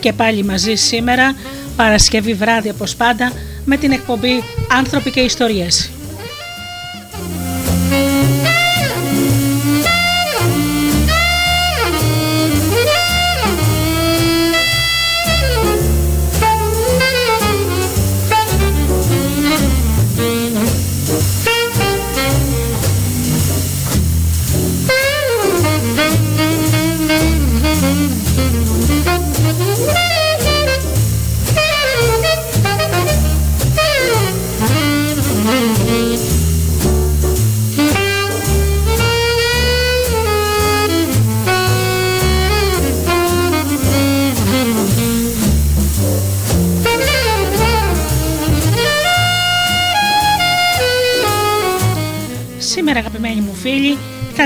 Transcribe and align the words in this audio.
και 0.00 0.12
πάλι 0.12 0.44
μαζί 0.44 0.74
σήμερα 0.74 1.34
Παρασκευή 1.76 2.34
βράδυ 2.34 2.68
όπως 2.68 2.96
πάντα 2.96 3.32
με 3.64 3.76
την 3.76 3.92
εκπομπή 3.92 4.42
«Άνθρωποι 4.70 5.10
και 5.10 5.20
Ιστορίες». 5.20 5.90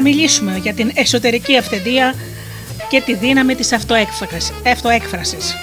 Μιλήσουμε 0.05 0.57
για 0.57 0.75
την 0.75 0.91
εσωτερική 0.95 1.57
αυθεντία 1.57 2.15
και 2.89 3.01
τη 3.01 3.15
δύναμη 3.15 3.55
της 3.55 3.73
αυτοέκφρασης. 4.65 5.55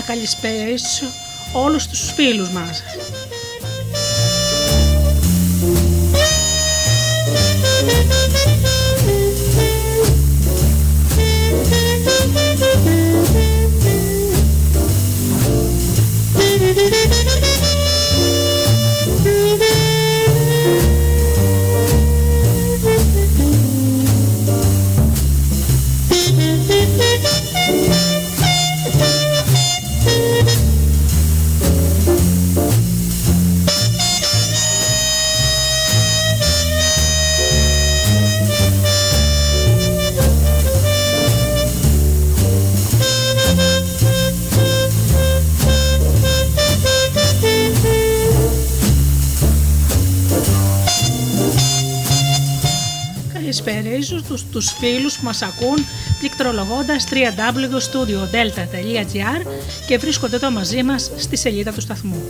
Καλησπέρισω 0.00 1.06
όλους 1.52 1.86
τους 1.86 2.12
φίλους 2.12 2.50
μας. 2.50 2.82
Τους 54.58 54.72
φίλους 54.72 55.18
που 55.18 55.24
μας 55.24 55.42
ακούν 55.42 55.86
πληκτρολογώντας 56.18 57.04
www.studiodelta.gr 57.10 59.46
και 59.86 59.98
βρίσκονται 59.98 60.36
εδώ 60.36 60.50
μαζί 60.50 60.82
μας 60.82 61.10
στη 61.16 61.36
σελίδα 61.36 61.72
του 61.72 61.80
σταθμού. 61.80 62.22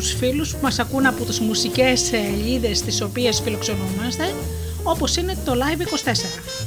τους 0.00 0.14
φίλους 0.14 0.50
που 0.50 0.58
μας 0.62 0.78
ακούν 0.78 1.06
από 1.06 1.24
τις 1.24 1.40
μουσικές 1.40 2.00
σελίδες 2.00 2.80
τις 2.82 3.00
οποίες 3.00 3.40
φιλοξενούμαστε, 3.40 4.34
όπως 4.82 5.16
είναι 5.16 5.36
το 5.44 5.52
Live24. 5.52 6.59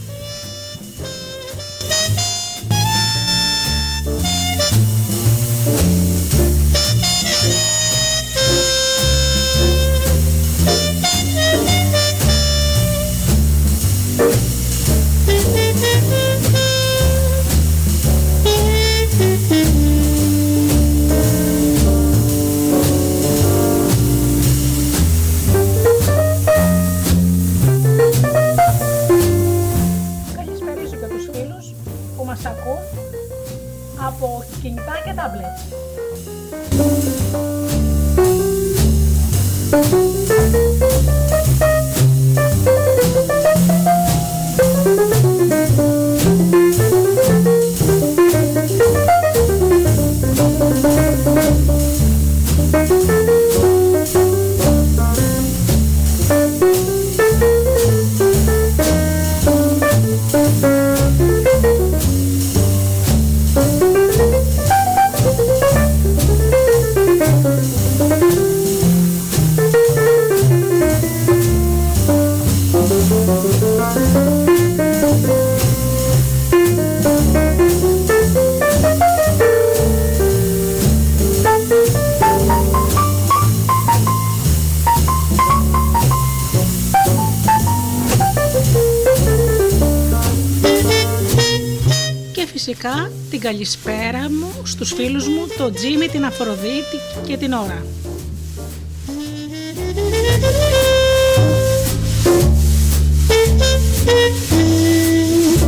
Καλησπέρα 93.44 94.30
μου 94.30 94.54
στους 94.64 94.94
φίλους 94.94 95.28
μου, 95.28 95.48
το 95.58 95.72
Τζίμι, 95.72 96.08
την 96.08 96.26
Αφροδίτη 96.26 96.98
και 97.28 97.38
την 97.38 97.54
Ωρα. 97.54 97.86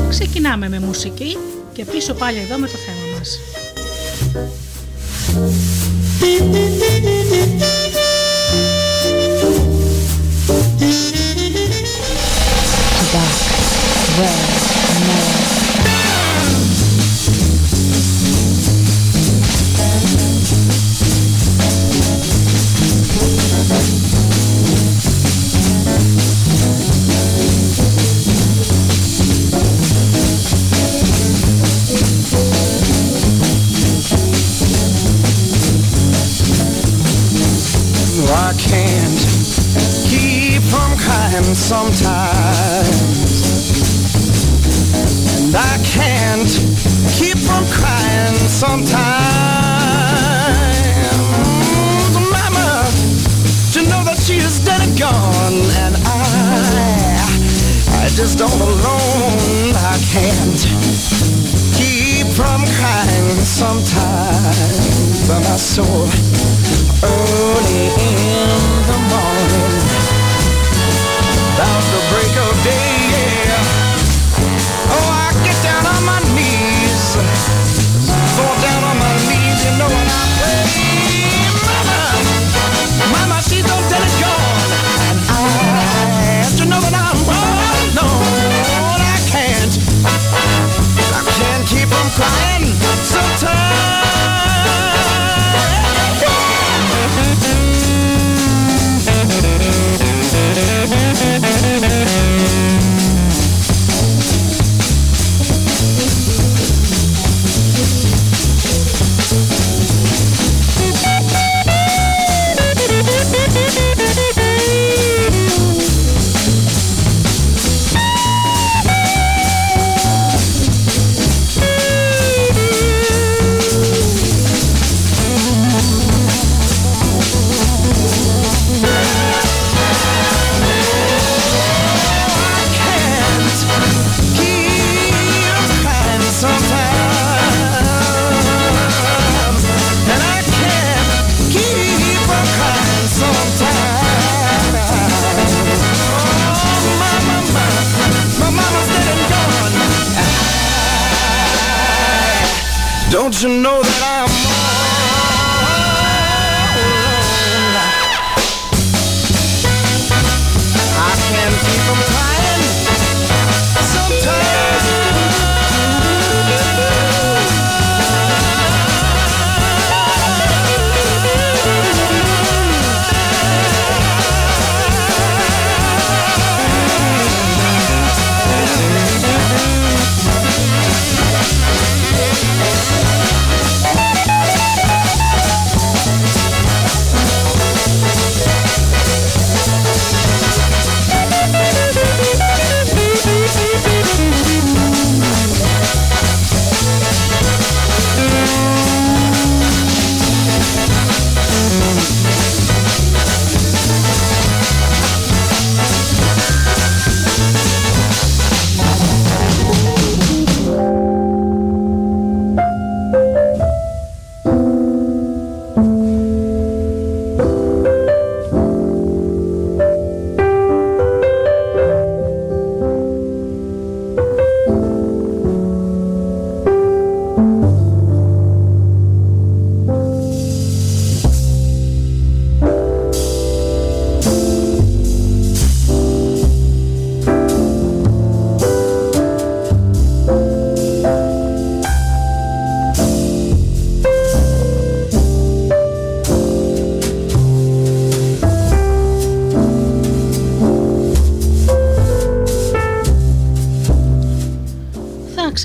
Ξεκινάμε 0.10 0.69
με 0.69 0.80
μουσική 0.80 1.38
και 1.74 1.86
πίσω 1.86 2.13
πάλι 2.13 2.38
εδώ 2.38 2.57
με 2.57 2.68
το 2.68 2.77
θέμα 2.77 3.05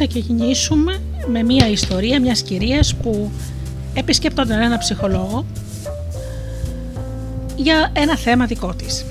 ξεκινήσουμε 0.07 1.01
με 1.27 1.43
μια 1.43 1.69
ιστορία 1.69 2.21
μιας 2.21 2.43
κυρίας 2.43 2.95
που 2.95 3.31
επισκέπτονταν 3.95 4.61
ένα 4.61 4.79
ψυχολόγο 4.79 5.47
για 7.57 7.91
ένα 7.93 8.17
θέμα 8.17 8.47
δικό 8.47 8.75
της. 8.75 9.05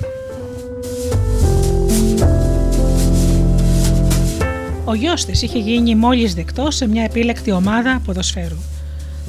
Ο 4.84 4.94
γιος 4.94 5.24
της 5.24 5.42
είχε 5.42 5.58
γίνει 5.58 5.94
μόλις 5.94 6.34
δεκτός 6.34 6.76
σε 6.76 6.88
μια 6.88 7.02
επίλεκτη 7.02 7.50
ομάδα 7.50 8.02
ποδοσφαίρου. 8.04 8.56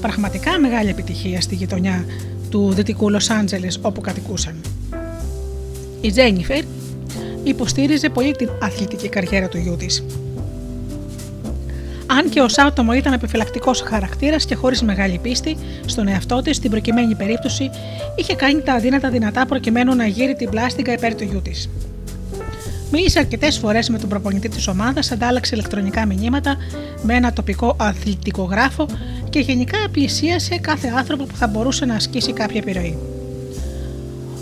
Πραγματικά 0.01 0.59
μεγάλη 0.59 0.89
επιτυχία 0.89 1.41
στη 1.41 1.55
γειτονιά 1.55 2.05
του 2.49 2.73
δυτικού 2.73 3.09
Λος 3.09 3.29
Άντζελες 3.29 3.79
όπου 3.81 4.01
κατοικούσαν. 4.01 4.55
Η 6.01 6.11
Τζένιφερ 6.11 6.63
υποστήριζε 7.43 8.09
πολύ 8.09 8.31
την 8.31 8.49
αθλητική 8.61 9.09
καριέρα 9.09 9.47
του 9.47 9.57
γιού 9.57 9.75
της. 9.75 10.03
Αν 12.17 12.29
και 12.29 12.41
ω 12.41 12.47
άτομο 12.57 12.93
ήταν 12.93 13.13
επιφυλακτικός 13.13 13.81
χαρακτήρας 13.81 14.45
και 14.45 14.55
χωρίς 14.55 14.81
μεγάλη 14.81 15.19
πίστη 15.23 15.57
στον 15.85 16.07
εαυτό 16.07 16.41
της, 16.41 16.55
στην 16.55 16.69
προκειμένη 16.69 17.15
περίπτωση 17.15 17.69
είχε 18.15 18.35
κάνει 18.35 18.61
τα 18.61 18.73
αδύνατα 18.73 19.09
δυνατά 19.09 19.45
προκειμένου 19.45 19.95
να 19.95 20.05
γύρει 20.05 20.35
την 20.35 20.49
πλάστικα 20.49 20.91
υπέρ 20.93 21.15
του 21.15 21.23
γιού 21.23 21.41
της. 21.41 21.69
Μίλησε 22.91 23.19
αρκετές 23.19 23.57
φορές 23.57 23.89
με 23.89 23.97
τον 23.97 24.09
προπονητή 24.09 24.49
της 24.49 24.67
ομάδας, 24.67 25.11
αντάλλαξε 25.11 25.55
ηλεκτρονικά 25.55 26.05
μηνύματα 26.05 26.57
με 27.01 27.13
ένα 27.13 27.33
τοπικό 27.33 27.75
αθλητικογράφο 27.79 28.85
και 29.29 29.39
γενικά 29.39 29.77
πλησίασε 29.91 30.57
κάθε 30.57 30.87
άνθρωπο 30.97 31.23
που 31.23 31.35
θα 31.35 31.47
μπορούσε 31.47 31.85
να 31.85 31.95
ασκήσει 31.95 32.33
κάποια 32.33 32.59
επιρροή. 32.59 32.97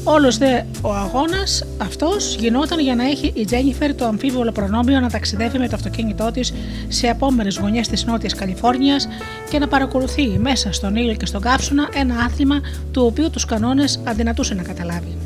Όλος 0.03 0.37
δε 0.37 0.61
ο 0.81 0.93
αγώνας 0.93 1.63
αυτός 1.77 2.35
γινόταν 2.35 2.79
για 2.79 2.95
να 2.95 3.03
έχει 3.03 3.31
η 3.35 3.45
Τζένιφερ 3.45 3.95
το 3.95 4.05
αμφίβολο 4.05 4.51
προνόμιο 4.51 4.99
να 4.99 5.09
ταξιδεύει 5.09 5.57
με 5.57 5.67
το 5.67 5.75
αυτοκίνητό 5.75 6.31
της 6.31 6.53
σε 6.87 7.07
απόμερε 7.07 7.49
γωνιές 7.61 7.87
της 7.87 8.05
Νότιας 8.05 8.33
Καλιφόρνιας 8.33 9.07
και 9.49 9.59
να 9.59 9.67
παρακολουθεί 9.67 10.39
μέσα 10.39 10.71
στον 10.71 10.95
ήλιο 10.95 11.13
και 11.13 11.25
στον 11.25 11.41
κάψουνα 11.41 11.89
ένα 11.93 12.15
άθλημα 12.15 12.61
του 12.91 13.05
οποίου 13.05 13.29
τους 13.29 13.45
κανόνες 13.45 13.99
αδυνατούσε 14.03 14.53
να 14.53 14.63
καταλάβει. 14.63 15.17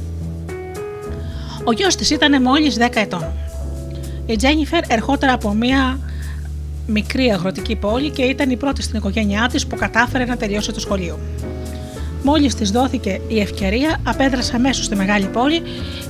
Ο 1.63 1.71
γιος 1.71 1.95
της 1.95 2.09
ήταν 2.09 2.41
μόλις 2.41 2.77
10 2.77 3.01
ετών. 3.01 3.25
Η 4.25 4.35
Τζένιφερ 4.35 4.83
ερχόταν 4.87 5.29
από 5.29 5.53
μια 5.53 5.99
μικρή 6.87 7.31
αγροτική 7.31 7.75
πόλη 7.75 8.09
και 8.09 8.23
ήταν 8.23 8.49
η 8.49 8.57
πρώτη 8.57 8.81
στην 8.81 8.97
οικογένειά 8.97 9.49
της 9.51 9.67
που 9.67 9.75
κατάφερε 9.75 10.25
να 10.25 10.37
τελειώσει 10.37 10.71
το 10.71 10.79
σχολείο. 10.79 11.19
Μόλις 12.23 12.55
της 12.55 12.71
δόθηκε 12.71 13.21
η 13.27 13.39
ευκαιρία, 13.39 13.99
απέδρασε 14.03 14.55
αμέσως 14.55 14.85
στη 14.85 14.95
μεγάλη 14.95 15.25
πόλη 15.25 15.61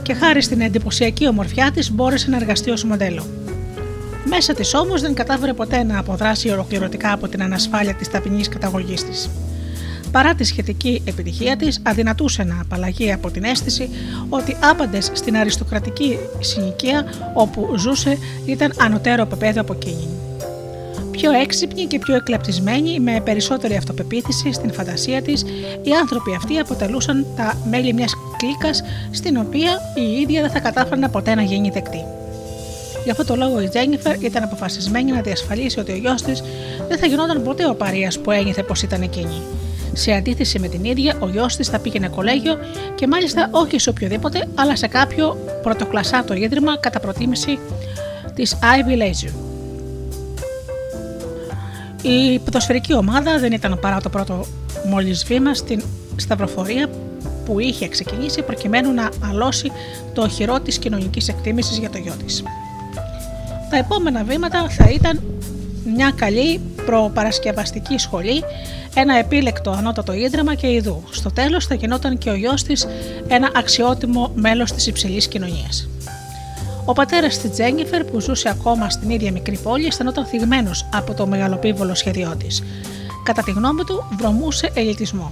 και 0.02 0.14
χάρη 0.14 0.42
στην 0.42 0.62
εντυπωσιακή 0.62 1.28
ομορφιά 1.28 1.72
της 1.72 1.92
μπόρεσε 1.92 2.30
να 2.30 2.36
εργαστεί 2.36 2.70
ως 2.72 2.84
μοντέλο. 2.84 3.26
Μέσα 4.26 4.54
της 4.54 4.74
όμως 4.74 5.02
δεν 5.02 5.14
κατάφερε 5.14 5.54
ποτέ 5.54 5.84
να 5.84 6.00
αποδράσει 6.00 6.50
ολοκληρωτικά 6.50 7.12
από 7.14 7.28
την 7.28 7.44
ανασφάλεια 7.44 7.94
της 7.94 8.10
ταπεινής 8.10 8.50
καταγωγής 8.50 9.04
της. 9.04 9.30
Παρά 10.12 10.36
τη 10.36 10.44
σχετική 10.44 11.02
επιτυχία 11.06 11.56
της, 11.56 11.80
αδυνατούσε 11.84 12.44
να 12.44 12.62
απαλλαγεί 12.62 13.12
από 13.12 13.32
την 13.32 13.44
αίσθηση 13.44 13.90
ότι 14.30 14.58
άπαντες 14.64 15.10
στην 15.14 15.38
αριστοκρατική 15.38 16.18
συνοικία 16.40 17.06
όπου 17.34 17.74
ζούσε 17.78 18.18
ήταν 18.46 18.74
ανωτέρω 18.80 19.22
επίπεδο 19.22 19.62
από 19.62 19.74
εκείνη 19.74 20.08
πιο 21.18 21.32
έξυπνοι 21.32 21.86
και 21.86 22.00
πιο 22.00 22.16
εκλεπτισμένοι, 22.16 23.00
με 23.00 23.22
περισσότερη 23.24 23.76
αυτοπεποίθηση 23.76 24.54
στην 24.54 24.74
φαντασία 24.74 25.22
της, 25.22 25.42
οι 25.84 25.92
άνθρωποι 26.02 26.36
αυτοί 26.36 26.58
αποτελούσαν 26.58 27.26
τα 27.36 27.58
μέλη 27.70 27.94
μιας 27.94 28.14
κλίκας 28.38 28.84
στην 29.12 29.38
οποία 29.38 29.72
η 29.96 30.22
ίδια 30.22 30.42
δεν 30.42 30.50
θα 30.52 30.60
κατάφερνε 30.60 31.10
ποτέ 31.10 31.36
να 31.36 31.42
γίνει 31.42 31.70
δεκτή. 31.70 32.04
Γι' 33.04 33.12
αυτό 33.12 33.26
το 33.26 33.36
λόγο 33.36 33.62
η 33.62 33.68
Τζένιφερ 33.68 34.24
ήταν 34.24 34.44
αποφασισμένη 34.44 35.12
να 35.12 35.22
διασφαλίσει 35.22 35.80
ότι 35.80 35.92
ο 35.92 35.96
γιος 35.96 36.22
της 36.22 36.44
δεν 36.88 36.98
θα 36.98 37.06
γινόταν 37.06 37.44
ποτέ 37.44 37.70
ο 37.70 37.76
παρία 37.76 38.12
που 38.24 38.32
ένιωθε 38.32 38.64
πως 38.64 38.82
ήταν 38.82 39.02
εκείνη. 39.02 39.42
Σε 39.94 40.12
αντίθεση 40.12 40.60
με 40.60 40.68
την 40.68 40.84
ίδια, 40.84 41.16
ο 41.20 41.28
γιος 41.28 41.56
της 41.56 41.68
θα 41.68 41.80
πήγαινε 41.80 42.08
κολέγιο 42.08 42.58
και 42.96 43.08
μάλιστα 43.08 43.50
όχι 43.52 43.80
σε 43.80 43.90
οποιοδήποτε, 43.90 44.48
αλλά 44.56 44.76
σε 44.76 44.88
κάποιο 44.88 45.38
πρωτοκλασσάτο 45.64 46.34
ίδρυμα 46.34 46.78
κατά 46.78 47.00
προτίμηση 47.00 47.60
της 48.36 48.58
Ivy 48.62 49.02
Leisure. 49.02 49.53
Η 52.04 52.40
ποδοσφαιρική 52.40 52.96
ομάδα 52.96 53.40
δεν 53.40 53.52
ήταν 53.52 53.80
παρά 53.82 54.02
το 54.02 54.10
πρώτο 54.10 54.46
μόλις 54.90 55.26
βήμα 55.26 55.54
στην 55.54 55.84
σταυροφορία 56.16 56.90
που 57.46 57.60
είχε 57.60 57.88
ξεκινήσει 57.88 58.42
προκειμένου 58.42 58.94
να 58.94 59.10
αλώσει 59.30 59.72
το 60.14 60.22
οχυρό 60.22 60.60
της 60.60 60.78
κοινωνικής 60.78 61.28
εκτίμησης 61.28 61.78
για 61.78 61.90
το 61.90 61.98
γιο 61.98 62.14
της. 62.26 62.44
Τα 63.70 63.78
επόμενα 63.78 64.24
βήματα 64.24 64.70
θα 64.70 64.90
ήταν 64.90 65.22
μια 65.96 66.14
καλή 66.16 66.60
προπαρασκευαστική 66.86 67.98
σχολή, 67.98 68.44
ένα 68.96 69.18
επίλεκτο 69.18 69.72
ανώτατο 69.72 70.14
ίδρυμα 70.14 70.56
και 70.56 70.72
ειδού. 70.72 71.04
Στο 71.10 71.32
τέλος 71.32 71.66
θα 71.66 71.76
γινόταν 71.76 72.18
και 72.18 72.30
ο 72.30 72.36
γιος 72.36 72.64
της 72.64 72.88
ένα 73.28 73.52
αξιότιμο 73.56 74.32
μέλος 74.36 74.72
της 74.72 74.88
υψηλής 74.88 75.28
κοινωνίας. 75.28 75.88
Ο 76.86 76.94
πατέρας 76.94 77.38
της 77.38 77.52
Τζένιφερ, 77.52 78.04
που 78.04 78.20
ζούσε 78.20 78.50
ακόμα 78.50 78.90
στην 78.90 79.10
ίδια 79.10 79.32
μικρή 79.32 79.58
πόλη, 79.58 79.86
αισθανόταν 79.86 80.26
θυγμένος 80.26 80.86
από 80.94 81.14
το 81.14 81.28
μεγαλοπίβολο 81.28 81.96
σχέδιό 81.96 82.36
της. 82.38 82.64
Κατά 83.24 83.44
τη 83.44 83.52
γνώμη 83.52 83.84
του, 83.84 84.04
βρωμούσε 84.18 84.72
ελιτισμό. 84.74 85.30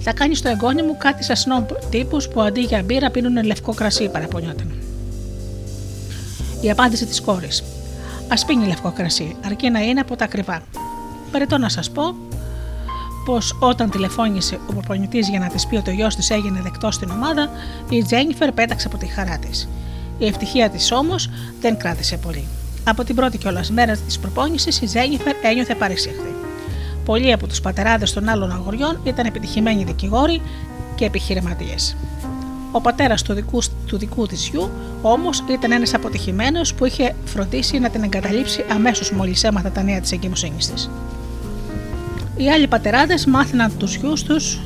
Θα 0.00 0.12
κάνεις 0.12 0.38
στο 0.38 0.48
εγγόνι 0.48 0.82
μου 0.82 0.96
κάτι 0.96 1.24
σαν 1.24 1.36
σνόμπ 1.36 1.68
τύπους 1.90 2.28
που 2.28 2.40
αντί 2.40 2.60
για 2.60 2.82
μπύρα 2.82 3.10
πίνουν 3.10 3.44
λευκό 3.44 3.74
κρασί, 3.74 4.08
παραπονιόταν. 4.08 4.72
Η 6.60 6.70
απάντηση 6.70 7.06
της 7.06 7.20
κόρης. 7.20 7.62
Α 8.28 8.46
πίνει 8.46 8.66
λευκό 8.66 8.92
κρασί, 8.92 9.36
αρκεί 9.44 9.70
να 9.70 9.80
είναι 9.80 10.00
από 10.00 10.16
τα 10.16 10.24
ακριβά. 10.24 10.62
Περιτώ 11.30 11.58
να 11.58 11.68
σας 11.68 11.90
πω 11.90 12.14
πως 13.24 13.56
όταν 13.60 13.90
τηλεφώνησε 13.90 14.58
ο 14.68 14.72
προπονητής 14.72 15.28
για 15.28 15.38
να 15.38 15.48
της 15.48 15.66
πει 15.66 15.76
ότι 15.76 15.90
ο 15.90 15.92
γιος 15.92 16.16
της 16.16 16.30
έγινε 16.30 16.60
δεκτός 16.62 16.94
στην 16.94 17.10
ομάδα, 17.10 17.50
η 17.90 18.02
Τζένιφερ 18.02 18.52
πέταξε 18.52 18.86
από 18.86 18.96
τη 18.96 19.06
χαρά 19.06 19.38
της. 19.38 19.68
Η 20.18 20.26
ευτυχία 20.26 20.70
της 20.70 20.92
όμως 20.92 21.30
δεν 21.60 21.76
κράτησε 21.76 22.16
πολύ. 22.16 22.44
Από 22.84 23.04
την 23.04 23.14
πρώτη 23.14 23.38
κιόλας 23.38 23.70
μέρα 23.70 23.96
της 23.96 24.18
προπόνησης, 24.18 24.80
η 24.80 24.86
Τζένιφερ 24.86 25.34
ένιωθε 25.42 25.74
παρησύχθη. 25.74 26.34
Πολλοί 27.04 27.32
από 27.32 27.46
τους 27.46 27.60
πατεράδες 27.60 28.12
των 28.12 28.28
άλλων 28.28 28.52
αγοριών 28.52 29.00
ήταν 29.04 29.26
επιτυχημένοι 29.26 29.84
δικηγόροι 29.84 30.40
και 30.94 31.04
επιχειρηματίες. 31.04 31.96
Ο 32.72 32.80
πατέρας 32.80 33.22
του 33.22 33.32
δικού, 33.32 33.62
του 33.86 33.98
δικού 33.98 34.26
της 34.26 34.48
γιου 34.48 34.70
όμως 35.02 35.44
ήταν 35.50 35.72
ένας 35.72 35.94
αποτυχημένος 35.94 36.74
που 36.74 36.84
είχε 36.84 37.14
φροντίσει 37.24 37.78
να 37.78 37.90
την 37.90 38.02
εγκαταλείψει 38.02 38.64
αμέσως 38.72 39.12
μόλις 39.12 39.44
έμαθα 39.44 39.70
τα 39.70 39.82
νέα 39.82 40.00
της 40.00 40.12
εγκυμοσύνης 40.12 40.72
της. 40.72 40.90
Οι 42.36 42.50
άλλοι 42.50 42.66
πατεράδες 42.66 43.26
μάθαιναν 43.26 43.72
τους 43.78 43.94
γιους 43.94 44.22
τους 44.22 44.60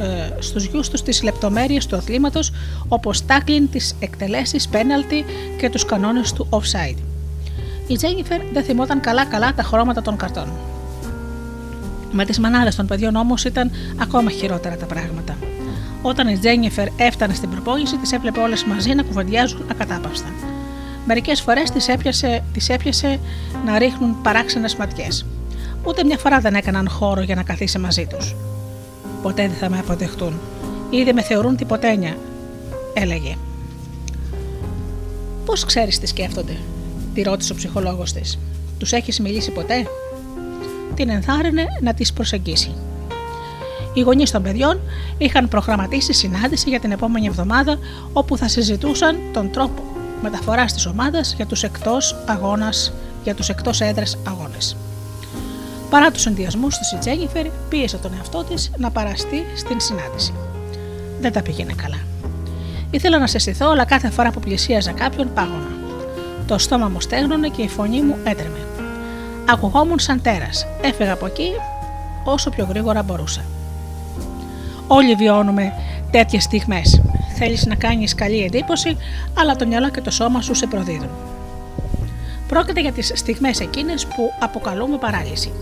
ε, 0.00 0.42
στους 0.42 0.64
γιους 0.64 0.88
τους 0.88 1.02
τις 1.02 1.22
λεπτομέρειες 1.22 1.86
του 1.86 1.96
αθλήματος 1.96 2.52
όπως 2.88 3.26
τάκλιν, 3.26 3.70
τις 3.70 3.94
εκτελέσεις, 4.00 4.68
πέναλτι 4.68 5.24
και 5.58 5.70
τους 5.70 5.84
κανόνες 5.84 6.32
του 6.32 6.48
offside. 6.50 6.98
Η 7.86 7.96
Τζένιφερ 7.96 8.40
δεν 8.52 8.62
θυμόταν 8.62 9.00
καλά-καλά 9.00 9.54
τα 9.54 9.62
χρώματα 9.62 10.02
των 10.02 10.16
καρτών. 10.16 10.52
Με 12.12 12.24
τις 12.24 12.38
μανάδες 12.38 12.76
των 12.76 12.86
παιδιών 12.86 13.16
όμως 13.16 13.44
ήταν 13.44 13.70
ακόμα 14.00 14.30
χειρότερα 14.30 14.76
τα 14.76 14.86
πράγματα. 14.86 15.36
Όταν 16.02 16.28
η 16.28 16.38
Τζένιφερ 16.38 16.88
έφτανε 16.96 17.34
στην 17.34 17.50
προπόνηση, 17.50 17.96
τις 17.96 18.12
έβλεπε 18.12 18.40
όλες 18.40 18.64
μαζί 18.64 18.94
να 18.94 19.02
κουβεντιάζουν 19.02 19.66
ακατάπαυστα. 19.70 20.28
Μερικές 21.06 21.40
φορές 21.40 21.70
τις 21.70 21.88
έπιασε, 21.88 22.42
τις 22.52 22.68
έπιασε 22.68 23.18
να 23.64 23.78
ρίχνουν 23.78 24.22
παράξενες 24.22 24.76
ματιές. 24.76 25.26
Ούτε 25.84 26.04
μια 26.04 26.18
φορά 26.18 26.40
δεν 26.40 26.54
έκαναν 26.54 26.88
χώρο 26.88 27.22
για 27.22 27.34
να 27.34 27.42
καθίσει 27.42 27.78
μαζί 27.78 28.06
τους. 28.06 28.34
Ποτέ 29.22 29.42
δεν 29.42 29.56
θα 29.56 29.70
με 29.70 29.78
αποδεχτούν. 29.78 30.40
Ήδη 30.90 31.12
με 31.12 31.22
θεωρούν 31.22 31.56
τυποτένια, 31.56 32.16
έλεγε. 32.94 33.36
Πώς 35.44 35.64
ξέρεις 35.64 35.98
τι 35.98 36.06
σκέφτονται, 36.06 36.56
τη 37.14 37.22
ρώτησε 37.22 37.52
ο 37.52 37.56
ψυχολόγος 37.56 38.12
της. 38.12 38.38
Τους 38.78 38.92
έχεις 38.92 39.20
μιλήσει 39.20 39.50
ποτέ, 39.50 39.86
την 40.94 41.08
ενθάρρυνε 41.08 41.64
να 41.80 41.94
τις 41.94 42.12
προσεγγίσει. 42.12 42.74
Οι 43.94 44.00
γονείς 44.00 44.30
των 44.30 44.42
παιδιών 44.42 44.80
είχαν 45.18 45.48
προγραμματίσει 45.48 46.12
συνάντηση 46.12 46.68
για 46.68 46.80
την 46.80 46.92
επόμενη 46.92 47.26
εβδομάδα 47.26 47.78
όπου 48.12 48.36
θα 48.36 48.48
συζητούσαν 48.48 49.16
τον 49.32 49.50
τρόπο 49.50 49.82
μεταφοράς 50.22 50.72
της 50.72 50.86
ομάδας 50.86 51.34
για 51.34 51.46
τους 51.46 51.62
εκτός 51.62 52.16
αγώνας, 52.26 52.92
για 53.24 53.34
τους 53.34 53.48
εκτός 53.48 53.80
έδρες 53.80 54.18
αγώνες. 54.26 54.76
Παρά 55.90 56.10
τους 56.10 56.26
ενδιασμούς 56.26 56.78
της, 56.78 56.92
η 56.92 56.96
Τζένιφερ 56.96 57.46
πίεσε 57.68 57.96
τον 57.96 58.12
εαυτό 58.16 58.44
της 58.44 58.70
να 58.76 58.90
παραστεί 58.90 59.44
στην 59.56 59.80
συνάντηση. 59.80 60.32
Δεν 61.20 61.32
τα 61.32 61.42
πήγαινε 61.42 61.72
καλά. 61.72 61.98
Ήθελα 62.90 63.18
να 63.18 63.26
σε 63.26 63.38
συστηθώ, 63.38 63.70
αλλά 63.70 63.84
κάθε 63.84 64.10
φορά 64.10 64.30
που 64.30 64.40
πλησίαζα 64.40 64.92
κάποιον 64.92 65.32
πάγωνα. 65.34 65.76
Το 66.46 66.58
στόμα 66.58 66.88
μου 66.88 67.00
στέγνωνε 67.00 67.48
και 67.48 67.62
η 67.62 67.68
φωνή 67.68 68.02
μου 68.02 68.16
έτρεμε. 68.24 68.58
Ακουγόμουν 69.50 69.98
σαν 69.98 70.22
τέρας. 70.22 70.66
Έφυγα 70.82 71.12
από 71.12 71.26
εκεί 71.26 71.50
όσο 72.24 72.50
πιο 72.50 72.66
γρήγορα 72.68 73.02
μπορούσα. 73.02 73.44
Όλοι 74.86 75.14
βιώνουμε 75.14 75.72
τέτοιες 76.10 76.42
στιγμές. 76.42 77.02
Θέλεις 77.36 77.66
να 77.66 77.74
κάνεις 77.74 78.14
καλή 78.14 78.44
εντύπωση, 78.44 78.96
αλλά 79.34 79.56
το 79.56 79.66
μυαλό 79.66 79.90
και 79.90 80.00
το 80.00 80.10
σώμα 80.10 80.40
σου 80.42 80.54
σε 80.54 80.66
προδίδουν. 80.66 81.10
Πρόκειται 82.48 82.80
για 82.80 82.92
τις 82.92 83.12
στιγμές 83.14 83.60
εκείνες 83.60 84.06
που 84.06 84.32
αποκαλούμε 84.40 84.98
παράλυση. 84.98 85.52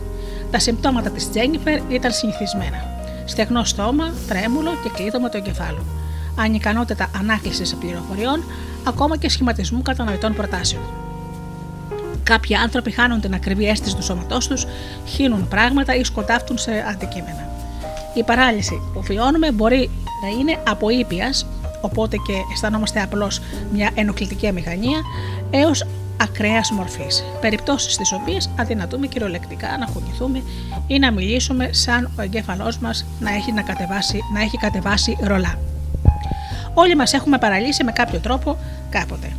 Τα 0.56 0.62
συμπτώματα 0.62 1.10
της 1.10 1.30
Τζένιφερ 1.30 1.80
ήταν 1.88 2.12
συνηθισμένα. 2.12 2.84
Στεγνό 3.24 3.64
στόμα, 3.64 4.12
τρέμουλο 4.28 4.70
και 4.82 4.88
κλείδωμα 4.88 5.28
του 5.28 5.36
εγκεφάλου. 5.36 5.84
Ανικανότητα 6.36 7.10
ανάκλησης 7.18 7.74
πληροφοριών, 7.74 8.44
ακόμα 8.86 9.16
και 9.16 9.28
σχηματισμού 9.28 9.82
κατανοητών 9.82 10.34
προτάσεων. 10.34 10.82
Κάποιοι 12.22 12.54
άνθρωποι 12.54 12.90
χάνουν 12.90 13.20
την 13.20 13.34
ακριβή 13.34 13.68
αίσθηση 13.68 13.96
του 13.96 14.02
σώματός 14.02 14.46
τους, 14.46 14.66
χύνουν 15.06 15.48
πράγματα 15.48 15.94
ή 15.94 16.04
σκοντάφτουν 16.04 16.58
σε 16.58 16.84
αντικείμενα. 16.88 17.48
Η 18.14 18.22
παράλυση 18.22 18.82
που 18.92 19.02
βιώνουμε 19.02 19.52
μπορεί 19.52 19.90
να 20.22 20.28
είναι 20.28 20.58
από 20.66 20.90
ήπια, 20.90 21.32
οπότε 21.80 22.16
και 22.16 22.32
αισθανόμαστε 22.52 23.02
απλώς 23.02 23.40
μια 23.72 23.90
ενοχλητική 23.94 24.46
αμηχανία, 24.46 25.00
έως 25.50 25.84
ακραίας 26.16 26.70
μορφής. 26.70 27.24
Περιπτώσεις 27.40 27.92
στις 27.92 28.12
οποίες 28.12 28.50
αδυνατούμε 28.58 29.06
κυριολεκτικά 29.06 29.78
να 29.78 29.86
κουνηθούμε 29.86 30.42
ή 30.86 30.98
να 30.98 31.12
μιλήσουμε 31.12 31.68
σαν 31.72 32.10
ο 32.18 32.22
εγκέφαλός 32.22 32.78
μας 32.78 33.06
να 33.20 33.34
έχει, 33.34 33.52
να, 33.52 33.62
κατεβάσει, 33.62 34.20
να 34.32 34.40
έχει 34.40 34.56
κατεβάσει 34.56 35.16
ρολά. 35.20 35.58
Όλοι 36.74 36.96
μας 36.96 37.12
έχουμε 37.12 37.38
παραλύσει 37.38 37.84
με 37.84 37.92
κάποιο 37.92 38.18
τρόπο 38.18 38.58
κάποτε. 38.90 39.32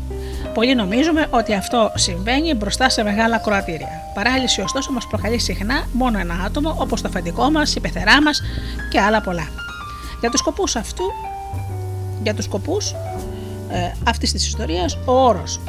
Πολλοί 0.53 0.75
νομίζουμε 0.75 1.27
ότι 1.29 1.53
αυτό 1.53 1.91
συμβαίνει 1.95 2.53
μπροστά 2.53 2.89
σε 2.89 3.03
μεγάλα 3.03 3.37
κροατήρια. 3.37 3.87
Παράλυση 4.13 4.61
ωστόσο 4.61 4.91
μας 4.91 5.07
προκαλεί 5.07 5.39
συχνά 5.39 5.87
μόνο 5.91 6.19
ένα 6.19 6.33
άτομο 6.45 6.75
όπως 6.77 7.01
το 7.01 7.07
αφεντικό 7.07 7.51
μας, 7.51 7.75
η 7.75 7.79
πεθερά 7.79 8.21
μας 8.21 8.41
και 8.91 8.99
άλλα 8.99 9.21
πολλά. 9.21 9.47
Για 10.19 10.29
τους 10.29 10.39
σκοπούς 10.39 10.75
αυτού, 10.75 11.03
για 12.23 12.33
τους 12.33 12.45
σκοπούς 12.45 12.91
ε, 13.69 13.91
αυτής 14.07 14.31
της 14.31 14.47
ιστορίας, 14.47 14.97
ο 15.05 15.11
όρος 15.11 15.59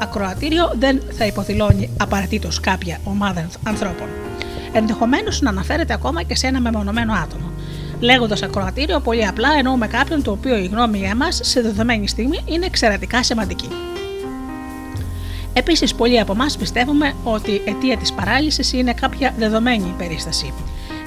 ακροατήριο 0.00 0.72
δεν 0.78 1.02
θα 1.10 1.26
υποδηλώνει 1.26 1.90
απαραιτήτως 1.98 2.60
κάποια 2.60 2.98
ομάδα 3.04 3.48
ανθρώπων. 3.62 4.08
Ενδεχομένως 4.72 5.40
να 5.40 5.50
αναφέρεται 5.50 5.92
ακόμα 5.92 6.22
και 6.22 6.36
σε 6.36 6.46
ένα 6.46 6.60
μεμονωμένο 6.60 7.12
άτομο. 7.12 7.50
Λέγοντας 8.00 8.42
ακροατήριο, 8.42 9.00
πολύ 9.00 9.26
απλά 9.26 9.48
εννοούμε 9.58 9.86
κάποιον 9.86 10.22
του 10.22 10.30
οποίου 10.30 10.56
η 10.56 10.66
γνώμη 10.66 10.98
για 10.98 11.16
μας 11.16 11.30
σε 11.30 11.60
δεδομένη 11.60 12.08
στιγμή 12.08 12.40
είναι 12.44 12.66
εξαιρετικά 12.66 13.22
σημαντική. 13.22 13.68
Επίσης, 15.52 15.94
πολλοί 15.94 16.20
από 16.20 16.32
εμάς 16.32 16.56
πιστεύουμε 16.56 17.12
ότι 17.24 17.50
η 17.50 17.62
αιτία 17.64 17.96
της 17.96 18.12
παράλυσης 18.12 18.72
είναι 18.72 18.92
κάποια 18.92 19.34
δεδομένη 19.38 19.94
περίσταση. 19.98 20.52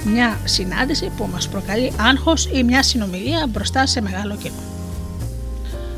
Μια 0.04 0.38
συνάντηση 0.44 1.10
που 1.16 1.28
μας 1.32 1.48
προκαλεί 1.48 1.92
άγχος 2.00 2.48
ή 2.52 2.62
μια 2.62 2.82
συνομιλία 2.82 3.46
μπροστά 3.48 3.86
σε 3.86 4.00
μεγάλο 4.00 4.36
κοινό. 4.36 4.71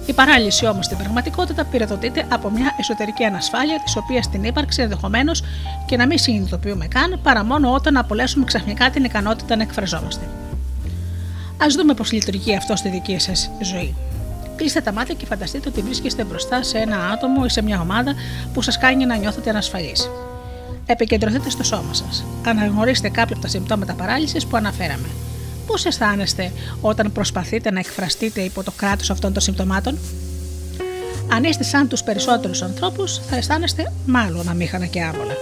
Η 0.07 0.13
παράλυση 0.13 0.67
όμως 0.67 0.85
στην 0.85 0.97
πραγματικότητα 0.97 1.65
πυροδοτείται 1.65 2.27
από 2.29 2.51
μια 2.51 2.75
εσωτερική 2.79 3.25
ανασφάλεια, 3.25 3.81
της 3.85 3.97
οποίας 3.97 4.29
την 4.29 4.45
ύπαρξη 4.45 4.83
ενδεχομένως 4.83 5.43
και 5.87 5.97
να 5.97 6.07
μην 6.07 6.19
συνειδητοποιούμε 6.19 6.87
καν 6.87 7.21
παρά 7.23 7.45
μόνο 7.45 7.73
όταν 7.73 7.97
απολέσουμε 7.97 8.45
ξαφνικά 8.45 8.91
την 8.91 9.05
ικανότητα 9.05 9.57
να 9.57 9.63
εκφραζόμαστε. 9.63 10.25
Α 11.57 11.67
δούμε 11.77 11.95
πώς 11.95 12.13
λειτουργεί 12.13 12.57
αυτό 12.57 12.77
στη 12.77 12.89
δική 12.89 13.19
σας 13.19 13.51
ζωή. 13.63 13.95
Κλείστε 14.57 14.81
τα 14.81 14.93
μάτια 14.93 15.15
και 15.15 15.27
φανταστείτε 15.27 15.69
ότι 15.69 15.81
βρίσκεστε 15.81 16.25
μπροστά 16.25 16.63
σε 16.63 16.79
ένα 16.79 16.97
άτομο 16.97 17.43
ή 17.45 17.49
σε 17.49 17.63
μια 17.63 17.81
ομάδα 17.81 18.15
που 18.53 18.63
σας 18.63 18.79
κάνει 18.79 19.07
να 19.07 19.17
νιώθετε 19.17 19.51
ανασφαλείς. 19.51 20.11
Επικεντρωθείτε 20.87 21.51
στο 21.51 21.63
σώμα 21.63 21.95
σας. 21.95 22.25
Αναγνωρίστε 22.47 23.09
κάποια 23.09 23.35
από 23.35 23.45
τα 23.45 23.51
συμπτώματα 23.51 23.93
παράλυσης 23.95 24.47
που 24.47 24.57
αναφέραμε. 24.57 25.09
Πώς 25.67 25.85
αισθάνεστε 25.85 26.53
όταν 26.81 27.13
προσπαθείτε 27.13 27.71
να 27.71 27.79
εκφραστείτε 27.79 28.41
υπό 28.41 28.63
το 28.63 28.73
κράτος 28.77 29.11
αυτών 29.11 29.33
των 29.33 29.43
συμπτωμάτων; 29.43 29.99
Αν 31.33 31.45
είστε 31.45 31.65
σαν 31.65 31.89
τους 31.89 32.03
περισσότερους 32.03 32.63
ανθρώπους, 32.63 33.19
θα 33.19 33.37
αισθάνεστε 33.37 33.93
μάλλον 34.07 34.49
αμήχανα 34.49 34.87
και 34.87 35.03
άβολα. 35.03 35.37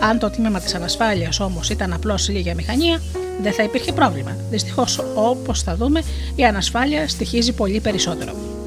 Αν 0.00 0.18
το 0.18 0.30
τίμημα 0.30 0.60
της 0.60 0.74
ανασφάλειας 0.74 1.40
όμως 1.40 1.70
ήταν 1.70 1.92
απλώς 1.92 2.28
λίγη 2.28 2.54
αμηχανία, 2.54 3.00
δεν 3.42 3.52
θα 3.52 3.62
υπήρχε 3.62 3.92
πρόβλημα. 3.92 4.36
Δυστυχώς, 4.50 5.00
όπως 5.14 5.62
θα 5.62 5.76
δούμε, 5.76 6.02
η 6.34 6.44
ανασφάλεια 6.44 7.08
στοιχίζει 7.08 7.52
πολύ 7.52 7.80
περισσότερο. 7.80 8.57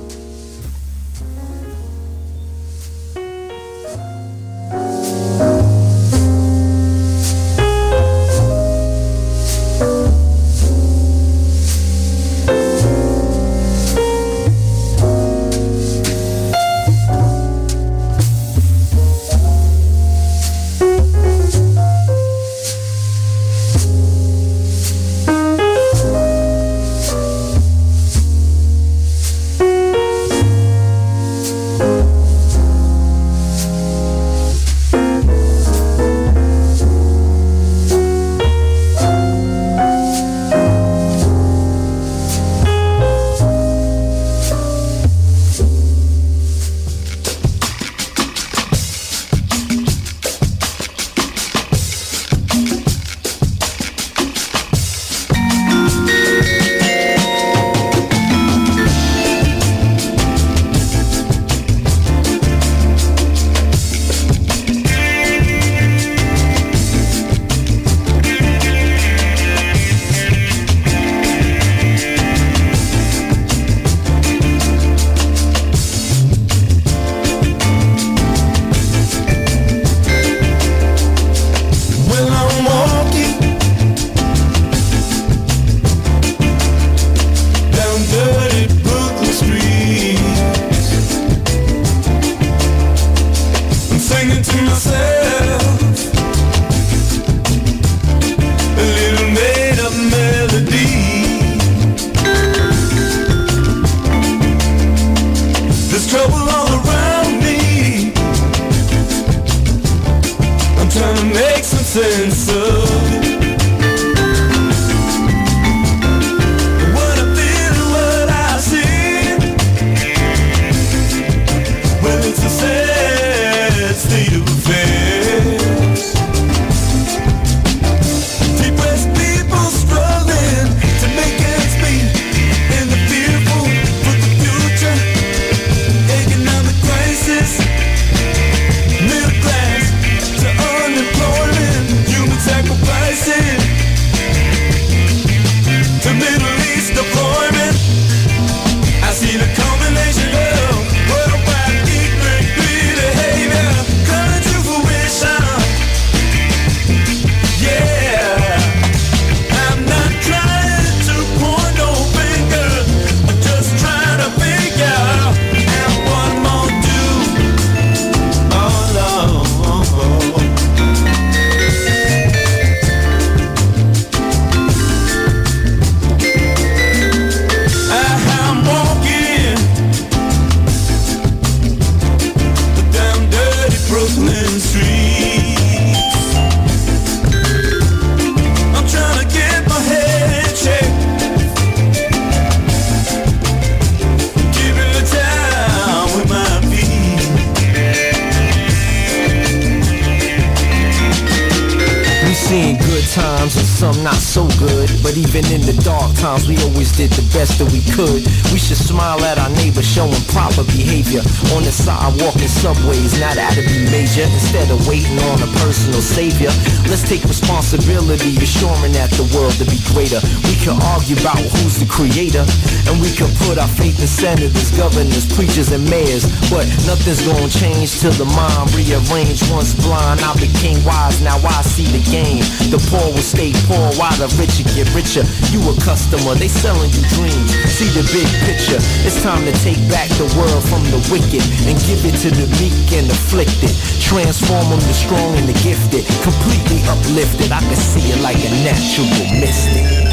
Till 228.02 228.18
the 228.18 228.26
mind 228.34 228.66
rearranged. 228.74 229.46
Once 229.54 229.78
blind, 229.78 230.20
I 230.26 230.34
became 230.42 230.82
wise, 230.82 231.22
now 231.22 231.38
I 231.38 231.62
see 231.62 231.86
the 231.86 232.02
game. 232.10 232.42
The 232.74 232.82
poor 232.90 233.14
will 233.14 233.22
stay 233.22 233.54
poor 233.70 233.94
while 234.02 234.18
the 234.18 234.26
richer 234.42 234.66
get 234.74 234.90
richer. 234.98 235.22
You 235.54 235.62
a 235.70 235.74
customer, 235.78 236.34
they 236.34 236.50
selling 236.50 236.90
you 236.98 237.06
dreams. 237.14 237.54
See 237.70 237.94
the 237.94 238.02
big 238.10 238.26
picture. 238.50 238.82
It's 239.06 239.22
time 239.22 239.46
to 239.46 239.54
take 239.62 239.78
back 239.94 240.10
the 240.18 240.26
world 240.34 240.66
from 240.66 240.82
the 240.90 240.98
wicked 241.14 241.46
and 241.70 241.78
give 241.86 242.02
it 242.02 242.18
to 242.26 242.34
the 242.34 242.50
meek 242.58 242.74
and 242.98 243.06
afflicted. 243.06 243.70
Transform 244.02 244.66
them 244.74 244.82
to 244.82 244.94
strong 244.98 245.38
and 245.38 245.46
the 245.46 245.58
gifted. 245.62 246.02
Completely 246.26 246.82
uplifted. 246.90 247.54
I 247.54 247.62
can 247.62 247.78
see 247.78 248.10
it 248.10 248.20
like 248.26 248.42
a 248.42 248.50
natural 248.66 249.06
mystic. 249.38 250.11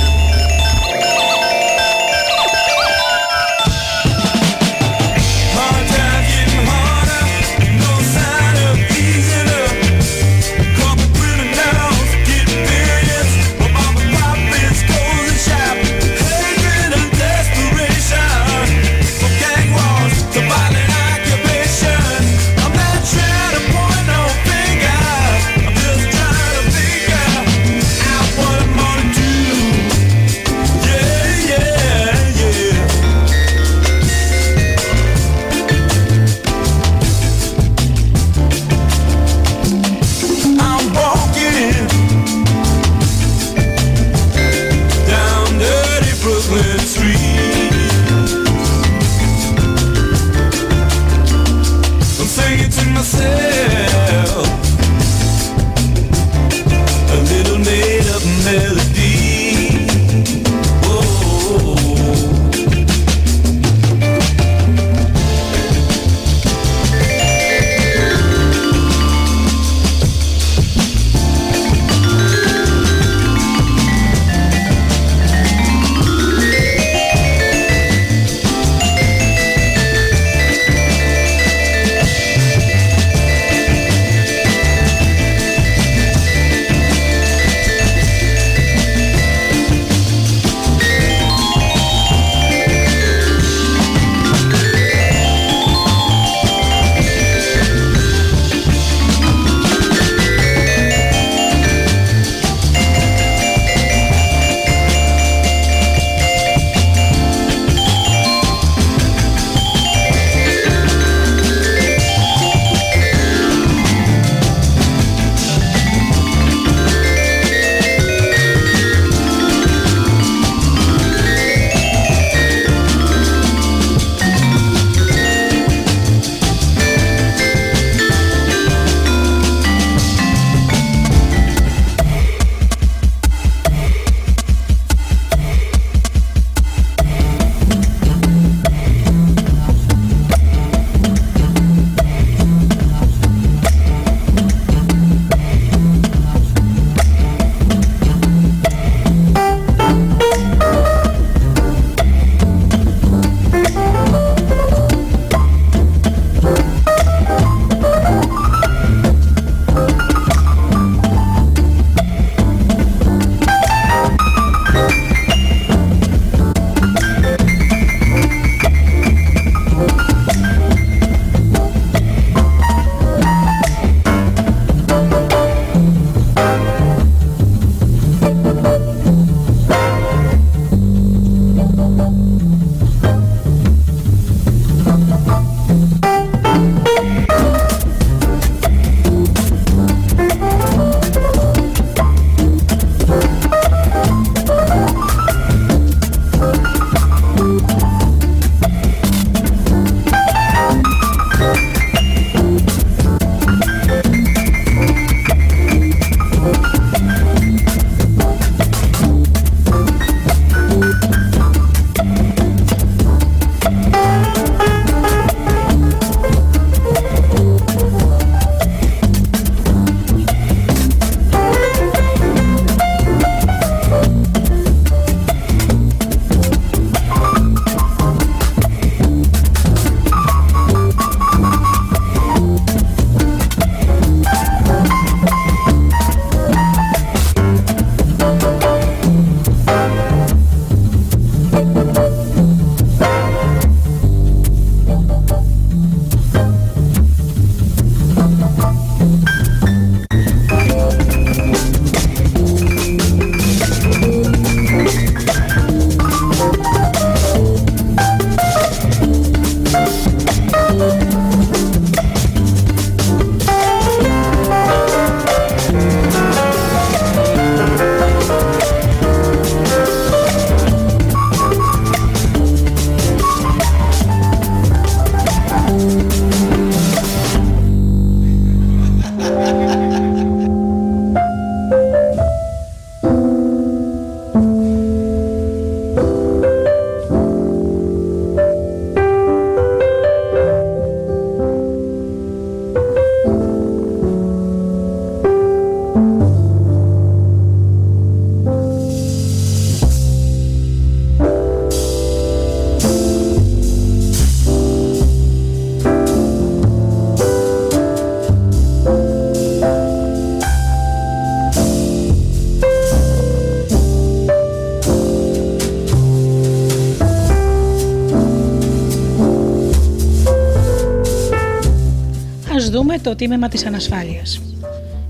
Το 323.09 323.17
τίμημα 323.17 323.49
της 323.49 323.67
ανασφάλειας. 323.67 324.41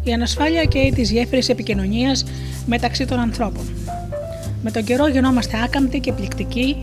Η 0.04 0.12
ανασφάλεια 0.12 0.64
και 0.64 0.92
της 0.94 1.10
γέφυρης 1.10 1.48
επικοινωνίας 1.48 2.24
μεταξύ 2.66 3.04
των 3.04 3.18
ανθρώπων. 3.18 3.62
Με 4.62 4.70
τον 4.70 4.84
καιρό 4.84 5.08
γινόμαστε 5.08 5.56
άκαμπτοι 5.64 5.98
και 5.98 6.12
πληκτικοί 6.12 6.76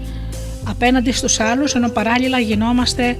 απέναντι 0.70 1.12
στους 1.12 1.40
άλλους, 1.40 1.74
ενώ 1.74 1.90
παράλληλα 1.90 2.40
γινόμαστε 2.40 3.18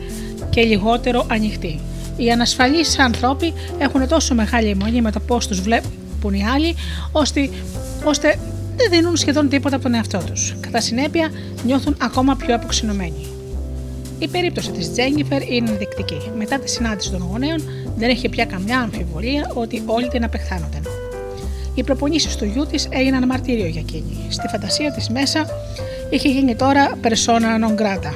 και 0.50 0.62
λιγότερο 0.62 1.26
ανοιχτοί. 1.30 1.80
Οι 2.18 2.32
ανασφαλείς 2.32 3.00
άνθρωποι 3.00 3.54
έχουν 3.78 4.08
τόσο 4.08 4.34
μεγάλη 4.36 4.70
αιμονή 4.70 5.02
με 5.02 5.12
το 5.12 5.20
πώς 5.20 5.48
τους 5.48 5.62
βλέπουν 5.62 6.34
οι 6.34 6.46
άλλοι, 6.48 6.76
ώστε, 7.12 7.50
ώστε 8.04 8.40
δεν 8.76 8.90
δίνουν 8.90 9.16
σχεδόν 9.16 9.50
τίποτα 9.50 9.76
από 9.76 9.84
τον 9.84 9.94
εαυτό 9.94 10.18
τους. 10.18 10.56
Κατά 10.60 10.82
συνέπεια, 10.82 11.30
νιώθουν 11.66 11.96
ακόμα 12.02 12.36
πιο 12.36 12.56
αποξηνωμένοι. 12.56 13.26
Η 14.20 14.28
περίπτωση 14.28 14.72
της 14.72 14.92
Τζένιφερ 14.92 15.52
είναι 15.52 15.70
ενδεικτική. 15.70 16.18
Μετά 16.38 16.60
τη 16.60 16.70
συνάντηση 16.70 17.12
των 17.12 17.28
γονέων, 17.32 17.62
δεν 17.98 18.10
έχει 18.10 18.30
πια 18.30 18.46
καμιά 18.46 18.80
αμφιβολία 18.80 19.52
ότι 19.54 19.84
όλοι 19.86 20.08
την 20.08 20.24
απεχθάνονταν. 20.24 20.82
Οι 21.76 21.84
προπονήσεις 21.84 22.36
του 22.36 22.46
γιού 22.46 22.66
της 22.66 22.88
έγιναν 22.90 23.26
μαρτύριο 23.26 23.66
για 23.66 23.82
εκείνη. 23.82 24.18
Στη 24.30 24.48
φαντασία 24.48 24.92
της 24.92 25.10
μέσα 25.10 25.46
είχε 26.10 26.30
γίνει 26.30 26.56
τώρα 26.56 26.98
persona 27.02 27.66
non 27.66 27.82
grata. 27.82 28.14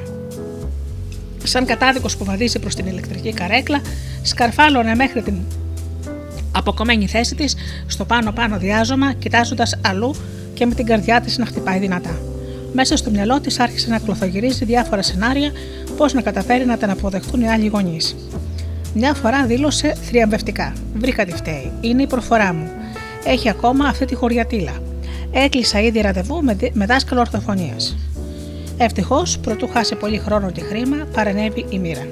Σαν 1.43 1.65
κατάδικος 1.65 2.17
που 2.17 2.23
βαδίζει 2.23 2.59
προς 2.59 2.75
την 2.75 2.85
ηλεκτρική 2.85 3.33
καρέκλα, 3.33 3.81
σκαρφάλωνε 4.21 4.95
μέχρι 4.95 5.21
την 5.21 5.35
αποκομμένη 6.51 7.07
θέση 7.07 7.35
της 7.35 7.55
στο 7.87 8.05
πάνω-πάνω 8.05 8.57
διάζωμα, 8.57 9.13
κοιτάζοντας 9.13 9.79
αλλού 9.85 10.15
και 10.53 10.65
με 10.65 10.73
την 10.73 10.85
καρδιά 10.85 11.21
της 11.21 11.37
να 11.37 11.45
χτυπάει 11.45 11.79
δυνατά. 11.79 12.19
Μέσα 12.73 12.97
στο 12.97 13.09
μυαλό 13.09 13.39
της 13.39 13.59
άρχισε 13.59 13.89
να 13.89 13.99
κλωθογυρίζει 13.99 14.65
διάφορα 14.65 15.01
σενάρια 15.01 15.51
πώς 15.97 16.13
να 16.13 16.21
καταφέρει 16.21 16.65
να 16.65 16.77
την 16.77 16.89
αποδεχτούν 16.89 17.41
οι 17.41 17.49
άλλοι 17.49 17.67
γονείς. 17.67 18.15
Μια 18.93 19.13
φορά 19.13 19.45
δήλωσε 19.45 19.95
θριαμβευτικά: 20.01 20.73
Βρήκα 20.95 21.25
τη 21.25 21.31
φταίει. 21.31 21.71
Είναι 21.81 22.01
η 22.01 22.07
προφορά 22.07 22.53
μου. 22.53 22.69
Έχει 23.25 23.49
ακόμα 23.49 23.85
αυτή 23.85 24.05
τη 24.05 24.15
χωριατήλα. 24.15 24.73
Έκλεισα 25.31 25.81
ήδη 25.81 26.01
ραντεβού 26.01 26.41
με 26.73 26.85
δάσκαλο 26.85 27.19
ορθοφωνίας. 27.19 27.97
Ευτυχώς, 28.77 29.37
προτού 29.39 29.67
χάσει 29.67 29.95
πολύ 29.95 30.17
χρόνο 30.17 30.51
και 30.51 30.61
χρήμα, 30.61 31.07
παρενέβη 31.13 31.65
η 31.69 31.79
μοίρα. 31.79 32.07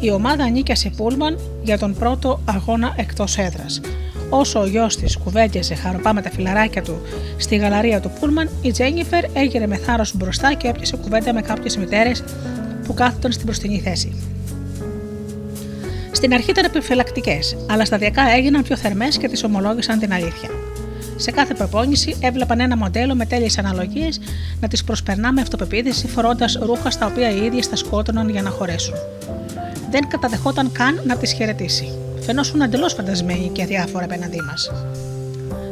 Η 0.00 0.10
ομάδα 0.10 0.44
ανήκε 0.44 0.74
σε 0.74 0.90
Πούλμαν 0.96 1.38
για 1.62 1.78
τον 1.78 1.94
πρώτο 1.94 2.40
αγώνα 2.44 2.94
εκτός 2.96 3.38
έδρας. 3.38 3.80
Όσο 4.30 4.60
ο 4.60 4.66
γιος 4.66 4.96
της 4.96 5.16
κουβέντιασε 5.16 5.74
χαροπά 5.74 6.12
με 6.12 6.22
τα 6.22 6.30
φιλαράκια 6.30 6.82
του 6.82 7.00
στη 7.36 7.56
γαλαρία 7.56 8.00
του 8.00 8.10
Πούλμαν, 8.20 8.48
η 8.62 8.70
Τζένιφερ 8.70 9.24
έγινε 9.32 9.66
με 9.66 9.76
θάρρος 9.76 10.16
μπροστά 10.16 10.54
και 10.54 10.68
έπιασε 10.68 10.96
κουβέντα 10.96 11.32
με 11.32 11.40
κάποιες 11.40 11.76
μητέρες 11.76 12.24
που 12.86 12.94
κάθονταν 12.94 13.32
στην 13.32 13.44
προστινή 13.44 13.80
θέση. 13.80 14.33
Στην 16.24 16.36
αρχή 16.36 16.50
ήταν 16.50 16.64
επιφυλακτικές, 16.64 17.56
αλλά 17.70 17.84
σταδιακά 17.84 18.22
έγιναν 18.36 18.62
πιο 18.62 18.76
θερμές 18.76 19.16
και 19.18 19.28
τις 19.28 19.44
ομολόγησαν 19.44 19.98
την 19.98 20.12
αλήθεια. 20.12 20.50
Σε 21.16 21.30
κάθε 21.30 21.54
προπόνηση 21.54 22.16
έβλεπαν 22.20 22.60
ένα 22.60 22.76
μοντέλο 22.76 23.14
με 23.14 23.26
τέλειες 23.26 23.58
αναλογίες 23.58 24.20
να 24.60 24.68
τις 24.68 24.84
προσπερνά 24.84 25.32
με 25.32 25.40
αυτοπεποίθηση, 25.40 26.08
φορώντας 26.08 26.58
ρούχα 26.62 26.90
στα 26.90 27.06
οποία 27.06 27.30
οι 27.30 27.44
ίδιες 27.44 27.68
τα 27.68 27.76
σκότωναν 27.76 28.28
για 28.28 28.42
να 28.42 28.50
χωρέσουν. 28.50 28.94
Δεν 29.90 30.08
καταδεχόταν 30.08 30.72
καν 30.72 31.00
να 31.06 31.16
τις 31.16 31.32
χαιρετήσει. 31.32 31.88
Φαινόσουν 32.20 32.60
εντελώς 32.60 32.92
φαντασμένοι 32.92 33.50
και 33.52 33.62
αδιάφορα 33.62 34.04
απέναντί 34.04 34.40
μας. 34.40 34.70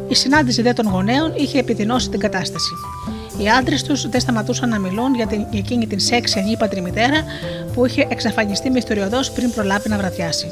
Η 0.08 0.14
συνάντηση 0.14 0.62
δε 0.62 0.72
των 0.72 0.86
γονέων 0.86 1.32
είχε 1.36 1.58
επιδεινώσει 1.58 2.08
την 2.08 2.20
κατάσταση. 2.20 2.72
Οι 3.42 3.48
άντρες 3.48 3.83
τους 3.83 4.09
δεν 4.09 4.20
σταματούσαν 4.20 4.68
να 4.68 4.78
μιλούν 4.78 5.14
για, 5.14 5.26
την, 5.26 5.46
για 5.50 5.59
εκείνη 5.59 5.87
την 5.87 6.00
σεξ 6.00 6.37
ανήπαντρη 6.37 6.81
μητέρα 6.81 7.24
που 7.72 7.87
είχε 7.87 8.07
εξαφανιστεί 8.09 8.70
μυστηριωδώ 8.70 9.20
πριν 9.35 9.50
προλάβει 9.50 9.88
να 9.88 9.96
βραδιάσει. 9.96 10.50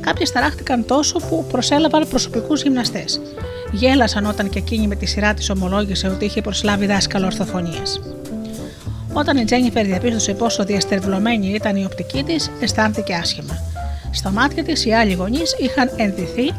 Κάποιες 0.00 0.32
ταράχτηκαν 0.32 0.86
τόσο 0.86 1.18
που 1.18 1.46
προσέλαβαν 1.48 2.08
προσωπικούς 2.08 2.62
γυμναστές. 2.62 3.20
Γέλασαν 3.72 4.26
όταν 4.26 4.48
και 4.48 4.58
εκείνη 4.58 4.86
με 4.86 4.94
τη 4.94 5.06
σειρά 5.06 5.34
της 5.34 5.50
ομολόγησε 5.50 6.08
ότι 6.08 6.24
είχε 6.24 6.40
προσλάβει 6.40 6.86
δάσκαλο 6.86 7.26
ορθοφωνίας. 7.26 8.00
Όταν 9.12 9.36
η 9.36 9.44
Τζένιφερ 9.44 9.84
διαπίστωσε 9.84 10.34
πόσο 10.34 10.64
διαστερβλωμένη 10.64 11.48
ήταν 11.48 11.76
η 11.76 11.84
οπτική 11.84 12.22
της, 12.22 12.50
αισθάνθηκε 12.60 13.14
άσχημα. 13.14 13.58
Στα 14.10 14.30
μάτια 14.30 14.64
της, 14.64 14.84
οι 14.84 14.92
άλλοι 14.92 15.12
γονείς 15.12 15.56
είχαν 15.58 15.90
ενδυθεί 15.96 16.52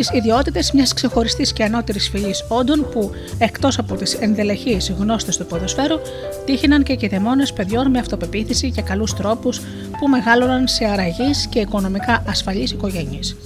τι 0.00 0.16
ιδιότητες 0.16 0.72
μιας 0.72 0.92
ξεχωριστής 0.92 1.52
και 1.52 1.64
ανώτερης 1.64 2.08
φυλής 2.08 2.44
όντων 2.48 2.88
που, 2.90 3.10
εκτός 3.38 3.78
από 3.78 3.94
τις 3.94 4.14
ενδελεχείς 4.14 4.92
γνώστες 4.98 5.36
του 5.36 5.46
ποδοσφαίρου, 5.46 5.96
τύχηναν 6.44 6.82
και 6.82 6.94
κηδεμόνε 6.94 7.46
παιδιών 7.54 7.90
με 7.90 7.98
αυτοπεποίθηση 7.98 8.70
και 8.70 8.82
καλούς 8.82 9.14
τρόπους 9.14 9.60
που 9.98 10.08
μεγάλωναν 10.08 10.68
σε 10.68 10.84
αραγεί 10.84 11.30
και 11.50 11.60
οικονομικά 11.60 12.22
ασφαλείς 12.28 12.70
οικογένειες. 12.70 13.36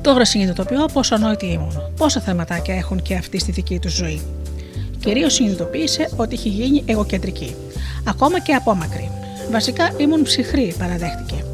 Τώρα 0.00 0.24
συνειδητοποιώ 0.24 0.84
πόσο 0.92 1.14
ανόητη 1.14 1.46
ήμουν, 1.46 1.92
πόσα 1.96 2.20
θεματάκια 2.20 2.74
έχουν 2.74 3.02
και 3.02 3.14
αυτοί 3.14 3.38
στη 3.38 3.52
δική 3.52 3.78
τους 3.78 3.92
ζωή. 3.92 4.20
Κυρίως 5.00 5.34
συνειδητοποίησε 5.34 6.08
ότι 6.16 6.34
είχε 6.34 6.48
γίνει 6.48 6.82
εγωκεντρική, 6.86 7.54
ακόμα 8.08 8.40
και 8.40 8.52
απόμακρη. 8.52 9.10
Βασικά 9.50 9.90
ήμουν 9.98 10.22
ψυχρή, 10.22 10.74
παραδέχτηκε. 10.78 11.44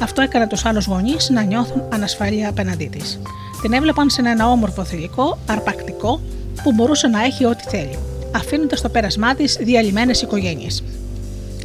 Αυτό 0.00 0.22
έκανε 0.22 0.46
τους 0.46 0.64
άλλους 0.64 0.86
γονείς 0.86 1.30
να 1.30 1.42
νιώθουν 1.42 1.82
ανασφάλεια 1.92 2.48
απέναντί 2.48 2.86
της. 2.86 3.20
Την 3.62 3.72
έβλεπαν 3.72 4.10
σε 4.10 4.20
ένα 4.24 4.50
όμορφο 4.50 4.84
θηλυκό, 4.84 5.38
αρπακτικό, 5.46 6.20
που 6.62 6.72
μπορούσε 6.72 7.06
να 7.06 7.24
έχει 7.24 7.44
ό,τι 7.44 7.64
θέλει, 7.68 7.98
αφήνοντας 8.34 8.80
το 8.80 8.88
πέρασμά 8.88 9.34
της 9.34 9.56
διαλυμένες 9.60 10.22
οικογένειες. 10.22 10.82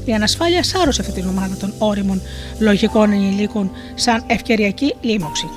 Η 0.06 0.14
ανασφάλεια 0.14 0.64
σάρωσε 0.64 1.02
αυτή 1.02 1.14
την 1.14 1.28
ομάδα 1.28 1.56
των 1.56 1.74
όριμων 1.78 2.22
λογικών 2.60 3.12
ενηλίκων 3.12 3.72
σαν 3.96 4.24
ευκαιριακή 4.28 4.96
λίμωξη. 5.02 5.50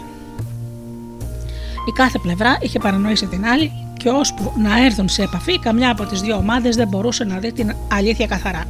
Η 1.88 1.92
κάθε 1.94 2.18
πλευρά 2.18 2.58
είχε 2.60 2.78
παρανοήσει 2.78 3.26
την 3.26 3.44
άλλη 3.46 3.72
και 3.96 4.08
ώσπου 4.08 4.52
να 4.62 4.84
έρθουν 4.84 5.08
σε 5.08 5.22
επαφή, 5.22 5.58
καμιά 5.58 5.90
από 5.90 6.04
τις 6.04 6.20
δύο 6.20 6.36
ομάδες 6.36 6.76
δεν 6.76 6.88
μπορούσε 6.88 7.24
να 7.24 7.38
δει 7.38 7.52
την 7.52 7.74
αλήθεια 7.92 8.26
καθαρά 8.26 8.64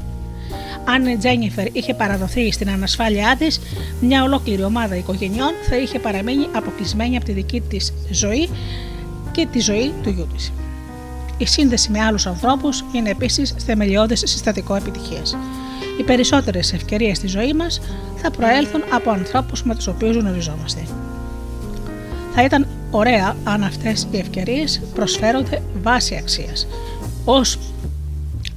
αν 0.85 1.07
η 1.07 1.17
Τζένιφερ 1.17 1.77
είχε 1.77 1.95
παραδοθεί 1.95 2.53
στην 2.53 2.71
ανασφάλειά 2.71 3.37
της, 3.39 3.61
μια 4.01 4.23
ολόκληρη 4.23 4.65
ομάδα 4.65 4.97
οικογενειών 4.97 5.53
θα 5.69 5.77
είχε 5.77 5.99
παραμείνει 5.99 6.49
αποκλεισμένη 6.53 7.17
από 7.17 7.25
τη 7.25 7.33
δική 7.33 7.61
της 7.61 7.93
ζωή 8.11 8.49
και 9.33 9.47
τη 9.53 9.61
ζωή 9.61 9.93
του 10.03 10.11
γιού 10.11 10.27
της. 10.35 10.53
Η 11.39 11.47
σύνδεση 11.47 11.91
με 11.91 12.01
άλλους 12.01 12.27
ανθρώπους 12.27 12.85
είναι 12.93 13.11
επίσης 13.11 13.55
θεμελιώδε 13.59 14.15
συστατικό 14.15 14.75
επιτυχίας. 14.75 15.37
Οι 15.99 16.03
περισσότερες 16.03 16.73
ευκαιρίες 16.73 17.17
στη 17.17 17.27
ζωή 17.27 17.53
μας 17.53 17.81
θα 18.17 18.31
προέλθουν 18.31 18.83
από 18.93 19.11
ανθρώπους 19.11 19.63
με 19.63 19.75
τους 19.75 19.87
οποίους 19.87 20.17
γνωριζόμαστε. 20.17 20.81
Θα 22.35 22.45
ήταν 22.45 22.67
ωραία 22.91 23.37
αν 23.45 23.63
αυτές 23.63 24.07
οι 24.11 24.19
ευκαιρίες 24.19 24.83
προσφέρονται 24.95 25.63
βάση 25.83 26.17
αξίας, 26.17 26.67
ως 27.25 27.59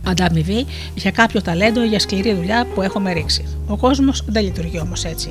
ανταμοιβή 0.08 0.66
για 0.96 1.12
κάποιο 1.12 1.42
ταλέντο 1.42 1.84
ή 1.84 1.88
για 1.88 2.00
σκληρή 2.00 2.34
δουλειά 2.34 2.66
που 2.74 2.82
έχουμε 2.82 3.14
ρίξει. 3.14 3.46
Ο 3.68 3.78
κόσμος 3.78 4.24
δεν 4.28 4.44
λειτουργεί 4.44 4.80
όμως 4.80 5.04
έτσι. 5.04 5.30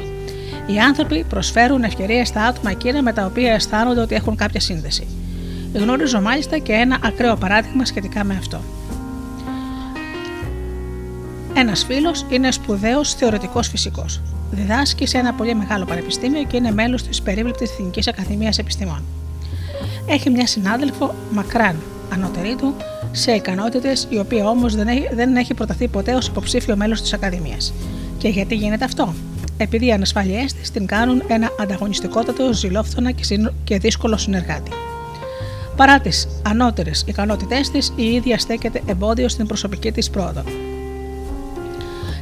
Οι 0.67 0.79
άνθρωποι 0.79 1.25
προσφέρουν 1.29 1.83
ευκαιρίες 1.83 2.29
στα 2.29 2.43
άτομα 2.43 2.71
εκείνα 2.71 3.03
με 3.03 3.13
τα 3.13 3.25
οποία 3.25 3.53
αισθάνονται 3.53 4.01
ότι 4.01 4.15
έχουν 4.15 4.37
κάποια 4.37 4.61
σύνδεση. 4.61 5.07
Γνωρίζω 5.75 6.21
μάλιστα 6.21 6.59
και 6.59 6.73
ένα 6.73 6.99
ακραίο 7.03 7.37
παράδειγμα 7.37 7.85
σχετικά 7.85 8.25
με 8.25 8.35
αυτό. 8.39 8.61
Ένας 11.55 11.85
φίλος 11.85 12.27
είναι 12.29 12.51
σπουδαίος 12.51 13.15
θεωρητικός 13.15 13.69
φυσικός. 13.69 14.21
Διδάσκει 14.51 15.07
σε 15.07 15.19
ένα 15.19 15.33
πολύ 15.33 15.55
μεγάλο 15.55 15.85
πανεπιστήμιο 15.85 16.45
και 16.45 16.57
είναι 16.57 16.73
μέλος 16.73 17.03
της 17.03 17.23
περίβλεπτη 17.23 17.65
Εθνικής 17.65 18.09
Ακαδημίας 18.09 18.59
Επιστημών. 18.59 19.03
Έχει 20.07 20.31
μια 20.31 20.47
συνάδελφο 20.47 21.15
μακράν 21.31 21.77
ανώτερη 22.13 22.55
του 22.55 22.75
σε 23.17 23.33
ικανότητες, 23.33 24.07
η 24.11 24.19
οποία 24.19 24.49
όμως 24.49 24.75
δεν, 24.75 24.89
έχει, 24.89 25.09
δεν 25.13 25.37
έχει 25.37 25.55
προταθεί 25.55 25.89
ποτέ 25.89 26.15
ως 26.15 26.27
υποψήφιο 26.27 26.77
μέλος 26.77 27.01
της 27.01 27.13
Ακαδημίας. 27.13 27.75
Και 28.19 28.29
γιατί 28.29 28.55
γίνεται 28.55 28.85
αυτό; 28.85 29.15
Επειδή 29.57 29.87
οι 29.87 29.93
ανασφάλειέ 29.93 30.45
της 30.61 30.71
την 30.71 30.87
κάνουν 30.87 31.23
ένα 31.27 31.51
ανταγωνιστικότατο, 31.61 32.53
ζηλόφθονα 32.53 33.11
και 33.65 33.79
δύσκολο 33.79 34.17
συνεργάτη. 34.17 34.71
Παρά 35.77 36.01
τις 36.01 36.29
ανώτερες 36.43 37.05
ικανότητές 37.07 37.71
της, 37.71 37.93
η 37.97 38.05
ίδια 38.05 38.39
στέκεται 38.39 38.83
εμπόδιο 38.87 39.29
στην 39.29 39.47
προσωπική 39.47 39.93
της 39.93 40.11
πρόοδο. 40.11 40.43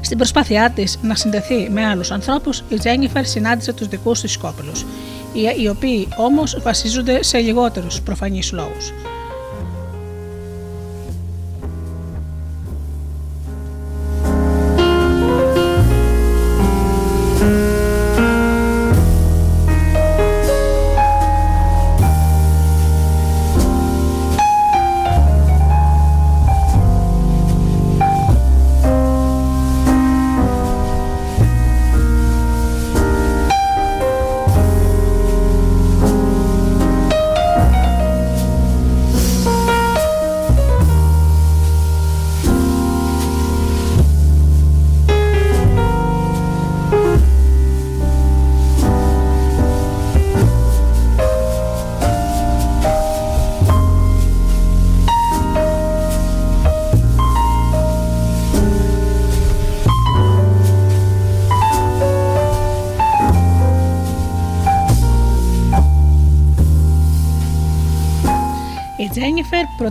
Στην 0.00 0.16
προσπάθειά 0.16 0.70
της 0.70 0.98
να 1.02 1.14
συνδεθεί 1.14 1.68
με 1.70 1.86
άλλους 1.86 2.10
ανθρώπους, 2.10 2.62
η 2.68 2.78
Τζένιφερ 2.78 3.26
συνάντησε 3.26 3.72
τους 3.72 3.88
δικούς 3.88 4.20
της 4.20 4.32
σκόπελου, 4.32 4.72
οι 5.62 5.68
οποίοι 5.68 6.08
όμως 6.16 6.58
βασίζονται 6.62 7.22
σε 7.22 7.38
λιγότερους 7.38 8.00
προφανείς 8.00 8.52
λόγους. 8.52 8.92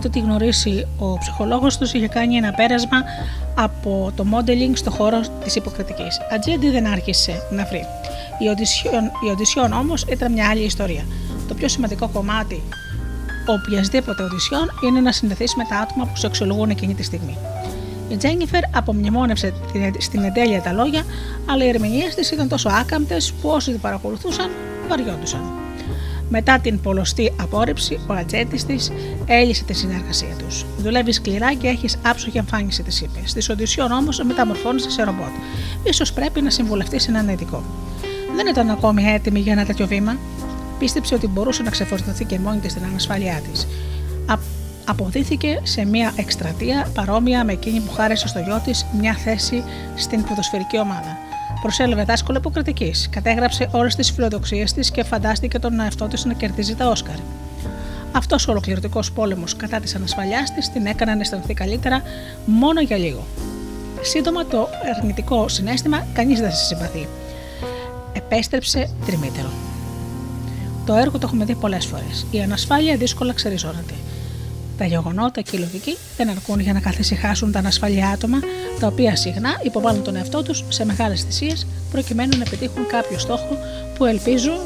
πρώτα 0.00 0.08
τη 0.08 0.18
γνωρίσει 0.18 0.86
ο 0.98 1.18
ψυχολόγος 1.18 1.78
τους, 1.78 1.92
είχε 1.92 2.08
κάνει 2.08 2.36
ένα 2.36 2.52
πέρασμα 2.52 3.02
από 3.54 4.12
το 4.16 4.24
modeling 4.32 4.72
στο 4.74 4.90
χώρο 4.90 5.20
της 5.44 5.56
υποκριτικής. 5.56 6.20
Ατζέντη 6.34 6.70
δεν 6.70 6.86
άρχισε 6.86 7.32
να 7.50 7.64
βρει. 7.64 7.84
Η 8.38 8.48
οντισιόν, 8.48 9.04
η 9.26 9.30
οντισιόν 9.30 9.72
όμως 9.72 10.04
ήταν 10.08 10.32
μια 10.32 10.48
άλλη 10.48 10.64
ιστορία. 10.64 11.04
Το 11.48 11.54
πιο 11.54 11.68
σημαντικό 11.68 12.08
κομμάτι 12.08 12.62
οποιασδήποτε 13.46 14.22
οντισιόν 14.22 14.70
είναι 14.84 15.00
να 15.00 15.12
συνδεθείς 15.12 15.54
με 15.54 15.64
τα 15.68 15.76
άτομα 15.76 16.04
που 16.04 16.16
σε 16.16 16.26
αξιολογούν 16.26 16.70
εκείνη 16.70 16.94
τη 16.94 17.02
στιγμή. 17.02 17.36
Η 18.08 18.16
Τζένιφερ 18.16 18.62
απομνημόνευσε 18.74 19.52
στην 19.98 20.22
εντέλεια 20.22 20.60
τα 20.60 20.72
λόγια, 20.72 21.02
αλλά 21.50 21.64
οι 21.64 21.68
ερμηνείες 21.68 22.14
της 22.14 22.30
ήταν 22.30 22.48
τόσο 22.48 22.68
άκαμπτες 22.68 23.32
που 23.32 23.48
όσοι 23.48 23.70
την 23.70 23.80
παρακολουθούσαν 23.80 24.50
βαριόντουσαν. 24.88 25.40
Μετά 26.34 26.58
την 26.58 26.80
πολλωστή 26.80 27.32
απόρριψη, 27.40 28.00
ο 28.06 28.12
ατζέντης 28.12 28.64
της 28.64 28.90
έλυσε 29.26 29.64
τη 29.64 29.72
συνεργασία 29.72 30.34
τους. 30.38 30.64
Δουλεύεις 30.78 31.16
σκληρά 31.16 31.54
και 31.54 31.68
έχεις 31.68 31.98
άψογη 32.02 32.38
εμφάνιση, 32.38 32.82
της 32.82 33.00
είπε. 33.00 33.20
Στη 33.24 33.52
οντισιόν 33.52 33.92
όμως 33.92 34.22
μεταμορφώνεσαι 34.22 34.90
σε 34.90 35.02
ρομπότ. 35.02 35.30
σω 35.92 36.04
πρέπει 36.14 36.40
να 36.42 36.50
συμβουλευτείς 36.50 37.08
έναν 37.08 37.28
ειδικό. 37.28 37.62
Δεν 38.36 38.46
ήταν 38.46 38.70
ακόμη 38.70 39.04
έτοιμη 39.04 39.40
για 39.40 39.52
ένα 39.52 39.64
τέτοιο 39.64 39.86
βήμα. 39.86 40.16
Πίστεψε 40.78 41.14
ότι 41.14 41.26
μπορούσε 41.26 41.62
να 41.62 41.70
ξεφορτωθεί 41.70 42.24
και 42.24 42.38
μόνη 42.38 42.58
της 42.58 42.70
στην 42.70 42.84
ανασφάλειά 42.84 43.40
της. 43.50 43.68
Αποδίθηκε 44.84 45.60
σε 45.62 45.84
μια 45.84 46.12
εκστρατεία 46.16 46.90
παρόμοια 46.94 47.44
με 47.44 47.52
εκείνη 47.52 47.80
που 47.80 47.92
χάρισε 47.92 48.28
στο 48.28 48.38
γιο 48.38 48.60
της 48.64 48.86
μια 49.00 49.14
θέση 49.14 49.62
στην 49.96 50.24
ποδοσφαιρική 50.24 50.78
ομάδα 50.78 51.31
προσέλευε 51.62 52.04
δάσκαλο 52.04 52.38
υποκριτικής, 52.38 53.08
κατέγραψε 53.10 53.68
όλες 53.72 53.94
τις 53.94 54.10
φιλοδοξίες 54.10 54.72
της 54.72 54.90
και 54.90 55.02
φαντάστηκε 55.04 55.58
τον 55.58 55.80
εαυτό 55.80 56.06
της 56.06 56.24
να 56.24 56.32
κερδίζει 56.32 56.74
τα 56.74 56.88
Όσκαρ. 56.88 57.14
Αυτός 58.12 58.48
ο 58.48 58.50
ολοκληρωτικός 58.50 59.12
πόλεμος 59.12 59.56
κατά 59.56 59.80
της 59.80 59.94
ανασφαλιάς 59.94 60.54
της 60.54 60.70
την 60.72 60.86
έκανε 60.86 61.14
να 61.14 61.20
αισθανθεί 61.20 61.54
καλύτερα 61.54 62.02
μόνο 62.44 62.80
για 62.80 62.96
λίγο. 62.96 63.24
Σύντομα 64.00 64.46
το 64.46 64.68
αρνητικό 64.96 65.48
συνέστημα 65.48 66.06
κανείς 66.12 66.40
δεν 66.40 66.52
σε 66.52 66.64
συμπαθεί. 66.64 67.08
Επέστρεψε 68.12 68.90
τριμήτερο. 69.06 69.50
Το 70.86 70.94
έργο 70.94 71.18
το 71.18 71.26
έχουμε 71.26 71.44
δει 71.44 71.54
πολλές 71.54 71.86
φορές. 71.86 72.26
Η 72.30 72.40
ανασφάλεια 72.40 72.96
δύσκολα 72.96 73.32
ξεριζώνεται. 73.32 73.94
Τα 74.82 74.88
γεγονότα 74.88 75.40
και 75.40 75.56
η 75.56 75.58
λογική 75.58 75.96
δεν 76.16 76.28
αρκούν 76.28 76.60
για 76.60 76.72
να 76.72 76.80
καθησυχάσουν 76.80 77.52
τα 77.52 77.58
ανασφαλή 77.58 78.04
άτομα, 78.04 78.38
τα 78.80 78.86
οποία 78.86 79.16
συχνά 79.16 79.60
υποβάλλουν 79.62 80.02
τον 80.02 80.16
εαυτό 80.16 80.42
τους 80.42 80.64
σε 80.68 80.84
μεγάλες 80.84 81.22
θυσίες 81.22 81.66
προκειμένου 81.90 82.36
να 82.36 82.42
επιτύχουν 82.46 82.86
κάποιο 82.86 83.18
στόχο 83.18 83.58
που 83.96 84.04
ελπίζουν 84.04 84.58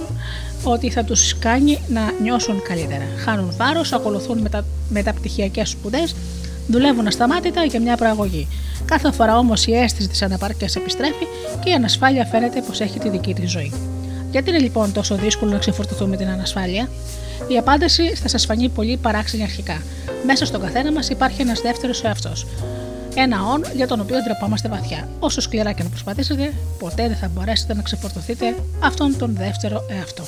ότι 0.65 0.91
θα 0.91 1.05
τους 1.05 1.39
κάνει 1.39 1.79
να 1.89 2.13
νιώσουν 2.23 2.63
καλύτερα. 2.63 3.05
Χάνουν 3.25 3.53
βάρος, 3.57 3.93
ακολουθούν 3.93 4.39
μετα... 4.39 4.65
μεταπτυχιακές 4.89 5.69
σπουδές, 5.69 6.15
δουλεύουν 6.67 7.07
ασταμάτητα 7.07 7.65
για 7.65 7.81
μια 7.81 7.97
προαγωγή. 7.97 8.49
Κάθε 8.85 9.13
φορά 9.13 9.39
όμως 9.39 9.67
η 9.67 9.73
αίσθηση 9.73 10.09
της 10.09 10.23
αναπάρκεια 10.23 10.69
επιστρέφει 10.77 11.27
και 11.65 11.71
η 11.71 11.73
ανασφάλεια 11.73 12.25
φαίνεται 12.25 12.61
πως 12.61 12.81
έχει 12.81 12.99
τη 12.99 13.09
δική 13.09 13.35
της 13.35 13.51
ζωή. 13.51 13.73
Γιατί 14.31 14.51
είναι 14.51 14.59
λοιπόν 14.59 14.93
τόσο 14.93 15.15
δύσκολο 15.15 15.51
να 15.51 15.59
ξεφορτωθούμε 15.59 16.17
την 16.17 16.29
ανασφάλεια, 16.29 16.89
η 17.49 17.59
απάντηση 17.59 18.15
θα 18.15 18.29
σας 18.29 18.45
φανεί 18.45 18.69
πολύ 18.69 18.97
παράξενη 18.97 19.43
αρχικά. 19.43 19.83
Μέσα 20.27 20.47
στον 20.47 20.61
καθένα 20.61 20.93
μας 20.93 21.09
υπάρχει 21.09 21.43
ένας 21.43 21.61
δεύτερος 21.61 22.05
εαυτός. 22.05 22.47
Ένα 23.15 23.43
όν 23.47 23.65
για 23.75 23.87
τον 23.87 24.01
οποίο 24.01 24.17
ντρεπόμαστε 24.23 24.69
βαθιά. 24.69 25.09
Όσο 25.19 25.41
σκληρά 25.41 25.73
και 25.73 25.83
να 25.83 25.89
προσπαθήσετε, 25.89 26.53
ποτέ 26.79 27.09
δεν 27.09 27.17
θα 27.17 27.29
μπορέσετε 27.29 27.75
να 27.75 27.83
ξεφορτωθείτε 27.83 28.55
αυτόν 28.81 29.19
τον 29.19 29.35
δεύτερο 29.37 29.87
εαυτό. 29.89 30.25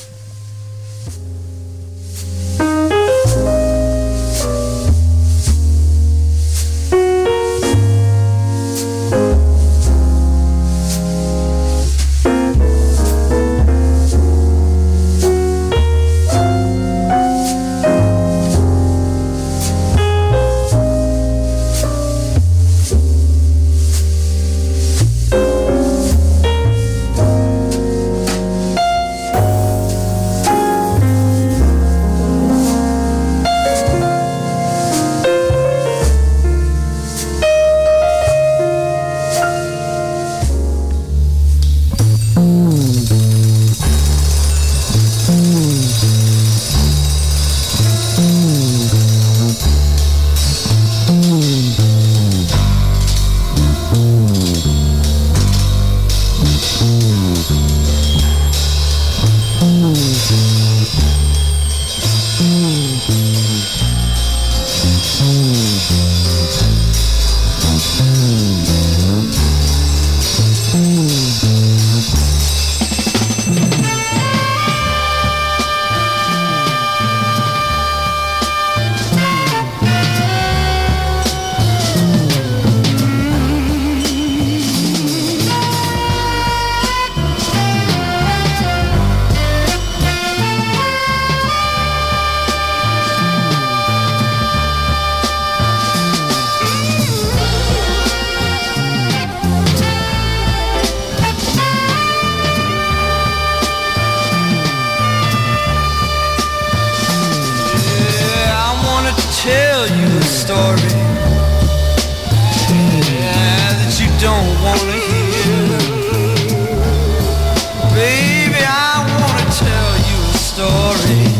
story. 120.59 121.38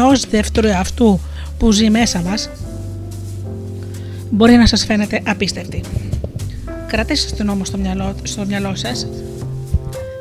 Ενός 0.00 0.26
δεύτερου 0.26 0.66
εαυτού 0.66 1.20
που 1.58 1.72
ζει 1.72 1.90
μέσα 1.90 2.20
μας 2.22 2.50
μπορεί 4.30 4.52
να 4.56 4.66
σας 4.66 4.84
φαίνεται 4.84 5.22
απίστευτη. 5.26 5.80
Κρατήστε 6.86 7.36
την 7.36 7.48
όμως 7.48 7.68
στο 7.68 7.78
μυαλό, 7.78 8.14
στο 8.22 8.44
μυαλό 8.46 8.74
σας 8.74 9.06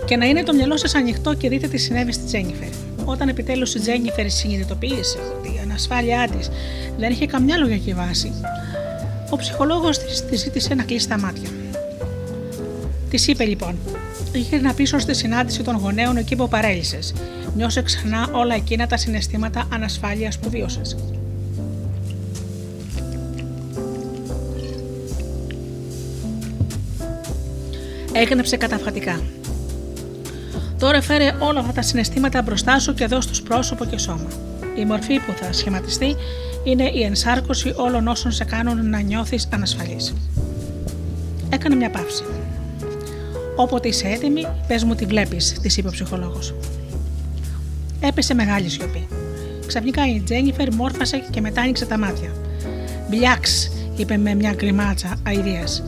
και 0.06 0.18
να 0.18 0.26
είναι 0.26 0.44
το 0.44 0.54
μυαλό 0.54 0.78
σας 0.78 0.96
ανοιχτό 0.96 1.34
και 1.34 1.50
δείτε 1.50 1.68
τι 1.68 1.78
συνέβη 1.78 2.12
στη 2.12 2.26
Τζένιφερ. 2.26 2.68
Όταν 3.06 3.28
επιτέλους 3.28 3.76
η 3.76 3.80
Τζένιφερ 3.80 4.30
συνειδητοποίησε 4.30 5.18
ότι 5.38 5.48
η 5.48 5.60
ανασφάλειά 5.64 6.30
της 6.38 6.50
δεν 6.98 7.12
είχε 7.12 7.26
καμιά 7.26 7.58
λογική 7.58 7.94
βάση, 7.94 8.32
ο 9.30 9.36
ψυχολόγος 9.36 9.98
της, 9.98 10.26
της 10.26 10.40
ζήτησε 10.40 10.74
να 10.74 10.84
κλείσει 10.84 11.08
τα 11.08 11.20
μάτια. 11.20 11.50
Της 13.10 13.28
είπε 13.28 13.44
λοιπόν: 13.44 13.76
να 14.62 14.74
πίσω 14.74 15.00
στη 15.00 15.14
συνάντηση 15.14 15.64
των 15.64 15.76
γονέων 15.76 16.18
εκεί 16.18 16.36
που 16.36 16.48
παρέλυσες. 16.48 17.14
Νιώσε 17.56 17.82
ξανά 17.82 18.30
όλα 18.32 18.56
εκείνα 18.56 18.88
τα 18.88 18.98
συναισθήματα 18.98 19.68
ανασφάλειας 19.74 20.40
που 20.40 20.50
βίωσε. 20.50 20.82
Έγνεψε 28.14 28.58
καταφατικά. 28.58 29.22
Τώρα 30.80 31.02
φέρε 31.02 31.36
όλα 31.40 31.60
αυτά 31.60 31.72
τα 31.72 31.82
συναισθήματα 31.82 32.42
μπροστά 32.42 32.80
σου 32.80 32.94
και 32.94 33.06
δώσ' 33.06 33.28
τους 33.28 33.42
πρόσωπο 33.42 33.86
και 33.86 33.98
σώμα. 33.98 34.28
Η 34.78 34.86
μορφή 34.86 35.20
που 35.20 35.34
θα 35.42 35.54
σχηματιστεί 35.54 36.16
είναι 36.64 36.90
η 36.94 37.04
ενσάρκωση 37.04 37.74
όλων 37.76 38.08
όσων 38.08 38.32
σε 38.32 38.44
κάνουν 38.44 38.90
να 38.90 39.00
νιώθεις 39.00 39.48
ανασφαλής. 39.54 40.14
Έκανε 41.50 41.76
μια 41.76 41.90
παύση. 41.90 42.24
Όποτε 43.56 43.88
είσαι 43.88 44.08
έτοιμη, 44.08 44.48
πες 44.68 44.84
μου 44.84 44.96
τι 44.96 45.06
βλέπεις, 45.06 45.60
της 45.62 45.78
είπε 45.78 45.88
ο 45.88 45.92
ψυχολόγος. 45.92 46.54
Έπεσε 48.00 48.34
μεγάλη 48.34 48.70
σιωπή. 48.70 49.08
Ξαφνικά 49.68 50.08
η 50.08 50.20
Τζένιφερ 50.20 50.74
μόρφασε 50.74 51.24
και 51.30 51.42
μετά 51.42 51.62
άνοιξε 51.62 51.86
τα 51.86 51.98
μάτια. 51.98 52.32
Μπλιάξ, 53.10 53.72
είπε 53.96 54.18
με 54.18 54.34
μια 54.34 54.54
γκριμάτσα 54.54 55.20
αηδίας. 55.28 55.84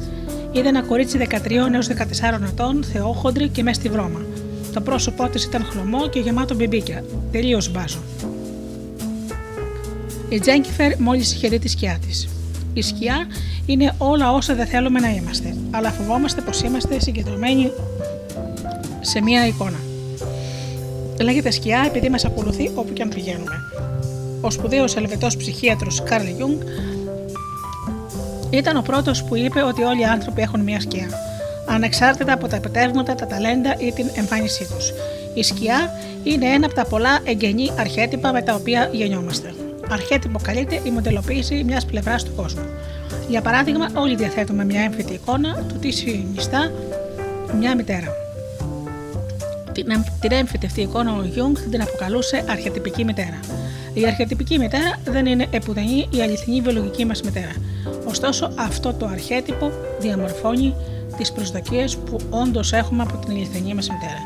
Είδε 0.52 0.68
ένα 0.68 0.82
κορίτσι 0.82 1.18
13 1.18 1.74
έως 1.74 1.88
14 1.88 2.42
ετών, 2.48 2.84
θεόχοντρη 2.84 3.48
και 3.48 3.64
μέσα 3.64 3.80
στη 3.80 3.90
βρώμα. 3.90 4.22
Το 4.74 4.82
πρόσωπό 4.82 5.28
της 5.28 5.44
ήταν 5.44 5.64
χλωμό 5.64 6.10
και 6.10 6.20
γεμάτο 6.20 6.56
μπιμπίκια. 6.56 7.04
Τελείως 7.32 7.72
μπάζο. 7.72 8.00
Η 10.30 10.40
Τζένιφερ 10.40 11.00
μόλις 11.00 11.34
είχε 11.34 11.48
δει 11.48 11.60
τη 11.60 11.68
σκιά 11.68 12.00
της. 12.08 12.28
Η 12.74 12.82
σκιά 12.82 13.28
είναι 13.66 13.96
όλα 13.98 14.32
όσα 14.32 14.56
δεν 14.56 14.66
θέλουμε 14.66 15.00
να 15.00 15.10
είμαστε, 15.10 15.56
αλλά 15.72 15.92
φοβόμαστε 15.92 16.42
πως 16.42 16.62
είμαστε 16.62 17.00
συγκεντρωμένοι 17.00 17.72
σε 19.02 19.22
μία 19.22 19.48
εικόνα. 19.48 19.78
Λέγεται 21.22 21.52
σκιά 21.52 21.84
επειδή 21.86 22.10
μας 22.10 22.26
ακολουθεί 22.26 22.72
όπου 22.76 22.94
και 22.94 23.02
αν 23.02 23.10
πηγαίνουμε. 23.10 23.64
Ο 24.42 24.50
σπουδαίος 24.50 24.96
ελβετός 24.96 25.38
ψυχίατρος 25.38 26.04
Καρλ 26.04 26.28
Γιούγκ 26.28 26.62
ήταν 28.50 28.78
ο 28.78 28.82
πρώτος 28.82 29.24
που 29.24 29.36
είπε 29.36 29.64
ότι 29.64 29.84
όλοι 29.84 30.02
οι 30.02 30.06
άνθρωποι 30.06 30.42
έχουν 30.42 30.60
μία 30.60 30.80
σκιά, 30.80 31.10
ανεξάρτητα 31.66 32.34
από 32.34 32.48
τα 32.48 32.56
επιτεύγματα, 32.56 33.16
τα 33.16 33.28
ταλέντα 33.28 33.76
ή 33.80 33.92
την 33.92 34.06
εμφάνισή 34.16 34.68
τους. 34.76 34.92
Η 35.34 35.44
σκιά 35.44 35.92
είναι 36.24 36.46
ένα 36.46 36.66
από 36.66 36.76
τα 36.76 36.86
πολλά 36.86 37.20
εγγενή 37.24 37.72
αρχέτυπα 37.80 38.32
με 38.32 38.42
τα 38.42 38.54
οποία 38.54 38.90
γεννιόμαστε. 38.92 39.54
Αρχέτυπο 39.90 40.40
καλείται 40.44 40.80
η 40.84 40.90
μοντελοποίηση 40.90 41.64
μιας 41.66 41.86
πλευράς 41.86 42.24
του 42.24 42.32
κόσμου. 42.36 42.66
Για 43.30 43.42
παράδειγμα, 43.42 43.90
όλοι 43.96 44.16
διαθέτουμε 44.16 44.66
μια 44.66 44.82
έμφυτη 44.82 45.14
εικόνα 45.14 45.66
του 45.68 45.80
τι 45.80 45.92
συνιστά 45.92 46.72
μια 47.60 47.76
μητέρα. 47.76 48.08
Την, 49.74 49.86
την 50.20 50.32
έμφυτη 50.32 50.66
αυτή 50.66 50.82
εικόνα 50.82 51.12
ο 51.14 51.24
Γιούγκ 51.24 51.56
την 51.72 51.82
αποκαλούσε 51.82 52.44
αρχετυπική 52.50 53.04
μητέρα. 53.04 53.40
Η 53.94 54.06
αρχετυπική 54.06 54.58
μητέρα 54.58 54.98
δεν 55.04 55.26
είναι 55.26 55.48
επουδενί 55.52 56.08
η 56.10 56.22
αληθινή 56.22 56.62
βιολογική 56.62 57.06
μας 57.06 57.22
μητέρα. 57.22 57.54
Ωστόσο, 58.06 58.52
αυτό 58.56 58.94
το 58.94 59.06
αρχέτυπο 59.06 59.72
διαμορφώνει 60.00 60.76
τις 61.18 61.32
προσδοκίες 61.32 61.98
που 61.98 62.16
όντως 62.30 62.74
έχουμε 62.74 63.04
από 63.04 63.18
την 63.18 63.32
αληθινή 63.32 63.74
μας 63.74 63.90
μητέρα. 63.90 64.20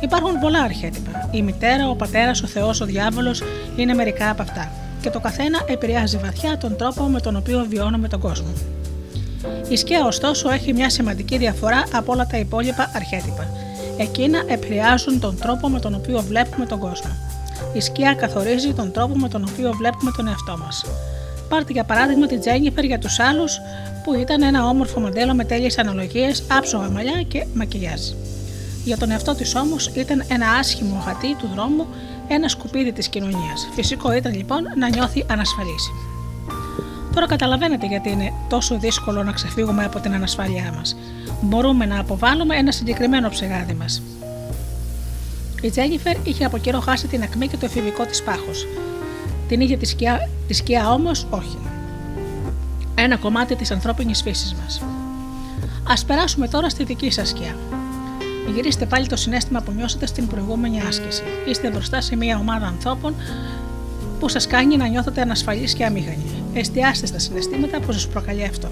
Υπάρχουν 0.00 0.38
πολλά 0.40 0.62
αρχέτυπα. 0.62 1.28
Η 1.32 1.42
μητέρα, 1.42 1.88
ο 1.88 1.94
πατέρας, 1.94 2.42
ο 2.42 2.46
Θεός, 2.46 2.80
ο 2.80 2.84
διάβολος 2.84 3.42
είναι 3.76 3.94
μερικά 3.94 4.30
από 4.30 4.42
αυτά 4.42 4.72
και 5.00 5.10
το 5.10 5.20
καθένα 5.20 5.60
επηρεάζει 5.66 6.16
βαθιά 6.16 6.58
τον 6.58 6.76
τρόπο 6.76 7.02
με 7.02 7.20
τον 7.20 7.36
οποίο 7.36 7.66
βιώνουμε 7.68 8.08
τον 8.08 8.20
κόσμο. 8.20 8.52
Η 9.68 9.76
σκιά, 9.76 10.04
ωστόσο, 10.04 10.50
έχει 10.50 10.72
μια 10.72 10.90
σημαντική 10.90 11.38
διαφορά 11.38 11.82
από 11.92 12.12
όλα 12.12 12.26
τα 12.26 12.38
υπόλοιπα 12.38 12.90
αρχέτυπα. 12.94 13.48
Εκείνα 14.00 14.42
επηρεάζουν 14.46 15.20
τον 15.20 15.38
τρόπο 15.38 15.68
με 15.68 15.80
τον 15.80 15.94
οποίο 15.94 16.20
βλέπουμε 16.20 16.66
τον 16.66 16.78
κόσμο. 16.78 17.10
Η 17.72 17.80
σκιά 17.80 18.14
καθορίζει 18.14 18.72
τον 18.72 18.92
τρόπο 18.92 19.16
με 19.16 19.28
τον 19.28 19.44
οποίο 19.50 19.72
βλέπουμε 19.72 20.10
τον 20.16 20.28
εαυτό 20.28 20.56
μας. 20.64 20.84
Πάρτε 21.48 21.72
για 21.72 21.84
παράδειγμα 21.84 22.26
τη 22.26 22.38
Τζένιφερ 22.38 22.84
για 22.84 22.98
τους 22.98 23.18
άλλους, 23.18 23.58
που 24.04 24.14
ήταν 24.14 24.42
ένα 24.42 24.66
όμορφο 24.66 25.00
μοντέλο 25.00 25.34
με 25.34 25.44
τέλειες 25.44 25.78
αναλογίες, 25.78 26.42
άψογα 26.50 26.90
μαλλιά 26.90 27.22
και 27.28 27.46
μακιγιάζ. 27.54 28.00
Για 28.84 28.96
τον 28.96 29.10
εαυτό 29.10 29.34
της 29.34 29.54
όμως 29.54 29.86
ήταν 29.86 30.24
ένα 30.28 30.50
άσχημο 30.50 31.02
γατί 31.06 31.34
του 31.34 31.48
δρόμου 31.54 31.86
ένα 32.28 32.48
σκουπίδι 32.48 32.92
της 32.92 33.08
κοινωνίας. 33.08 33.68
Φυσικό 33.74 34.12
ήταν 34.12 34.34
λοιπόν 34.34 34.62
να 34.76 34.88
νιώθει 34.88 35.26
ανασφαλής. 35.30 35.90
Τώρα 37.14 37.26
καταλαβαίνετε 37.26 37.86
γιατί 37.86 38.10
είναι 38.10 38.32
τόσο 38.48 38.78
δύσκολο 38.78 39.22
να 39.22 39.32
ξεφύγουμε 39.32 39.84
από 39.84 40.00
την 40.00 40.14
ανασφάλειά 40.14 40.72
μας. 40.76 40.96
Μπορούμε 41.40 41.86
να 41.86 42.00
αποβάλουμε 42.00 42.56
ένα 42.56 42.72
συγκεκριμένο 42.72 43.28
ψεγάδι 43.28 43.74
μας. 43.74 44.02
Η 45.62 45.70
Τζένιφερ 45.70 46.16
είχε 46.24 46.44
από 46.44 46.58
καιρό 46.58 46.80
χάσει 46.80 47.06
την 47.06 47.22
ακμή 47.22 47.48
και 47.48 47.56
το 47.56 47.64
εφηβικό 47.64 48.04
της 48.04 48.22
πάχος. 48.22 48.66
Την 49.48 49.60
είχε 49.60 49.76
τη 49.76 49.86
σκιά, 49.86 50.28
τη 50.46 50.54
σκιά 50.54 50.92
όμως 50.92 51.26
όχι. 51.30 51.58
Ένα 52.94 53.16
κομμάτι 53.16 53.56
της 53.56 53.70
ανθρώπινης 53.70 54.22
φύσης 54.22 54.54
μας. 54.54 54.82
Α 55.84 56.04
περάσουμε 56.06 56.48
τώρα 56.48 56.68
στη 56.68 56.84
δική 56.84 57.10
σας 57.10 57.28
σκιά. 57.28 57.56
Γυρίστε 58.54 58.86
πάλι 58.86 59.06
το 59.06 59.16
συνέστημα 59.16 59.60
που 59.60 59.72
νιώσατε 59.72 60.06
στην 60.06 60.26
προηγούμενη 60.26 60.80
άσκηση. 60.88 61.22
Είστε 61.48 61.70
μπροστά 61.70 62.00
σε 62.00 62.16
μια 62.16 62.38
ομάδα 62.38 62.66
ανθρώπων 62.66 63.14
που 64.20 64.28
σας 64.28 64.46
κάνει 64.46 64.76
να 64.76 64.86
νιώθετε 64.86 65.20
ανασφαλείς 65.20 65.74
και 65.74 65.84
αμήχανοι. 65.84 66.42
Εστιάστε 66.54 67.06
στα 67.06 67.18
συναισθήματα 67.18 67.80
που 67.80 67.92
σας 67.92 68.08
προκαλεί 68.08 68.44
αυτό. 68.44 68.68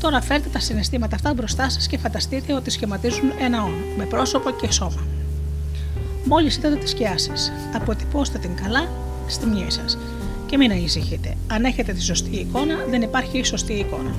Τώρα 0.00 0.20
φέρτε 0.20 0.48
τα 0.48 0.60
συναισθήματα 0.60 1.14
αυτά 1.14 1.34
μπροστά 1.34 1.70
σας 1.70 1.86
και 1.86 1.98
φανταστείτε 1.98 2.54
ότι 2.54 2.70
σχηματίζουν 2.70 3.32
ένα 3.40 3.62
όν, 3.62 3.74
με 3.96 4.04
πρόσωπο 4.04 4.50
και 4.50 4.72
σώμα. 4.72 5.06
Μόλις 6.24 6.56
είδατε 6.56 6.76
τη 6.76 6.88
σκιά 6.88 7.14
σα, 7.18 7.76
αποτυπώστε 7.76 8.38
την 8.38 8.56
καλά 8.56 8.88
στη 9.26 9.46
μνήμη 9.46 9.70
σας 9.70 9.98
και 10.46 10.56
μην 10.56 10.70
ανησυχείτε. 10.70 11.34
Αν 11.46 11.64
έχετε 11.64 11.92
τη 11.92 12.02
σωστή 12.02 12.36
εικόνα, 12.36 12.74
δεν 12.90 13.02
υπάρχει 13.02 13.38
η 13.38 13.44
σωστή 13.44 13.72
εικόνα. 13.72 14.14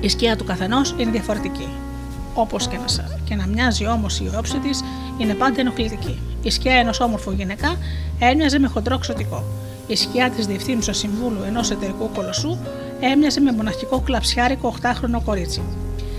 Η 0.00 0.08
σκιά 0.08 0.36
του 0.36 0.44
καθενός 0.44 0.94
είναι 0.98 1.10
διαφορετική. 1.10 1.68
Όπως 2.34 2.68
και, 2.68 2.76
να, 2.76 3.18
και 3.24 3.34
να 3.34 3.46
μοιάζει 3.46 3.86
όμως 3.86 4.20
η 4.20 4.30
όψη 4.36 4.58
της, 4.58 4.84
είναι 5.18 5.34
πάντα 5.34 5.60
ενοχλητική. 5.60 6.18
Η 6.42 6.50
σκιά 6.50 6.74
ενός 6.74 7.00
όμορφου 7.00 7.30
γυναικά 7.30 7.76
έμοιαζε 8.18 8.58
με 8.58 8.68
χοντρό 8.68 8.98
ξωτικό. 8.98 9.44
Η 9.88 9.96
σκιά 9.96 10.30
της 10.30 10.46
διευθύνουσας 10.46 10.98
συμβούλου 10.98 11.42
ενός 11.46 11.70
εταιρικού 11.70 12.10
κολοσσού 12.14 12.58
έμοιαζε 13.00 13.40
με 13.40 13.52
μοναχικό 13.52 14.00
κλαψιάρικο 14.00 14.74
8χρονο 14.82 15.20
κορίτσι. 15.24 15.62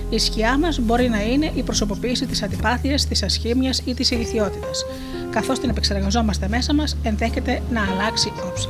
Η 0.09 0.19
σκιά 0.19 0.57
μας 0.57 0.79
μπορεί 0.79 1.09
να 1.09 1.21
είναι 1.21 1.51
η 1.55 1.63
προσωποποίηση 1.63 2.25
της 2.25 2.43
αντιπάθειας, 2.43 3.05
της 3.05 3.23
ασχήμια 3.23 3.73
ή 3.85 3.93
της 3.93 4.11
ηλικιότητας. 4.11 4.85
Καθώς 5.29 5.59
την 5.59 5.69
επεξεργαζόμαστε 5.69 6.47
μέσα 6.47 6.73
μας, 6.73 6.97
ενδέχεται 7.03 7.61
να 7.71 7.81
αλλάξει 7.91 8.31
όψη. 8.49 8.69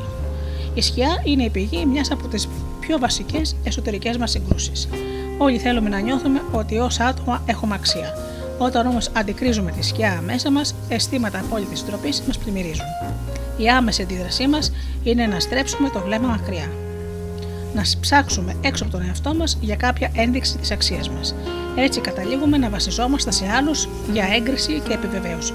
Η 0.74 0.82
σκιά 0.82 1.22
είναι 1.24 1.44
η 1.44 1.50
πηγή 1.50 1.86
μιας 1.86 2.12
από 2.12 2.28
τις 2.28 2.48
πιο 2.80 3.00
βασικές 3.00 3.56
εσωτερικές 3.64 4.18
μας 4.18 4.32
συγκρούσεις. 4.32 4.90
Όλοι 5.38 5.58
θέλουμε 5.58 5.90
να 5.90 6.00
νιώθουμε 6.00 6.42
ότι 6.52 6.78
ως 6.78 7.00
άτομα 7.00 7.44
έχουμε 7.46 7.76
αξία. 7.76 8.14
Όταν 8.58 8.88
όμως 8.88 9.10
αντικρίζουμε 9.14 9.72
τη 9.72 9.84
σκιά 9.84 10.22
μέσα 10.26 10.52
μας, 10.52 10.76
αισθήματα 10.90 11.40
απόλυτης 11.40 11.86
ντροπής 11.86 12.22
μας 12.22 12.38
πλημμυρίζουν. 12.38 12.86
Η 13.60 13.70
άμεση 13.70 14.02
αντίδρασή 14.02 14.48
μας 14.48 14.72
είναι 15.04 15.26
να 15.26 15.40
στρέψουμε 15.40 15.90
το 15.90 16.00
βλέμμα 16.00 16.28
μακριά. 16.28 16.72
Να 17.74 17.84
ψάξουμε 18.00 18.56
έξω 18.62 18.84
από 18.84 18.92
τον 18.92 19.06
εαυτό 19.08 19.36
μας 19.36 19.58
για 19.62 19.76
κάποια 19.76 20.12
ένδειξη 20.16 20.58
της 20.58 20.72
αξίας 20.72 21.10
μας. 21.10 21.36
Έτσι 21.76 22.00
καταλήγουμε 22.00 22.58
να 22.58 22.70
βασιζόμαστε 22.70 23.32
σε 23.32 23.46
άλλους 23.58 23.88
για 24.12 24.26
έγκριση 24.36 24.82
και 24.88 24.94
επιβεβαίωση. 24.94 25.54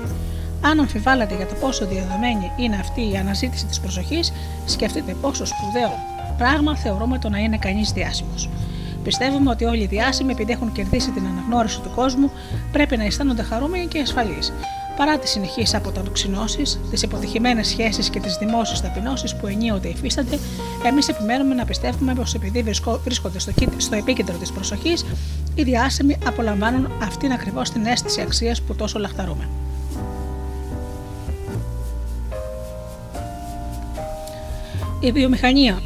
Αν 0.61 0.81
αμφιβάλλετε 0.81 1.37
για 1.37 1.47
το 1.47 1.55
πόσο 1.55 1.87
διαδομένη 1.87 2.51
είναι 2.57 2.77
αυτή 2.77 3.11
η 3.13 3.17
αναζήτηση 3.17 3.67
της 3.67 3.81
προσοχής, 3.81 4.33
σκεφτείτε 4.67 5.17
πόσο 5.21 5.45
σπουδαίο 5.45 5.93
πράγμα 6.39 6.77
θεωρούμε 6.77 7.19
το 7.19 7.29
να 7.29 7.39
είναι 7.39 7.57
κανείς 7.57 7.93
διάσημος. 7.93 8.49
Πιστεύουμε 9.03 9.51
ότι 9.51 9.65
όλοι 9.65 9.83
οι 9.83 9.87
διάσημοι, 9.87 10.33
επειδή 10.33 10.53
έχουν 10.53 10.73
κερδίσει 10.73 11.11
την 11.11 11.27
αναγνώριση 11.27 11.81
του 11.81 11.91
κόσμου, 11.95 12.31
πρέπει 12.73 12.97
να 12.97 13.05
αισθάνονται 13.05 13.43
χαρούμενοι 13.43 13.87
και 13.87 14.01
ασφαλείς 14.01 14.53
παρά 14.97 15.19
τις 15.19 15.31
συνεχείς 15.31 15.75
αποτοξινώσεις, 15.75 16.81
τις 16.91 17.03
υποτυχημένες 17.03 17.67
σχέσεις 17.67 18.11
και 18.11 18.21
τις 18.21 18.37
δημόσιες 18.37 18.81
ταπεινώσεις 18.81 19.37
που 19.37 19.47
ενίοτε 19.47 19.89
υφίστανται, 19.89 20.39
εμείς 20.87 21.09
επιμένουμε 21.09 21.55
να 21.55 21.65
πιστεύουμε 21.65 22.15
πως 22.15 22.35
επειδή 22.35 22.63
βρίσκονται 23.05 23.39
στο, 23.41 23.53
στο 23.77 23.97
επίκεντρο 23.97 24.37
της 24.37 24.53
προσοχής, 24.53 25.05
οι 25.55 25.63
διάσημοι 25.63 26.19
απολαμβάνουν 26.27 26.91
αυτήν 27.03 27.33
ακριβώς 27.33 27.71
την 27.71 27.87
αίσθηση 27.87 28.21
αξίας 28.21 28.63
που 28.63 28.75
τόσο 28.75 28.99
λαχταρούμε. 28.99 29.49
Η 35.01 35.13
βιομηχανία 35.13 35.83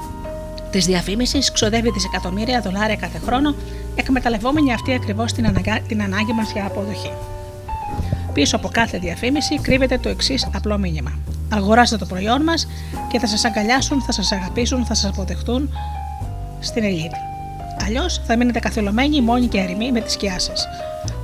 της 0.72 0.86
διαφήμισης 0.86 1.52
ξοδεύει 1.52 1.90
δισεκατομμύρια 1.90 2.60
δολάρια 2.60 2.96
κάθε 2.96 3.18
χρόνο, 3.18 3.54
εκμεταλλευόμενη 3.94 4.72
αυτή 4.72 4.94
ακριβώς 4.94 5.32
την, 5.32 5.56
την 5.86 6.02
ανάγκη 6.02 6.32
μας 6.32 6.52
για 6.52 6.66
αποδοχή. 6.66 7.10
Πίσω 8.40 8.56
από 8.56 8.68
κάθε 8.68 8.98
διαφήμιση 8.98 9.58
κρύβεται 9.58 9.98
το 9.98 10.08
εξής 10.08 10.48
απλό 10.54 10.78
μήνυμα. 10.78 11.18
Αγοράστε 11.48 11.96
το 11.96 12.06
προϊόν 12.06 12.42
μας 12.42 12.66
και 13.12 13.18
θα 13.18 13.26
σας 13.26 13.44
αγκαλιάσουν, 13.44 14.02
θα 14.02 14.12
σας 14.12 14.32
αγαπήσουν, 14.32 14.84
θα 14.84 14.94
σας 14.94 15.10
αποδεχτούν 15.10 15.70
στην 16.60 16.84
ελίτ. 16.84 17.12
Αλλιώς 17.86 18.20
θα 18.26 18.36
μείνετε 18.36 18.58
καθυλωμένοι 18.58 19.20
μόνοι 19.20 19.46
και 19.46 19.60
αριμοί 19.60 19.92
με 19.92 20.00
τη 20.00 20.10
σκιά 20.10 20.38
σας. 20.38 20.66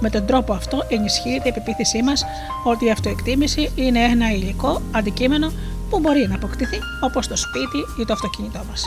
Με 0.00 0.10
τον 0.10 0.26
τρόπο 0.26 0.52
αυτό 0.52 0.84
ενισχύεται 0.88 1.48
η 1.48 1.52
πεποίθησή 1.52 2.02
μας 2.02 2.24
ότι 2.64 2.84
η 2.84 2.90
αυτοεκτίμηση 2.90 3.70
είναι 3.74 3.98
ένα 3.98 4.32
υλικό 4.32 4.82
αντικείμενο 4.92 5.52
που 5.90 6.00
μπορεί 6.00 6.26
να 6.28 6.34
αποκτηθεί 6.34 6.78
όπως 7.00 7.26
το 7.26 7.36
σπίτι 7.36 7.78
ή 8.00 8.04
το 8.04 8.12
αυτοκίνητό 8.12 8.60
μας. 8.70 8.84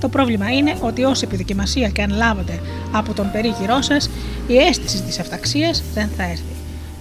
Το 0.00 0.08
πρόβλημα 0.08 0.50
είναι 0.50 0.76
ότι 0.80 1.04
όση 1.04 1.24
επιδοκιμασία 1.24 1.88
και 1.88 2.02
αν 2.02 2.10
λάβετε 2.10 2.60
από 2.92 3.12
τον 3.12 3.30
περίγυρό 3.30 3.82
σας, 3.82 4.10
η 4.46 4.56
αίσθηση 4.56 5.02
της 5.02 5.18
αυταξίας 5.18 5.82
δεν 5.94 6.10
θα 6.16 6.22
έρθει. 6.22 6.57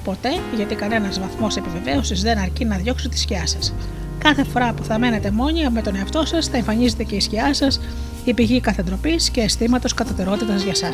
Ποτέ, 0.07 0.29
γιατί 0.55 0.75
κανένας 0.75 1.19
βαθμός 1.19 1.55
επιβεβαίωσης 1.55 2.21
δεν 2.21 2.37
αρκεί 2.37 2.65
να 2.65 2.75
διώξει 2.77 3.09
τη 3.09 3.17
σκιά 3.17 3.47
σας. 3.47 3.73
Κάθε 4.17 4.43
φορά 4.43 4.73
που 4.73 4.83
θα 4.83 4.99
μένετε 4.99 5.31
μόνοι 5.31 5.69
με 5.69 5.81
τον 5.81 5.95
εαυτό 5.95 6.25
σας, 6.25 6.47
θα 6.47 6.57
εμφανίζεται 6.57 7.03
και 7.03 7.15
η 7.15 7.19
σκιά 7.19 7.53
σας, 7.53 7.79
η 8.25 8.33
πηγή 8.33 8.59
καθεντροπής 8.59 9.29
και 9.29 9.41
αισθήματος 9.41 9.93
κατωτερότητας 9.93 10.61
για 10.61 10.71
εσά. 10.71 10.89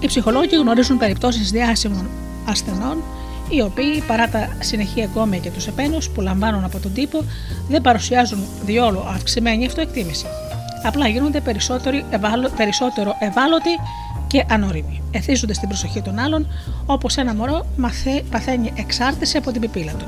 Οι 0.00 0.06
ψυχολόγοι 0.06 0.56
γνωρίζουν 0.56 0.98
περιπτώσεις 0.98 1.50
διάσημων 1.50 2.08
ασθενών 2.48 3.02
οι 3.48 3.60
οποίοι 3.60 4.02
παρά 4.06 4.28
τα 4.28 4.48
συνεχή 4.60 5.00
εγκόμια 5.00 5.38
και 5.38 5.50
τους 5.50 5.66
επένους 5.66 6.08
που 6.10 6.20
λαμβάνουν 6.20 6.64
από 6.64 6.78
τον 6.78 6.92
τύπο 6.92 7.24
δεν 7.68 7.80
παρουσιάζουν 7.80 8.44
διόλου 8.64 9.00
αυξημένη 9.14 9.66
αυτοεκτίμηση. 9.66 10.26
Απλά 10.82 11.08
γίνονται 11.08 11.40
περισσότερο 12.56 13.16
ευάλωτοι 13.20 13.70
και 14.30 14.44
ανώριμοι. 14.48 15.02
Εθίζονται 15.10 15.54
στην 15.54 15.68
προσοχή 15.68 16.02
των 16.02 16.18
άλλων, 16.18 16.46
όπως 16.86 17.16
ένα 17.16 17.34
μωρό 17.34 17.66
μαθέ, 17.76 18.22
παθαίνει 18.30 18.72
εξάρτηση 18.76 19.36
από 19.36 19.50
την 19.50 19.60
πιπίλα 19.60 19.92
του. 19.92 20.06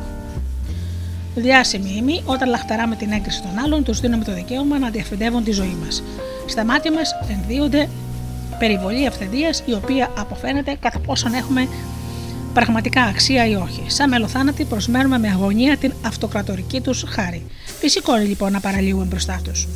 Διάσημοι 1.35 1.95
ημί, 1.97 2.23
όταν 2.25 2.49
λαχταράμε 2.49 2.97
την 2.97 3.12
έγκριση 3.12 3.43
των 3.43 3.51
άλλων, 3.64 3.85
τους 3.85 4.01
δίνουμε 4.01 4.25
το 4.25 4.35
δικαίωμα 4.35 4.79
να 4.79 4.91
διαφεντεύουν 4.91 5.45
τη 5.45 5.53
ζωή 5.53 5.77
μας. 5.85 6.03
Στα 6.47 6.64
μάτια 6.64 6.93
μας 6.93 7.11
ενδύονται 7.29 7.89
περιβολή 8.59 9.07
αυθεντίας, 9.07 9.62
η 9.66 9.73
οποία 9.73 10.11
αποφαίνεται 10.18 10.77
κατά 10.81 10.99
πόσον 10.99 11.35
έχουμε 11.35 11.68
πραγματικά 12.55 13.03
αξία 13.03 13.47
ή 13.47 13.55
όχι. 13.55 13.85
Σαν 13.87 14.09
μελοθάνατοι 14.09 14.64
προσμένουμε 14.64 15.18
με 15.18 15.29
αγωνία 15.29 15.77
την 15.77 15.93
αυτοκρατορική 16.07 16.81
τους 16.81 17.05
χάρη. 17.09 17.47
Φυσικό 17.79 18.16
είναι 18.16 18.25
λοιπόν 18.25 18.53
να 18.53 18.61
παραλύουμε 18.61 19.05
μπροστά 19.05 19.41
τους. 19.45 19.68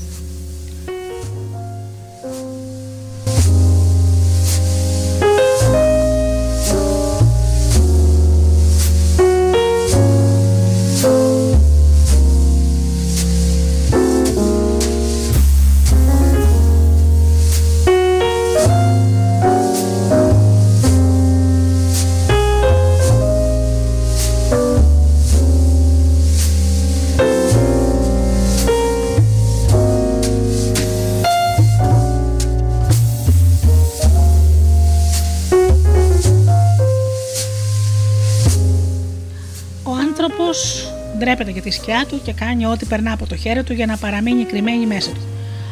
Ντρέπεται 41.26 41.50
για 41.50 41.62
τη 41.62 41.70
σκιά 41.70 42.04
του 42.08 42.20
και 42.22 42.32
κάνει 42.32 42.66
ό,τι 42.66 42.86
περνά 42.86 43.12
από 43.12 43.26
το 43.26 43.36
χέρι 43.36 43.62
του 43.62 43.72
για 43.72 43.86
να 43.86 43.96
παραμείνει 43.96 44.44
κρυμμένη 44.44 44.86
μέσα 44.86 45.10
του. 45.10 45.20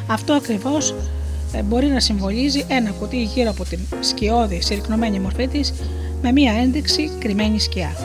Αυτό 0.07 0.33
ακριβώς 0.33 0.95
ε, 1.53 1.63
μπορεί 1.63 1.87
να 1.87 2.01
συμβολίζει 2.01 2.65
ένα 2.69 2.91
κουτί 2.91 3.23
γύρω 3.23 3.51
από 3.51 3.65
την 3.65 3.79
σκιώδη 4.01 4.61
συρρυκνωμένη 4.63 5.21
μορφή 5.21 5.49
της 5.49 5.73
με 6.23 6.33
μία 6.33 6.53
ένδειξη 6.53 7.11
κρυμμένη 7.19 7.61
σκιά. 7.61 7.97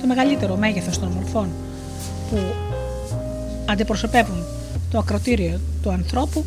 Το 0.00 0.06
μεγαλύτερο 0.06 0.56
μέγεθος 0.56 0.98
των 0.98 1.08
μορφών 1.08 1.48
που 2.30 2.38
αντιπροσωπεύουν 3.66 4.44
το 4.90 4.98
ακροτήριο 4.98 5.60
του 5.82 5.90
ανθρώπου 5.90 6.44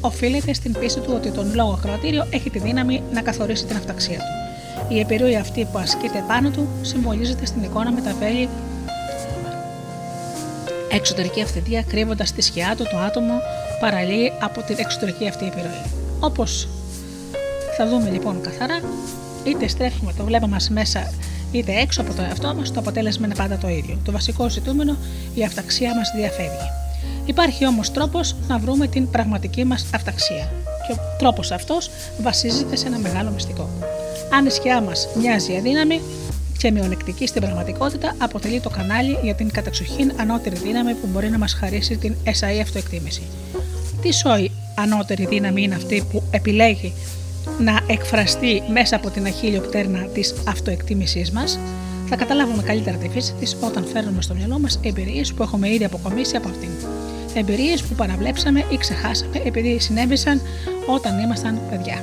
οφείλεται 0.00 0.52
στην 0.54 0.72
πίστη 0.78 1.00
του 1.00 1.12
ότι 1.14 1.30
τον 1.30 1.54
λόγο 1.54 1.72
ακροατήριο 1.72 2.26
έχει 2.30 2.50
τη 2.50 2.58
δύναμη 2.58 3.02
να 3.12 3.20
καθορίσει 3.20 3.64
την 3.64 3.76
αυταξία 3.76 4.18
του. 4.18 4.94
Η 4.94 5.00
επιρροή 5.00 5.36
αυτή 5.36 5.68
που 5.72 5.78
ασκείται 5.78 6.24
πάνω 6.28 6.50
του 6.50 6.68
συμβολίζεται 6.82 7.46
στην 7.46 7.62
εικόνα 7.62 7.92
με 7.92 8.00
τα 8.00 8.14
βέλη 8.20 8.48
εξωτερική 10.90 11.42
αυθεντία 11.42 11.82
κρύβοντας 11.82 12.32
τη 12.32 12.42
σκιά 12.42 12.74
του 12.76 12.84
το 12.90 12.98
άτομο 12.98 13.34
παραλύει 13.80 14.32
από 14.40 14.62
την 14.62 14.76
εξωτερική 14.78 15.28
αυτή 15.28 15.46
επιρροή. 15.46 15.84
Όπως 16.20 16.68
θα 17.76 17.88
δούμε 17.88 18.10
λοιπόν 18.10 18.40
καθαρά, 18.40 18.80
είτε 19.44 19.68
στρέφουμε 19.68 20.12
το 20.16 20.24
βλέμμα 20.24 20.46
μας 20.46 20.70
μέσα 20.70 21.12
είτε 21.52 21.72
έξω 21.72 22.00
από 22.00 22.14
το 22.14 22.22
εαυτό 22.22 22.54
μας, 22.54 22.72
το 22.72 22.80
αποτέλεσμα 22.80 23.26
είναι 23.26 23.34
πάντα 23.34 23.58
το 23.58 23.68
ίδιο. 23.68 23.98
Το 24.04 24.12
βασικό 24.12 24.48
ζητούμενο, 24.48 24.96
η 25.34 25.44
αυταξία 25.44 25.94
μας 25.94 26.12
διαφεύγει. 26.16 26.70
Υπάρχει 27.24 27.66
όμως 27.66 27.90
τρόπος 27.92 28.36
να 28.48 28.58
βρούμε 28.58 28.86
την 28.86 29.10
πραγματική 29.10 29.64
μας 29.64 29.86
αυταξία. 29.94 30.52
Και 30.86 30.92
ο 30.92 30.98
τρόπος 31.18 31.50
αυτός 31.50 31.90
βασίζεται 32.20 32.76
σε 32.76 32.86
ένα 32.86 32.98
μεγάλο 32.98 33.30
μυστικό. 33.30 33.68
Αν 34.32 34.46
η 34.46 34.50
σκιά 34.50 34.80
μας 34.80 35.08
μοιάζει 35.20 35.56
αδύναμη, 35.56 36.00
και 36.60 36.70
μειονεκτική 36.70 37.26
στην 37.26 37.42
πραγματικότητα 37.42 38.14
αποτελεί 38.18 38.60
το 38.60 38.70
κανάλι 38.70 39.18
για 39.22 39.34
την 39.34 39.50
καταξοχήν 39.50 40.12
ανώτερη 40.16 40.56
δύναμη 40.56 40.94
που 40.94 41.06
μπορεί 41.12 41.28
να 41.30 41.38
μας 41.38 41.52
χαρίσει 41.52 41.96
την 41.96 42.14
SAE 42.24 42.60
αυτοεκτίμηση. 42.62 43.22
Τι 44.02 44.12
σόη 44.12 44.50
ανώτερη 44.74 45.26
δύναμη 45.26 45.62
είναι 45.62 45.74
αυτή 45.74 46.04
που 46.12 46.22
επιλέγει 46.30 46.92
να 47.58 47.80
εκφραστεί 47.86 48.62
μέσα 48.72 48.96
από 48.96 49.10
την 49.10 49.26
αχίλιο 49.26 49.60
πτέρνα 49.60 49.98
της 49.98 50.34
αυτοεκτίμησής 50.48 51.30
μας, 51.30 51.58
θα 52.06 52.16
καταλάβουμε 52.16 52.62
καλύτερα 52.62 52.96
τη 52.96 53.08
φύση 53.08 53.34
της 53.40 53.56
όταν 53.60 53.84
φέρνουμε 53.84 54.22
στο 54.22 54.34
μυαλό 54.34 54.58
μας 54.58 54.80
εμπειρίες 54.82 55.32
που 55.32 55.42
έχουμε 55.42 55.68
ήδη 55.68 55.84
αποκομίσει 55.84 56.36
από 56.36 56.48
αυτήν. 56.48 56.70
Εμπειρίες 57.34 57.82
που 57.82 57.94
παραβλέψαμε 57.94 58.64
ή 58.70 58.76
ξεχάσαμε 58.76 59.42
επειδή 59.44 59.78
συνέβησαν 59.78 60.40
όταν 60.86 61.18
ήμασταν 61.18 61.60
παιδιά. 61.70 62.02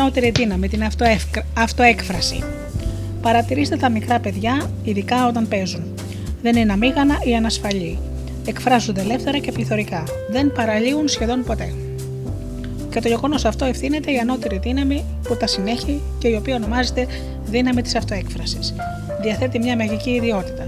Ανώτερη 0.00 0.30
δύναμη, 0.30 0.68
την 0.68 0.82
αυτοέκφραση. 1.54 2.42
Παρατηρήστε 3.22 3.76
τα 3.76 3.88
μικρά 3.88 4.20
παιδιά, 4.20 4.70
ειδικά 4.84 5.26
όταν 5.26 5.48
παίζουν. 5.48 5.82
Δεν 6.42 6.56
είναι 6.56 6.72
αμήγανα 6.72 7.18
ή 7.24 7.34
ανασφαλή. 7.34 7.98
Εκφράζονται 8.46 9.00
ελεύθερα 9.00 9.38
και 9.38 9.52
πληθωρικά. 9.52 10.04
Δεν 10.30 10.52
παραλύουν 10.52 11.08
σχεδόν 11.08 11.44
ποτέ. 11.44 11.72
Και 12.90 13.00
το 13.00 13.08
γεγονός 13.08 13.44
αυτό 13.44 13.64
ευθύνεται 13.64 14.12
η 14.12 14.18
ανώτερη 14.18 14.58
δύναμη 14.58 15.04
που 15.22 15.36
τα 15.36 15.46
συνέχει 15.46 16.00
και 16.18 16.28
η 16.28 16.34
οποία 16.34 16.54
ονομάζεται 16.54 17.06
δύναμη 17.44 17.82
της 17.82 17.94
αυτοέκφρασης. 17.94 18.74
Διαθέτει 19.22 19.58
μια 19.58 19.76
μαγική 19.76 20.10
ιδιότητα. 20.10 20.64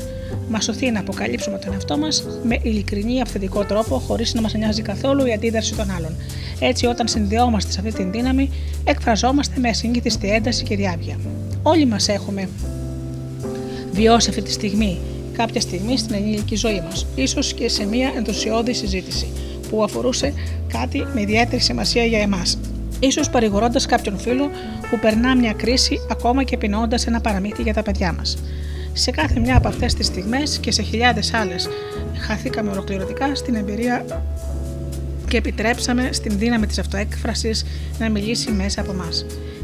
Μας 0.48 0.64
σωθεί 0.64 0.90
να 0.90 1.00
αποκαλύψουμε 1.00 1.58
τον 1.58 1.72
εαυτό 1.72 1.98
μας 1.98 2.24
με 2.44 2.58
ειλικρινή, 2.62 3.20
αυθεντικό 3.20 3.64
τρόπο, 3.64 3.98
χωρίς 3.98 4.34
να 4.34 4.40
μας 4.40 4.54
νοιάζει 4.54 4.82
καθόλου 4.82 5.26
η 5.26 5.32
αντίδραση 5.32 5.74
των 5.74 5.90
άλλων. 5.90 6.16
Έτσι, 6.60 6.86
όταν 6.86 7.08
συνδυόμαστε 7.08 7.72
σε 7.72 7.80
αυτή 7.80 7.92
την 7.92 8.10
δύναμη, 8.10 8.50
εκφραζόμαστε 8.92 9.60
με 9.60 9.68
ασυνήθιστη 9.68 10.30
ένταση 10.30 10.64
και 10.64 10.76
διάβια. 10.76 11.16
Όλοι 11.62 11.86
μας 11.86 12.08
έχουμε 12.08 12.48
βιώσει 13.92 14.28
αυτή 14.28 14.42
τη 14.42 14.52
στιγμή, 14.52 14.98
κάποια 15.32 15.60
στιγμή 15.60 15.98
στην 15.98 16.14
ενήλικη 16.14 16.56
ζωή 16.56 16.82
μας, 16.88 17.06
ίσως 17.14 17.54
και 17.54 17.68
σε 17.68 17.86
μια 17.86 18.12
ενθουσιώδη 18.16 18.72
συζήτηση 18.72 19.26
που 19.70 19.82
αφορούσε 19.82 20.32
κάτι 20.68 21.06
με 21.14 21.20
ιδιαίτερη 21.20 21.62
σημασία 21.62 22.04
για 22.04 22.18
εμάς. 22.20 22.58
Ίσως 23.00 23.30
παρηγορώντας 23.30 23.86
κάποιον 23.86 24.18
φίλο 24.18 24.50
που 24.90 24.98
περνά 25.00 25.36
μια 25.36 25.52
κρίση 25.52 25.98
ακόμα 26.10 26.42
και 26.42 26.56
πεινώντας 26.56 27.06
ένα 27.06 27.20
παραμύθι 27.20 27.62
για 27.62 27.74
τα 27.74 27.82
παιδιά 27.82 28.12
μας. 28.12 28.38
Σε 28.92 29.10
κάθε 29.10 29.40
μια 29.40 29.56
από 29.56 29.68
αυτές 29.68 29.94
τις 29.94 30.06
στιγμές 30.06 30.58
και 30.58 30.70
σε 30.70 30.82
χιλιάδες 30.82 31.34
άλλες 31.34 31.68
χαθήκαμε 32.18 32.70
ολοκληρωτικά 32.70 33.34
στην 33.34 33.54
εμπειρία 33.54 34.04
και 35.32 35.38
επιτρέψαμε 35.38 36.08
στην 36.12 36.38
δύναμη 36.38 36.66
της 36.66 36.78
αυτοέκφρασης 36.78 37.64
να 37.98 38.10
μιλήσει 38.10 38.50
μέσα 38.50 38.80
από 38.80 38.90
εμά. 38.90 39.08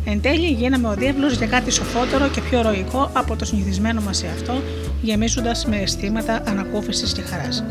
Εν 0.04 0.20
τέλει, 0.20 0.46
γίναμε 0.46 0.88
ο 0.88 0.94
διάβλο 0.94 1.26
για 1.26 1.46
κάτι 1.46 1.70
σοφότερο 1.70 2.28
και 2.28 2.40
πιο 2.40 2.62
ροϊκό 2.62 3.10
από 3.12 3.36
το 3.36 3.44
συνηθισμένο 3.44 4.00
μας 4.00 4.16
σε 4.16 4.26
αυτό, 4.26 4.62
γεμίζοντας 5.02 5.66
με 5.66 5.76
αισθήματα 5.76 6.42
ανακούφισης 6.46 7.12
και 7.12 7.20
χαράς. 7.20 7.64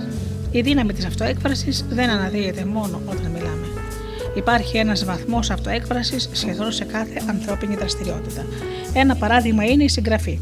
Η 0.52 0.62
δύναμη 0.62 0.94
της 0.94 1.06
αυτοέκφρασης 1.06 1.86
δεν 1.90 2.10
αναδύεται 2.10 2.66
μόνο 2.66 3.02
όταν 3.06 3.32
μιλάμε. 3.32 3.68
Υπάρχει 4.36 4.78
ένας 4.78 5.06
βαθμός 5.06 5.50
αυτοέκφρασης 5.50 6.30
σχεδόν 6.32 6.72
σε 6.72 6.84
κάθε 6.84 7.22
ανθρώπινη 7.30 7.76
δραστηριότητα. 7.76 8.46
Ένα 8.94 9.16
παράδειγμα 9.16 9.64
είναι 9.64 9.84
η 9.84 9.90
συγγραφή. 9.90 10.40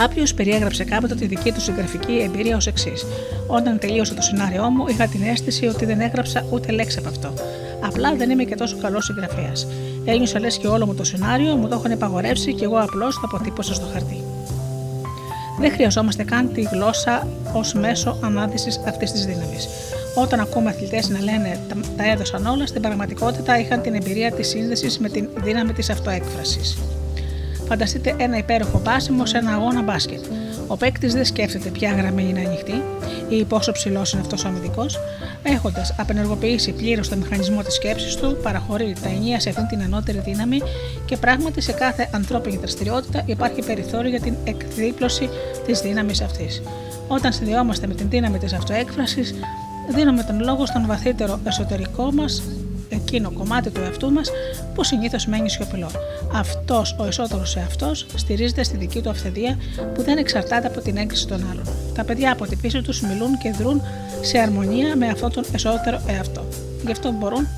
Κάποιος 0.00 0.34
περιέγραψε 0.34 0.84
κάποτε 0.84 1.14
τη 1.14 1.26
δική 1.26 1.52
του 1.52 1.60
συγγραφική 1.60 2.20
εμπειρία 2.24 2.56
ως 2.56 2.66
εξής: 2.66 3.06
Όταν 3.46 3.78
τελείωσε 3.78 4.14
το 4.14 4.22
σενάριό 4.22 4.70
μου, 4.70 4.86
είχα 4.88 5.06
την 5.06 5.22
αίσθηση 5.22 5.66
ότι 5.66 5.84
δεν 5.84 6.00
έγραψα 6.00 6.46
ούτε 6.50 6.72
λέξη 6.72 6.98
από 6.98 7.08
αυτό. 7.08 7.32
Απλά 7.80 8.14
δεν 8.14 8.30
είμαι 8.30 8.44
και 8.44 8.54
τόσο 8.54 8.76
καλός 8.76 9.04
συγγραφέας. 9.04 9.66
Ένιωσα 10.04 10.40
λες 10.40 10.58
και 10.58 10.66
όλο 10.66 10.86
μου 10.86 10.94
το 10.94 11.04
σενάριο 11.04 11.56
μου 11.56 11.68
το 11.68 11.74
έχουν 11.74 11.90
επαγορεύσει 11.90 12.54
και 12.54 12.64
εγώ 12.64 12.78
απλώς 12.78 13.14
το 13.14 13.20
αποτύπωσα 13.24 13.74
στο 13.74 13.86
χαρτί. 13.92 14.24
Δεν 15.60 15.72
χρειαζόμαστε 15.72 16.24
καν 16.24 16.52
τη 16.52 16.62
γλώσσα 16.62 17.26
ως 17.52 17.72
μέσο 17.72 18.18
ανάδυσης 18.22 18.80
αυτής 18.86 19.12
της 19.12 19.24
δύναμης. 19.24 19.68
Όταν 20.14 20.40
ακούμε 20.40 20.70
αθλητές 20.70 21.08
να 21.08 21.20
λένε 21.20 21.60
τα 21.96 22.10
έδωσαν 22.10 22.46
όλα, 22.46 22.66
στην 22.66 22.82
πραγματικότητα 22.82 23.58
είχαν 23.58 23.80
την 23.82 23.94
εμπειρία 23.94 24.32
της 24.32 24.48
σύνδεσης 24.48 24.98
με 24.98 25.08
την 25.08 25.28
δύναμη 25.42 25.72
της 25.72 25.90
αυτοέκφρασης. 25.90 26.78
Φανταστείτε 27.70 28.14
ένα 28.18 28.36
υπέροχο 28.36 28.78
πάσιμο 28.78 29.26
σε 29.26 29.38
ένα 29.38 29.52
αγώνα 29.52 29.82
μπάσκετ. 29.82 30.24
Ο 30.66 30.76
παίκτης 30.76 31.12
δεν 31.12 31.24
σκέφτεται 31.24 31.68
ποια 31.68 31.92
γραμμή 31.92 32.28
είναι 32.28 32.40
ανοιχτή 32.46 32.82
ή 33.28 33.44
πόσο 33.44 33.72
ψηλός 33.72 34.12
είναι 34.12 34.20
αυτός 34.20 34.44
ο 34.44 34.48
αμυντικός. 34.48 34.98
Έχοντας 35.42 35.94
απενεργοποιήσει 35.98 36.72
πλήρως 36.72 37.08
το 37.08 37.16
μηχανισμό 37.16 37.62
της 37.62 37.74
σκέψης 37.74 38.16
του, 38.16 38.36
παραχωρεί 38.42 38.94
τα 39.02 39.08
ενία 39.08 39.40
σε 39.40 39.48
αυτήν 39.48 39.66
την 39.66 39.82
ανώτερη 39.82 40.18
δύναμη 40.18 40.60
και 41.04 41.16
πράγματι 41.16 41.60
σε 41.60 41.72
κάθε 41.72 42.08
ανθρώπινη 42.12 42.56
δραστηριότητα 42.56 43.22
υπάρχει 43.26 43.62
περιθώριο 43.62 44.10
για 44.10 44.20
την 44.20 44.34
εκδίπλωση 44.44 45.28
της 45.66 45.80
δύναμης 45.80 46.20
αυτής. 46.20 46.62
Όταν 47.08 47.32
συνδυόμαστε 47.32 47.86
με 47.86 47.94
την 47.94 48.08
δύναμη 48.08 48.38
της 48.38 48.52
αυτοέκφρασης, 48.52 49.34
δίνουμε 49.94 50.22
τον 50.22 50.40
λόγο 50.40 50.66
στον 50.66 50.86
βαθύτερο 50.86 51.40
εσωτερικό 51.44 52.12
μας 52.12 52.42
εκείνο 52.90 53.30
κομμάτι 53.30 53.70
του 53.70 53.80
εαυτού 53.80 54.12
μας 54.12 54.30
που 54.74 54.84
συνήθως 54.84 55.26
μένει 55.26 55.50
σιωπηλό. 55.50 55.90
Αυτός 56.32 56.96
ο 56.98 57.04
εσωτερικό 57.04 57.46
εαυτός 57.54 58.06
στηρίζεται 58.14 58.62
στη 58.62 58.76
δική 58.76 59.00
του 59.00 59.10
αυθεντία 59.10 59.58
που 59.94 60.02
δεν 60.02 60.18
εξαρτάται 60.18 60.66
από 60.66 60.80
την 60.80 60.96
έγκριση 60.96 61.26
των 61.26 61.46
άλλων. 61.50 61.64
Τα 61.94 62.04
παιδιά 62.04 62.32
από 62.32 62.46
τη 62.46 62.56
φύση 62.56 62.82
τους 62.82 63.00
μιλούν 63.00 63.38
και 63.38 63.50
δρούν 63.50 63.82
σε 64.20 64.38
αρμονία 64.38 64.96
με 64.96 65.06
αυτόν 65.08 65.32
τον 65.32 65.44
εσωτερικό 65.52 66.02
εαυτό. 66.06 66.44
Γι' 66.84 66.92
αυτό 66.92 67.12
μπορούν 67.12 67.48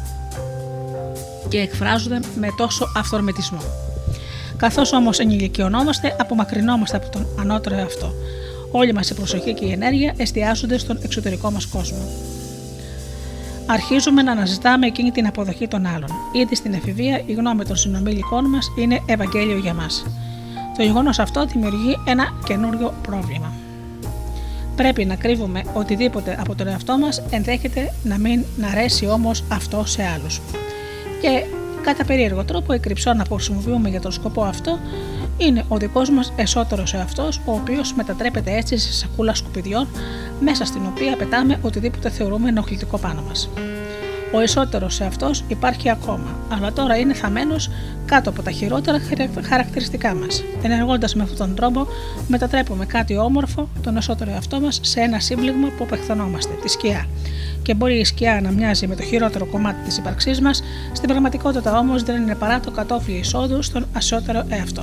και 1.49 1.59
εκφράζονται 1.59 2.21
με 2.37 2.49
τόσο 2.57 2.93
αυθορμητισμό. 2.97 3.61
Καθώς 4.57 4.93
όμως 4.93 5.19
ενηλικιωνόμαστε, 5.19 6.17
απομακρυνόμαστε 6.21 6.97
από 6.97 7.09
τον 7.09 7.27
ανώτερο 7.39 7.77
εαυτό. 7.77 8.15
Όλη 8.71 8.93
μας 8.93 9.11
η 9.11 9.15
προσοχή 9.15 9.55
και 9.55 9.65
η 9.65 9.73
ενέργεια 9.73 10.15
εστιάζονται 10.17 10.79
στον 10.79 10.99
εξωτερικό 11.03 11.51
μας 11.51 11.67
κόσμο 11.67 12.33
αρχίζουμε 13.67 14.23
να 14.23 14.33
αναζητάμε 14.33 14.87
εκείνη 14.87 15.11
την 15.11 15.27
αποδοχή 15.27 15.69
των 15.69 15.87
άλλων. 15.87 16.09
Ήδη 16.33 16.55
στην 16.55 16.75
εφηβεία, 16.75 17.23
η 17.27 17.33
γνώμη 17.33 17.65
των 17.65 17.77
συνομιλικών 17.77 18.45
μας 18.45 18.73
είναι 18.79 19.01
Ευαγγέλιο 19.07 19.59
για 19.59 19.75
μας. 19.75 20.05
Το 20.77 20.83
γεγονός 20.83 21.19
αυτό 21.19 21.45
δημιουργεί 21.45 21.97
ένα 22.05 22.25
καινούριο 22.45 22.95
πρόβλημα. 23.03 23.53
Πρέπει 24.77 25.05
να 25.05 25.15
κρύβουμε 25.15 25.63
οτιδήποτε 25.75 26.37
από 26.41 26.55
τον 26.55 26.67
εαυτό 26.67 26.99
μας 26.99 27.23
ενδέχεται 27.31 27.93
να 28.03 28.19
μην 28.19 28.45
να 28.57 28.69
αρέσει 28.69 29.07
όμως 29.07 29.45
αυτό 29.49 29.85
σε 29.87 30.03
άλλους. 30.15 30.41
Και 31.21 31.45
κατά 31.83 32.05
περίεργο 32.05 32.45
τρόπο 32.45 32.75
η 32.75 32.79
κρυψώνα 32.79 33.25
που 33.25 33.35
χρησιμοποιούμε 33.35 33.89
για 33.89 34.01
τον 34.01 34.13
σκοπό 34.13 34.43
αυτό 34.43 34.79
είναι 35.39 35.65
ο 35.69 35.77
δικός 35.77 36.11
μας 36.11 36.33
εσωτερικό 36.37 36.97
εαυτός, 36.97 37.41
ο 37.45 37.53
οποίος 37.53 37.95
μετατρέπεται 37.95 38.57
έτσι 38.57 38.79
σε 38.79 38.93
σακούλα 38.93 39.35
σκουπιδιών, 39.35 39.89
μέσα 40.41 40.65
στην 40.65 40.81
οποία 40.87 41.17
πετάμε 41.17 41.59
οτιδήποτε 41.63 42.11
θεωρούμε 42.11 42.49
ενοχλητικό 42.49 42.99
πάνω 42.99 43.23
μας. 43.29 43.49
Ο 44.35 44.41
εσωτερικό 44.41 44.91
εαυτός 44.99 45.45
υπάρχει 45.49 45.91
ακόμα, 45.91 46.37
αλλά 46.49 46.73
τώρα 46.73 46.97
είναι 46.97 47.15
θαμένος 47.15 47.71
κάτω 48.07 48.31
από 48.31 48.43
τα 48.43 48.51
χειρότερα 48.51 49.01
χαρακτηριστικά 49.49 50.15
μας. 50.15 50.43
Ενεργώντας 50.63 51.15
με 51.15 51.23
αυτόν 51.23 51.39
τον 51.39 51.55
τρόπο, 51.55 51.87
μετατρέπουμε 52.29 52.87
κάτι 52.87 53.17
όμορφο, 53.17 53.69
τον 53.83 53.97
εσωτερικό 53.97 54.37
εαυτό 54.37 54.61
μας, 54.61 54.81
σε 54.83 55.01
ένα 55.01 55.21
σύμπλεγμα 55.21 55.69
που 55.69 55.85
απεχθανόμαστε, 55.85 56.53
τη 56.63 56.69
σκιά. 56.69 57.07
Και 57.63 57.75
μπορεί 57.75 57.99
η 57.99 58.05
σκιά 58.05 58.41
να 58.43 58.51
μοιάζει 58.51 58.87
με 58.87 58.95
το 58.95 59.03
χειρότερο 59.03 59.47
κομμάτι 59.47 59.85
της 59.85 59.97
ύπαρξής 59.97 60.41
μας, 60.41 60.63
στην 60.93 61.09
πραγματικότητα 61.09 61.79
όμως 61.79 62.03
δεν 62.03 62.23
είναι 62.23 62.35
παρά 62.35 62.61
το 62.61 62.71
κατόφλι 62.71 63.15
εισόδου 63.15 63.63
στον 63.63 63.87
ασώτερο 63.93 64.45
εαυτό. 64.49 64.83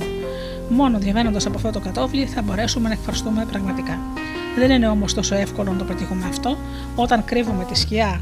Μόνο 0.72 0.98
διαβαίνοντας 0.98 1.46
από 1.46 1.56
αυτό 1.56 1.70
το 1.70 1.80
κατόφλι 1.80 2.26
θα 2.26 2.42
μπορέσουμε 2.42 2.88
να 2.88 2.94
εκφραστούμε 2.94 3.46
πραγματικά. 3.50 3.98
Δεν 4.58 4.70
είναι 4.70 4.88
όμως 4.88 5.14
τόσο 5.14 5.34
εύκολο 5.34 5.72
να 5.72 5.78
το 5.78 5.84
πετύχουμε 5.84 6.26
αυτό. 6.28 6.56
Όταν 6.94 7.24
κρύβουμε 7.24 7.64
τη 7.64 7.78
σκιά 7.78 8.20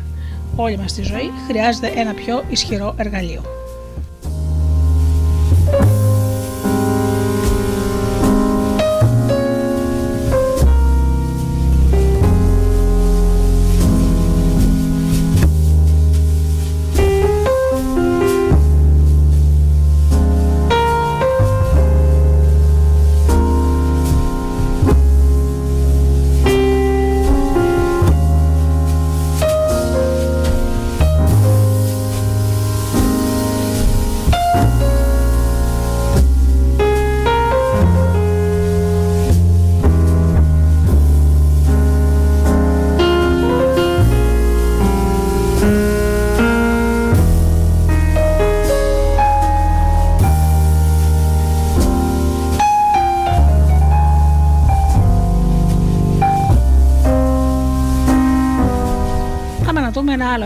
όλη 0.56 0.78
μας 0.78 0.92
τη 0.92 1.02
ζωή, 1.02 1.30
χρειάζεται 1.46 1.92
ένα 1.94 2.12
πιο 2.14 2.44
ισχυρό 2.48 2.94
εργαλείο. 2.96 3.42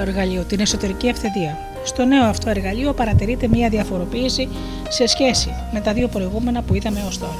Εργαλείο, 0.02 0.42
την 0.42 0.60
εσωτερική 0.60 1.06
ευθεδία. 1.06 1.58
Στο 1.84 2.04
νέο 2.04 2.24
αυτό 2.24 2.50
εργαλείο 2.50 2.92
παρατηρείται 2.92 3.48
μια 3.48 3.68
διαφοροποίηση 3.68 4.48
σε 4.88 5.06
σχέση 5.06 5.50
με 5.72 5.80
τα 5.80 5.92
δύο 5.92 6.08
προηγούμενα 6.08 6.62
που 6.62 6.74
είδαμε 6.74 7.04
ως 7.08 7.18
τώρα. 7.18 7.38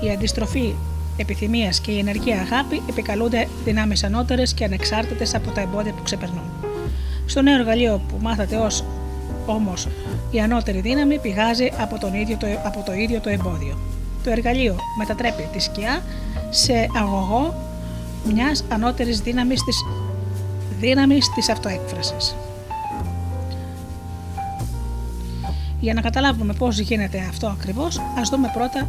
Η 0.00 0.10
αντιστροφή 0.10 0.74
επιθυμίας 1.16 1.80
και 1.80 1.90
η 1.90 1.98
ενεργή 1.98 2.32
αγάπη 2.32 2.82
επικαλούνται 2.88 3.48
δυνάμεις 3.64 4.04
ανώτερες 4.04 4.54
και 4.54 4.64
ανεξάρτητες 4.64 5.34
από 5.34 5.50
τα 5.50 5.60
εμπόδια 5.60 5.92
που 5.92 6.02
ξεπερνούν. 6.02 6.50
Στο 7.26 7.42
νέο 7.42 7.54
εργαλείο 7.54 8.00
που 8.08 8.16
μάθατε 8.20 8.56
ως 8.56 8.84
όμως 9.46 9.88
η 10.30 10.40
ανώτερη 10.40 10.80
δύναμη 10.80 11.18
πηγάζει 11.18 11.72
από, 11.78 11.98
τον 11.98 12.14
ίδιο 12.14 12.36
το, 12.36 12.46
από 12.64 12.82
το 12.86 12.92
ίδιο 12.92 13.20
το 13.20 13.28
εμπόδιο. 13.28 13.78
Το 14.24 14.30
εργαλείο 14.30 14.76
μετατρέπει 14.98 15.48
τη 15.52 15.60
σκιά 15.60 16.02
σε 16.50 16.88
αγωγό 16.96 17.54
μιας 18.32 18.64
ανώτερης 18.68 19.20
δύναμης 19.20 19.64
της, 19.64 19.84
δύναμης 20.80 21.28
της 21.34 21.48
αυτοέκφρασης. 21.48 22.34
Για 25.80 25.94
να 25.94 26.00
καταλάβουμε 26.00 26.52
πώς 26.52 26.78
γίνεται 26.78 27.26
αυτό 27.28 27.46
ακριβώς, 27.46 28.00
ας 28.18 28.28
δούμε 28.28 28.50
πρώτα 28.54 28.88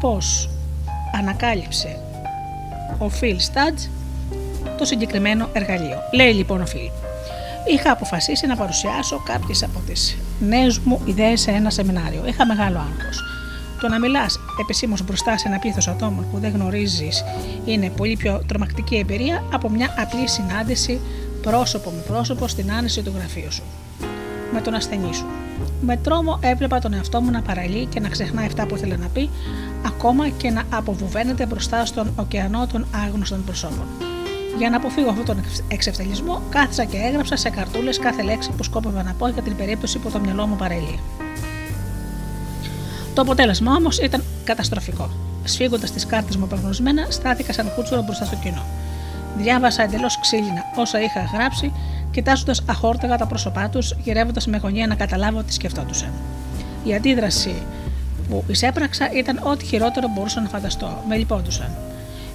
πώς 0.00 0.50
ανακάλυψε 1.18 2.00
ο 2.98 3.10
Phil 3.20 3.36
Stadge 3.36 3.88
το 4.78 4.84
συγκεκριμένο 4.84 5.48
εργαλείο. 5.52 5.98
Λέει 6.12 6.32
λοιπόν 6.32 6.60
ο 6.60 6.64
Phil. 6.74 6.90
Είχα 7.72 7.90
αποφασίσει 7.92 8.46
να 8.46 8.56
παρουσιάσω 8.56 9.22
κάποιες 9.24 9.62
από 9.62 9.78
τις 9.86 10.16
νέες 10.40 10.78
μου 10.78 11.00
ιδέες 11.04 11.40
σε 11.40 11.50
ένα 11.50 11.70
σεμινάριο. 11.70 12.26
Είχα 12.26 12.46
μεγάλο 12.46 12.78
άγχος. 12.78 13.37
Το 13.80 13.88
να 13.88 13.98
μιλάς 13.98 14.40
επισήμως 14.60 15.02
μπροστά 15.04 15.38
σε 15.38 15.48
ένα 15.48 15.58
πλήθος 15.58 15.88
ατόμων 15.88 16.26
που 16.30 16.38
δεν 16.38 16.52
γνωρίζεις 16.52 17.24
είναι 17.64 17.90
πολύ 17.90 18.16
πιο 18.16 18.42
τρομακτική 18.46 18.96
εμπειρία 18.96 19.44
από 19.52 19.70
μια 19.70 19.94
απλή 19.98 20.28
συνάντηση 20.28 21.00
πρόσωπο 21.42 21.90
με 21.90 22.00
πρόσωπο 22.00 22.48
στην 22.48 22.72
άνεση 22.72 23.02
του 23.02 23.12
γραφείου 23.16 23.52
σου. 23.52 23.62
Με 24.52 24.60
τον 24.60 24.74
ασθενή 24.74 25.14
σου. 25.14 25.26
Με 25.80 25.96
τρόμο 25.96 26.38
έβλεπα 26.42 26.78
τον 26.78 26.92
εαυτό 26.94 27.20
μου 27.20 27.30
να 27.30 27.42
παραλύει 27.42 27.86
και 27.86 28.00
να 28.00 28.08
ξεχνάει 28.08 28.46
αυτά 28.46 28.66
που 28.66 28.74
ήθελε 28.74 28.96
να 28.96 29.06
πει, 29.06 29.30
ακόμα 29.86 30.28
και 30.28 30.50
να 30.50 30.62
αποβουβαίνεται 30.70 31.46
μπροστά 31.46 31.84
στον 31.84 32.12
ωκεανό 32.16 32.66
των 32.72 32.86
άγνωστων 33.04 33.44
προσώπων. 33.44 33.86
Για 34.58 34.70
να 34.70 34.76
αποφύγω 34.76 35.10
αυτόν 35.10 35.24
τον 35.24 35.40
εξευτελισμό, 35.68 36.42
κάθισα 36.50 36.84
και 36.84 36.96
έγραψα 36.96 37.36
σε 37.36 37.50
καρτούλες 37.50 37.98
κάθε 37.98 38.22
λέξη 38.22 38.50
που 38.50 38.62
σκόπευα 38.62 39.02
να 39.02 39.12
πω 39.12 39.28
για 39.28 39.42
την 39.42 39.56
περίπτωση 39.56 39.98
που 39.98 40.10
το 40.10 40.18
μυαλό 40.18 40.46
μου 40.46 40.56
παρέλυε. 40.56 40.98
Το 43.18 43.24
αποτέλεσμα 43.24 43.74
όμως 43.74 43.98
ήταν 43.98 44.24
καταστροφικό. 44.44 45.10
Σφίγγοντας 45.44 45.90
τις 45.90 46.06
κάρτες 46.06 46.36
μου 46.36 46.44
απεγνωσμένα, 46.44 47.06
στάθηκα 47.08 47.52
σαν 47.52 47.72
κούτσουρο 47.74 48.02
μπροστά 48.02 48.24
στο 48.24 48.36
κοινό. 48.36 48.64
Διάβασα 49.36 49.82
εντελώς 49.82 50.20
ξύλινα 50.20 50.64
όσα 50.76 51.00
είχα 51.00 51.20
γράψει, 51.34 51.72
κοιτάζοντας 52.10 52.62
αχόρταγα 52.66 53.16
τα 53.16 53.26
πρόσωπά 53.26 53.68
τους, 53.68 53.94
γυρεύοντας 54.02 54.46
με 54.46 54.56
γωνία 54.56 54.86
να 54.86 54.94
καταλάβω 54.94 55.42
τι 55.42 55.52
σκεφτόντουσαν. 55.52 56.12
Η 56.84 56.94
αντίδραση 56.94 57.62
που 58.28 58.44
εισέπραξα 58.46 59.10
ήταν 59.12 59.40
ό,τι 59.42 59.64
χειρότερο 59.64 60.08
μπορούσα 60.14 60.40
να 60.40 60.48
φανταστώ. 60.48 61.04
Με 61.08 61.16
λυπόντουσαν. 61.16 61.70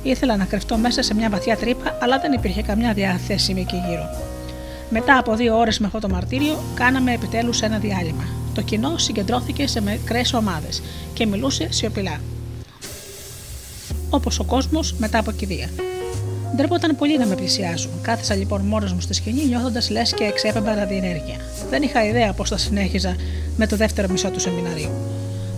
Ήθελα 0.04 0.38
να 0.38 0.46
κρυφτώ 0.46 0.78
μέσα 0.78 1.02
σε 1.02 1.14
μια 1.16 1.30
βαθιά 1.30 1.58
τρύπα, 1.58 1.98
αλλά 2.02 2.20
δεν 2.20 2.32
υπήρχε 2.32 2.62
καμιά 2.62 2.94
διαθέσιμη 2.94 3.62
εκεί 3.62 3.82
γύρω. 3.88 4.10
Μετά 4.90 5.18
από 5.18 5.36
δύο 5.36 5.58
ώρες 5.58 5.80
με 5.80 5.86
αυτό 5.86 6.00
το 6.00 6.10
μαρτύριο, 6.10 6.64
κάναμε 6.76 7.14
επιτέλους 7.14 7.62
ένα 7.62 7.78
διάλειμμα. 7.78 8.43
Το 8.54 8.62
κοινό 8.62 8.98
συγκεντρώθηκε 8.98 9.68
σε 9.68 9.82
μικρές 9.82 10.34
ομάδες 10.34 10.82
και 11.14 11.26
μιλούσε 11.26 11.68
σιωπηλά. 11.70 12.20
Όπως 14.10 14.40
ο 14.40 14.44
κόσμος 14.44 14.94
μετά 14.94 15.20
από 15.20 15.32
κηδεία. 15.32 15.70
Ντρεπόταν 16.56 16.96
πολύ 16.96 17.18
να 17.18 17.26
με 17.26 17.36
πλησιάζουν. 17.36 17.92
Κάθισα 18.02 18.36
λοιπόν 18.36 18.62
μόνος 18.62 18.94
μου 18.94 19.00
στη 19.00 19.14
σκηνή, 19.14 19.46
νιώθοντας 19.46 19.90
λες 19.90 20.14
και 20.14 20.24
εξέπεμπα 20.24 20.76
ραδιενέργεια. 20.76 21.36
Δεν 21.70 21.82
είχα 21.82 22.06
ιδέα 22.06 22.34
πώς 22.34 22.50
θα 22.50 22.58
συνέχιζα 22.58 23.16
με 23.58 23.68
το 23.68 23.76
δεύτερο 23.76 24.08
μισό 24.10 24.30
του 24.30 24.40
σεμιναρίου. 24.40 24.92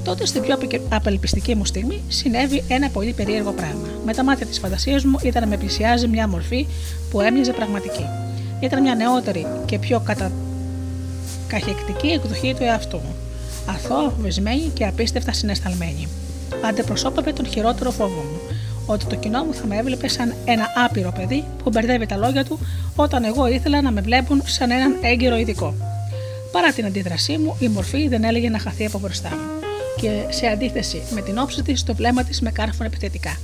Τότε, 0.03 0.25
στην 0.25 0.41
πιο 0.41 0.57
απελπιστική 0.89 1.55
μου 1.55 1.65
στιγμή, 1.65 2.01
συνέβη 2.07 2.63
ένα 2.67 2.89
πολύ 2.89 3.13
περίεργο 3.13 3.51
πράγμα. 3.51 3.87
Με 4.05 4.13
τα 4.13 4.23
μάτια 4.23 4.45
της 4.45 4.59
φαντασίας 4.59 5.03
μου 5.03 5.19
ήταν 5.23 5.41
να 5.41 5.47
με 5.47 5.57
πλησιάζει 5.57 6.07
μια 6.07 6.27
μορφή 6.27 6.67
που 7.09 7.21
έμοιαζε 7.21 7.53
πραγματική. 7.53 8.05
Ήταν 8.59 8.81
μια 8.81 8.95
νεότερη 8.95 9.45
και 9.65 9.79
πιο 9.79 9.99
κατα 9.99 10.31
καχεκτική 11.59 12.07
εκδοχή 12.07 12.53
του 12.53 12.63
εαυτού 12.63 12.97
μου. 12.97 13.15
Αθώα, 13.65 14.09
φοβισμένη 14.09 14.71
και 14.73 14.85
απίστευτα 14.85 15.33
συναισθαλμένη. 15.33 16.07
Αντεπροσώπευε 16.65 17.33
τον 17.33 17.47
χειρότερο 17.47 17.91
φόβο 17.91 18.21
μου, 18.21 18.39
ότι 18.85 19.05
το 19.05 19.15
κοινό 19.15 19.43
μου 19.43 19.53
θα 19.53 19.65
με 19.65 19.77
έβλεπε 19.77 20.07
σαν 20.07 20.33
ένα 20.45 20.65
άπειρο 20.85 21.11
παιδί 21.11 21.43
που 21.63 21.69
μπερδεύει 21.69 22.05
τα 22.05 22.17
λόγια 22.17 22.45
του 22.45 22.59
όταν 22.95 23.23
εγώ 23.23 23.47
ήθελα 23.47 23.81
να 23.81 23.91
με 23.91 24.01
βλέπουν 24.01 24.41
σαν 24.45 24.71
έναν 24.71 24.95
έγκυρο 25.01 25.37
ειδικό. 25.37 25.73
Παρά 26.51 26.71
την 26.71 26.85
αντίδρασή 26.85 27.37
μου, 27.37 27.55
η 27.59 27.67
μορφή 27.67 28.07
δεν 28.07 28.23
έλεγε 28.23 28.49
να 28.49 28.59
χαθεί 28.59 28.85
από 28.85 28.99
μπροστά 28.99 29.29
μου 29.29 29.67
και 30.01 30.09
σε 30.29 30.47
αντίθεση 30.47 31.01
με 31.09 31.21
την 31.21 31.37
όψη 31.37 31.61
της, 31.61 31.83
το 31.83 31.95
βλέμμα 31.95 32.23
της 32.23 32.41
με 32.41 32.51
κάρφωνε 32.51 32.87
επιθετικά. 32.87 33.37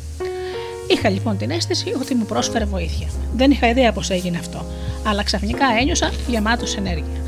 Είχα 0.87 1.09
λοιπόν 1.09 1.37
την 1.37 1.51
αίσθηση 1.51 1.93
ότι 2.01 2.15
μου 2.15 2.25
πρόσφερε 2.25 2.65
βοήθεια. 2.65 3.07
Δεν 3.35 3.51
είχα 3.51 3.69
ιδέα 3.69 3.91
πώς 3.91 4.09
έγινε 4.09 4.37
αυτό, 4.37 4.65
αλλά 5.03 5.23
ξαφνικά 5.23 5.65
ένιωσα 5.79 6.11
γεμάτος 6.27 6.75
ενέργεια. 6.75 7.20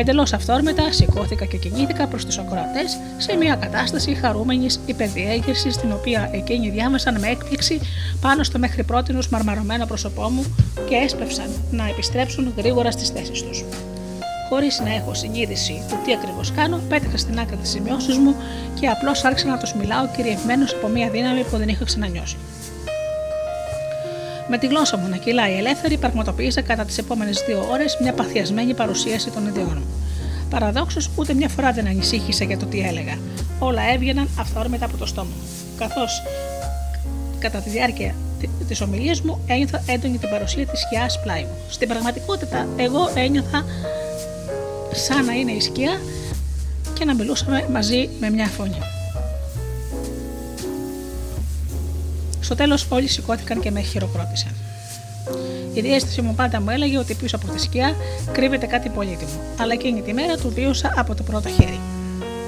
Εντελώς 0.00 0.32
αυθόρμητα 0.32 0.92
σηκώθηκα 0.92 1.44
και 1.44 1.56
κινήθηκα 1.56 2.06
προς 2.06 2.24
τους 2.24 2.38
ακροατές 2.38 2.98
σε 3.16 3.36
μια 3.36 3.54
κατάσταση 3.54 4.14
χαρούμενης 4.14 4.80
υπερδιέγερσης, 4.86 5.76
την 5.76 5.92
οποία 5.92 6.30
εκείνοι 6.32 6.70
διάβασαν 6.70 7.18
με 7.20 7.28
έκπληξη 7.28 7.80
πάνω 8.20 8.42
στο 8.42 8.58
μέχρι 8.58 8.84
πρότινο 8.84 9.20
μαρμαρωμένο 9.30 9.86
πρόσωπό 9.86 10.28
μου 10.28 10.44
και 10.88 10.94
έσπευσαν 10.94 11.50
να 11.70 11.88
επιστρέψουν 11.88 12.52
γρήγορα 12.56 12.90
στις 12.90 13.08
θέσεις 13.08 13.42
τους. 13.42 13.64
Χωρίς 14.48 14.80
να 14.84 14.94
έχω 14.94 15.14
συνείδηση 15.14 15.82
του 15.88 15.98
τι 16.04 16.12
ακριβώς 16.12 16.52
κάνω, 16.52 16.80
πέτυχα 16.88 17.16
στην 17.16 17.38
άκρη 17.38 17.56
τις 17.56 17.70
σημειώσεις 17.70 18.16
μου 18.16 18.34
και 18.80 18.86
απλώς 18.86 19.24
άρχισα 19.24 19.46
να 19.46 19.58
τους 19.58 19.74
μιλάω 19.74 20.06
κυριευμένο 20.16 20.64
από 20.78 20.88
μια 20.88 21.10
δύναμη 21.10 21.42
που 21.44 21.56
δεν 21.56 21.68
είχα 21.68 21.84
ξανανιώσει. 21.84 22.36
Με 24.50 24.58
τη 24.58 24.66
γλώσσα 24.66 24.96
μου 24.96 25.08
να 25.08 25.16
κυλάει 25.16 25.56
ελεύθερη, 25.56 25.96
πραγματοποίησα 25.96 26.60
κατά 26.60 26.84
τις 26.84 26.98
επόμενες 26.98 27.44
δύο 27.46 27.66
ώρες 27.70 27.98
μια 28.02 28.12
παθιασμένη 28.12 28.74
παρουσίαση 28.74 29.30
των 29.30 29.46
ιδεών 29.46 29.76
μου. 29.78 29.86
Παραδόξως, 30.50 31.10
ούτε 31.16 31.34
μια 31.34 31.48
φορά 31.48 31.72
δεν 31.72 31.86
ανησύχησα 31.86 32.44
για 32.44 32.58
το 32.58 32.66
τι 32.66 32.80
έλεγα. 32.80 33.18
Όλα 33.58 33.82
έβγαιναν 33.92 34.28
αυθόρμητα 34.38 34.84
από 34.84 34.96
το 34.96 35.06
στόμα 35.06 35.28
μου. 35.28 35.48
Καθώς 35.78 36.22
κατά 37.38 37.58
τη 37.58 37.70
διάρκεια 37.70 38.14
της 38.68 38.80
ομιλίας 38.80 39.20
μου 39.20 39.40
ένιωθα 39.46 39.82
έντονη 39.86 40.18
την 40.18 40.28
παρουσία 40.28 40.66
της 40.66 40.80
σκιάς 40.80 41.20
πλάι 41.22 41.42
μου. 41.42 41.56
Στην 41.68 41.88
πραγματικότητα, 41.88 42.68
εγώ 42.76 43.10
ένιωθα 43.14 43.64
σαν 44.92 45.24
να 45.24 45.32
είναι 45.32 45.52
η 45.52 45.60
σκιά 45.60 46.00
και 46.94 47.04
να 47.04 47.14
μιλούσαμε 47.14 47.66
μαζί 47.72 48.08
με 48.20 48.30
μια 48.30 48.46
φωνή. 48.46 48.97
Στο 52.48 52.56
τέλος, 52.56 52.86
όλοι 52.88 53.08
σηκώθηκαν 53.08 53.60
και 53.60 53.70
με 53.70 53.80
χειροκρότησαν. 53.80 54.52
Η 55.74 55.80
διέστηση 55.80 56.22
μου 56.22 56.34
πάντα 56.34 56.60
μου 56.60 56.70
έλεγε 56.70 56.98
ότι 56.98 57.14
πίσω 57.14 57.36
από 57.36 57.46
τη 57.46 57.60
σκιά 57.60 57.96
κρύβεται 58.32 58.66
κάτι 58.66 58.88
πολύτιμο, 58.88 59.30
αλλά 59.60 59.72
εκείνη 59.72 60.00
τη 60.00 60.12
μέρα 60.12 60.36
του 60.36 60.52
βίωσα 60.54 60.92
από 60.96 61.14
το 61.14 61.22
πρώτο 61.22 61.48
χέρι. 61.48 61.80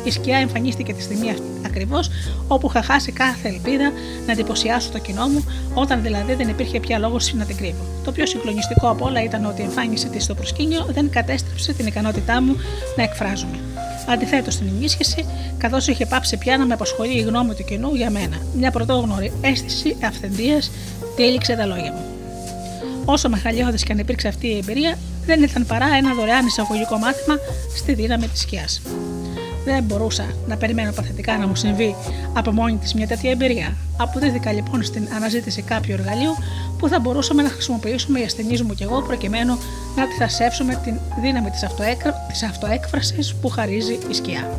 Η 0.04 0.10
σκιά 0.10 0.38
εμφανίστηκε 0.38 0.92
τη 0.92 1.02
στιγμή 1.02 1.34
ακριβώς 1.66 2.10
όπου 2.48 2.66
είχα 2.68 2.82
χάσει 2.82 3.12
κάθε 3.12 3.48
ελπίδα 3.48 3.92
να 4.26 4.32
εντυπωσιάσω 4.32 4.90
το 4.90 4.98
κοινό 4.98 5.26
μου, 5.26 5.44
όταν 5.74 6.02
δηλαδή 6.02 6.34
δεν 6.34 6.48
υπήρχε 6.48 6.80
πια 6.80 6.98
λόγος 6.98 7.34
να 7.34 7.44
την 7.44 7.56
κρύβω. 7.56 7.84
Το 8.04 8.12
πιο 8.12 8.26
συγκλονιστικό 8.26 8.88
από 8.90 9.04
όλα 9.04 9.22
ήταν 9.22 9.44
ότι 9.44 9.60
η 9.60 9.64
εμφάνιση 9.64 10.08
της 10.08 10.24
στο 10.24 10.34
προσκήνιο 10.34 10.86
δεν 10.90 11.10
κατέστρεψε 11.10 11.72
την 11.72 11.86
ικανότητά 11.86 12.42
μου 12.42 12.56
να 12.96 13.02
εκφράζομαι. 13.02 13.58
Αντιθέτως, 14.10 14.54
στην 14.54 14.66
ενίσχυση, 14.68 15.24
καθώς 15.58 15.86
είχε 15.86 16.06
πάψει 16.06 16.36
πια 16.36 16.56
να 16.58 16.66
με 16.66 16.74
απασχολεί 16.74 17.18
η 17.18 17.20
γνώμη 17.20 17.54
του 17.54 17.64
κοινού 17.64 17.94
για 17.94 18.10
μένα. 18.10 18.36
Μια 18.56 18.70
πρωτόγνωρη 18.70 19.32
αίσθηση 19.40 19.96
αυθεντίας 20.04 20.70
τήληξε 21.16 21.56
τα 21.56 21.66
λόγια 21.66 21.92
μου. 21.92 22.04
Όσο 23.04 23.28
μεγαλειώδης 23.28 23.82
και 23.82 23.92
αν 23.92 23.98
υπήρξε 23.98 24.28
αυτή 24.28 24.46
η 24.46 24.56
εμπειρία, 24.56 24.98
δεν 25.26 25.42
ήταν 25.42 25.66
παρά 25.66 25.86
ένα 25.96 26.14
δωρεάν 26.14 26.46
εισαγωγικό 26.46 26.96
μάθημα 26.96 27.36
στη 27.76 27.94
δύναμη 27.94 28.28
της 28.28 28.40
σκιάς. 28.40 28.82
Δεν 29.64 29.82
μπορούσα 29.82 30.24
να 30.46 30.56
περιμένω 30.56 30.92
παθητικά 30.92 31.38
να 31.38 31.46
μου 31.46 31.54
συμβεί 31.54 31.94
από 32.32 32.52
μόνη 32.52 32.76
της 32.76 32.94
μια 32.94 33.06
τέτοια 33.06 33.30
εμπειρία. 33.30 33.76
Αποδίδηκα 33.96 34.52
λοιπόν 34.52 34.82
στην 34.82 35.08
αναζήτηση 35.14 35.62
κάποιου 35.62 35.92
εργαλείου 35.98 36.34
που 36.78 36.88
θα 36.88 37.00
μπορούσαμε 37.00 37.42
να 37.42 37.48
χρησιμοποιήσουμε 37.48 38.20
οι 38.20 38.24
ασθενείς 38.24 38.62
μου 38.62 38.74
και 38.74 38.84
εγώ 38.84 39.02
προκειμένου 39.02 39.58
να 39.96 40.02
αντιθασεύσουμε 40.02 40.80
την 40.84 40.98
δύναμη 41.22 41.50
της 41.50 42.44
αυτοέκφρασης 42.44 43.34
που 43.34 43.48
χαρίζει 43.48 43.98
η 44.10 44.14
σκιά. 44.14 44.58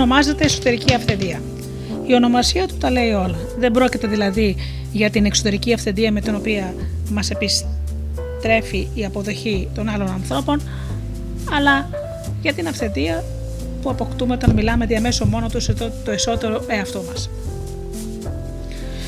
Ονομάζεται 0.00 0.44
εσωτερική 0.44 0.94
αυθεντία. 0.94 1.42
Η 2.06 2.14
ονομασία 2.14 2.68
του 2.68 2.76
τα 2.76 2.90
λέει 2.90 3.10
όλα. 3.10 3.38
Δεν 3.58 3.72
πρόκειται 3.72 4.06
δηλαδή 4.06 4.56
για 4.92 5.10
την 5.10 5.24
εξωτερική 5.24 5.72
αυθεντία 5.72 6.12
με 6.12 6.20
την 6.20 6.34
οποία 6.34 6.74
μας 7.10 7.30
επιστρέφει 7.30 8.88
η 8.94 9.04
αποδοχή 9.04 9.68
των 9.74 9.88
άλλων 9.88 10.08
ανθρώπων, 10.08 10.60
αλλά 11.56 11.88
για 12.42 12.52
την 12.52 12.68
αυθεντία 12.68 13.24
που 13.82 13.90
αποκτούμε 13.90 14.34
όταν 14.34 14.54
μιλάμε 14.54 14.86
διαμέσω 14.86 15.26
μόνο 15.26 15.48
του 15.48 15.58
το 16.04 16.10
εσωτερικό 16.10 16.64
εαυτό 16.66 17.02
μας. 17.06 17.30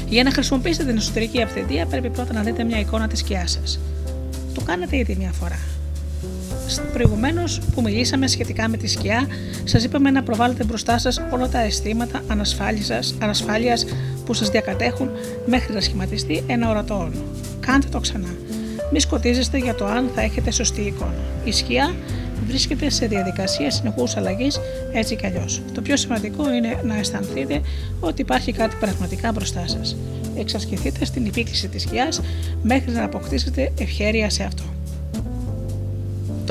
Για 0.08 0.22
να 0.22 0.30
χρησιμοποιήσετε 0.32 0.84
την 0.84 0.96
εσωτερική 0.96 1.42
αυθεντία 1.42 1.86
πρέπει 1.86 2.10
πρώτα 2.10 2.32
να 2.32 2.42
δείτε 2.42 2.64
μια 2.64 2.78
εικόνα 2.78 3.08
της 3.08 3.18
σκιάς 3.18 3.50
σας. 3.50 3.80
Το 4.54 4.60
κάνετε 4.60 4.96
ήδη 4.96 5.16
μια 5.18 5.32
φορά. 5.32 5.71
Προηγουμένως 7.02 7.60
που 7.74 7.82
μιλήσαμε 7.82 8.26
σχετικά 8.26 8.68
με 8.68 8.76
τη 8.76 8.86
σκιά, 8.86 9.26
σας 9.64 9.84
είπαμε 9.84 10.10
να 10.10 10.22
προβάλλετε 10.22 10.64
μπροστά 10.64 10.98
σας 10.98 11.20
όλα 11.30 11.48
τα 11.48 11.60
αισθήματα 11.60 12.22
ανασφάλειας 13.20 13.84
που 14.24 14.34
σας 14.34 14.48
διακατέχουν 14.48 15.10
μέχρι 15.46 15.74
να 15.74 15.80
σχηματιστεί 15.80 16.42
ένα 16.46 16.70
ορατό 16.70 16.94
όνο. 16.94 17.22
Κάντε 17.60 17.86
το 17.90 18.00
ξανά. 18.00 18.34
Μη 18.92 19.00
σκοτίζεστε 19.00 19.58
για 19.58 19.74
το 19.74 19.84
αν 19.84 20.10
θα 20.14 20.20
έχετε 20.20 20.50
σωστή 20.50 20.80
εικόνα. 20.80 21.22
Η 21.44 21.52
σκιά 21.52 21.94
βρίσκεται 22.46 22.90
σε 22.90 23.06
διαδικασία 23.06 23.70
συνεχούς 23.70 24.16
αλλαγής 24.16 24.60
έτσι 24.92 25.16
κι 25.16 25.26
αλλιώς. 25.26 25.62
Το 25.74 25.80
πιο 25.80 25.96
σημαντικό 25.96 26.52
είναι 26.52 26.80
να 26.84 26.98
αισθανθείτε 26.98 27.60
ότι 28.00 28.20
υπάρχει 28.20 28.52
κάτι 28.52 28.76
πραγματικά 28.80 29.32
μπροστά 29.32 29.64
σας. 29.66 29.96
Εξασκηθείτε 30.36 31.04
στην 31.04 31.26
επίκληση 31.26 31.68
της 31.68 31.82
σκιάς 31.82 32.20
μέχρι 32.62 32.92
να 32.92 33.04
αποκτήσετε 33.04 33.72
ευχέρεια 33.78 34.30
σε 34.30 34.42
αυτό. 34.42 34.71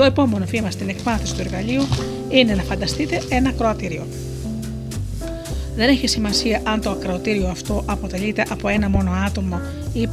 Το 0.02 0.08
επόμενο 0.08 0.44
βήμα 0.44 0.70
στην 0.70 0.88
εκμάθηση 0.88 1.34
του 1.34 1.40
εργαλείου 1.40 1.82
είναι 2.28 2.54
να 2.54 2.62
φανταστείτε 2.62 3.22
ένα 3.28 3.48
ακροατήριο. 3.48 4.06
Δεν 5.76 5.88
έχει 5.88 6.06
σημασία 6.06 6.60
αν 6.64 6.80
το 6.80 6.90
ακροατήριο 6.90 7.48
αυτό 7.48 7.82
αποτελείται 7.86 8.44
από 8.50 8.68
ένα 8.68 8.88
μόνο 8.88 9.10
άτομο 9.26 9.60
ή 9.92 10.08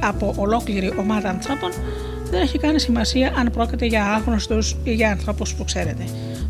από 0.00 0.34
ολόκληρη 0.36 0.92
ομάδα 0.98 1.28
ανθρώπων, 1.28 1.70
δεν 2.30 2.40
έχει 2.40 2.58
κάνει 2.58 2.80
σημασία 2.80 3.32
αν 3.36 3.50
πρόκειται 3.50 3.86
για 3.86 4.04
άγνωστους 4.04 4.76
ή 4.84 4.92
για 4.92 5.10
ανθρώπους 5.10 5.54
που 5.54 5.64
ξέρετε. 5.64 6.04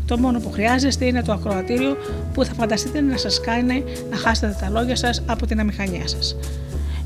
Το 0.05 0.17
μόνο 0.17 0.39
που 0.39 0.51
χρειάζεστε 0.51 1.05
είναι 1.05 1.23
το 1.23 1.31
ακροατήριο 1.31 1.97
που 2.33 2.45
θα 2.45 2.53
φανταστείτε 2.53 3.01
να 3.01 3.17
σας 3.17 3.39
κάνει 3.39 3.83
να 4.09 4.17
χάσετε 4.17 4.57
τα 4.59 4.69
λόγια 4.69 4.95
σας 4.95 5.23
από 5.25 5.45
την 5.45 5.59
αμηχανία 5.59 6.07
σας. 6.07 6.35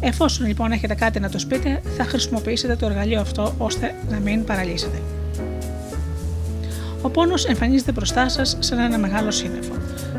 Εφόσον 0.08 0.48
λοιπόν 0.48 0.72
έχετε 0.72 0.94
κάτι 0.94 1.20
να 1.20 1.30
το 1.30 1.40
σπείτε, 1.40 1.82
θα 1.98 2.04
χρησιμοποιήσετε 2.04 2.76
το 2.76 2.86
εργαλείο 2.86 3.22
αυτό 3.22 3.56
ώστε 3.58 3.96
να 4.10 4.20
μην 4.20 4.44
παραλύσετε. 4.44 5.02
Ο 7.02 7.10
πόνος 7.10 7.46
εμφανίζεται 7.46 7.92
μπροστά 7.92 8.30
σας 8.30 8.58
σαν 8.60 8.80
ένα 8.80 8.98
μεγάλο 8.98 9.32
σύννεφο. 9.32 9.74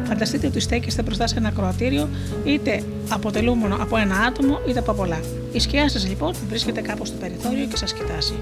Φανταστείτε 0.04 0.46
ότι 0.46 0.60
στέκεστε 0.60 1.02
μπροστά 1.02 1.26
σε 1.26 1.36
ένα 1.38 1.50
κροατήριο, 1.50 2.08
είτε 2.44 2.82
αποτελούμενο 3.08 3.76
από 3.80 3.96
ένα 3.96 4.18
άτομο 4.18 4.60
είτε 4.68 4.78
από 4.78 4.92
πολλά. 4.92 5.20
Η 5.52 5.58
σκιά 5.58 5.88
σας 5.88 6.08
λοιπόν 6.08 6.34
βρίσκεται 6.48 6.80
κάπου 6.80 7.04
στο 7.04 7.16
περιθώριο 7.20 7.66
και 7.66 7.76
σας 7.76 7.92
κοιτάζει. 7.92 8.34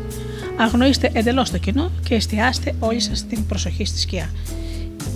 Αγνοήστε 0.57 1.11
εντελώς 1.13 1.51
το 1.51 1.59
κοινό 1.59 1.91
και 2.03 2.15
εστιάστε 2.15 2.75
όλοι 2.79 3.01
σας 3.01 3.27
την 3.27 3.47
προσοχή 3.47 3.85
στη 3.85 3.99
σκιά. 3.99 4.31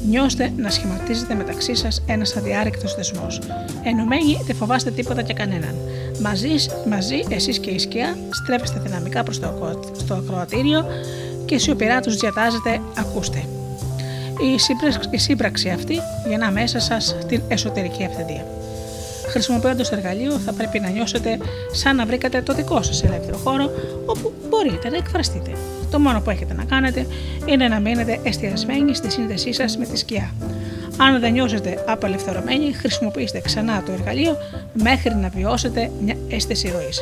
Νιώστε 0.09 0.53
να 0.57 0.71
σχηματίζετε 0.71 1.35
μεταξύ 1.35 1.75
σας 1.75 2.03
ένας 2.07 2.37
αδιάρρηκτος 2.37 2.95
δεσμός. 2.95 3.41
Ενωμένοι 3.85 4.39
δεν 4.47 4.57
φοβάστε 4.57 4.91
τίποτα 4.91 5.23
και 5.23 5.33
κανέναν. 5.33 5.75
Μαζί, 6.21 6.55
μαζί 6.89 7.21
εσείς 7.29 7.59
και 7.59 7.71
η 7.71 7.79
σκιά 7.79 8.19
στρέφεστε 8.31 8.81
δυναμικά 8.81 9.23
προς 9.23 9.41
το, 9.41 9.81
το 10.09 10.15
ακροατήριο 10.15 10.85
και 11.45 11.59
σιωπηρά 11.59 12.01
τους 12.01 12.17
διατάζετε 12.17 12.81
ακούστε. 12.97 13.45
Η 14.55 14.59
σύμπραξη, 14.59 15.09
η 15.11 15.19
σύμπραξη 15.19 15.69
αυτή 15.69 16.01
γεννά 16.29 16.51
μέσα 16.51 16.81
σας 16.81 17.17
την 17.29 17.43
εσωτερική 17.49 18.05
αυθεντία. 18.05 18.47
Χρησιμοποιώντας 19.29 19.89
το 19.89 19.97
εργαλείο, 19.97 20.33
θα 20.33 20.53
πρέπει 20.53 20.81
να 20.81 20.89
νιώσετε 20.89 21.39
σαν 21.73 21.97
να 21.97 22.07
βρήκατε 22.07 22.43
το 22.43 22.55
δικό 22.55 22.83
σας 22.83 23.03
ελεύθερο 23.03 23.37
χώρο 23.37 23.71
όπου 24.07 24.33
μπορείτε 24.49 24.89
να 24.89 24.97
εκφραστείτε. 24.97 25.51
Το 25.91 25.99
μόνο 25.99 26.21
που 26.21 26.31
έχετε 26.31 26.55
να 26.55 26.65
κάνετε 26.65 27.07
είναι 27.47 27.69
να 27.69 27.81
μείνετε 27.81 28.21
εστιασμένοι 28.23 28.95
στη 28.95 29.11
σύνδεσή 29.11 29.53
σας 29.53 29.77
με 29.77 29.87
τη 29.87 29.99
σκιά. 29.99 30.31
Αν 30.97 31.21
δεν 31.21 31.33
νιώσετε 31.33 31.85
απελευθερωμένοι, 31.87 32.73
χρησιμοποιήστε 32.73 33.41
ξανά 33.41 33.83
το 33.83 33.93
εργαλείο 33.93 34.37
μέχρι 34.73 35.15
να 35.15 35.29
βιώσετε 35.29 35.91
μια 36.05 36.17
αίσθηση 36.29 36.71
ροής. 36.71 37.01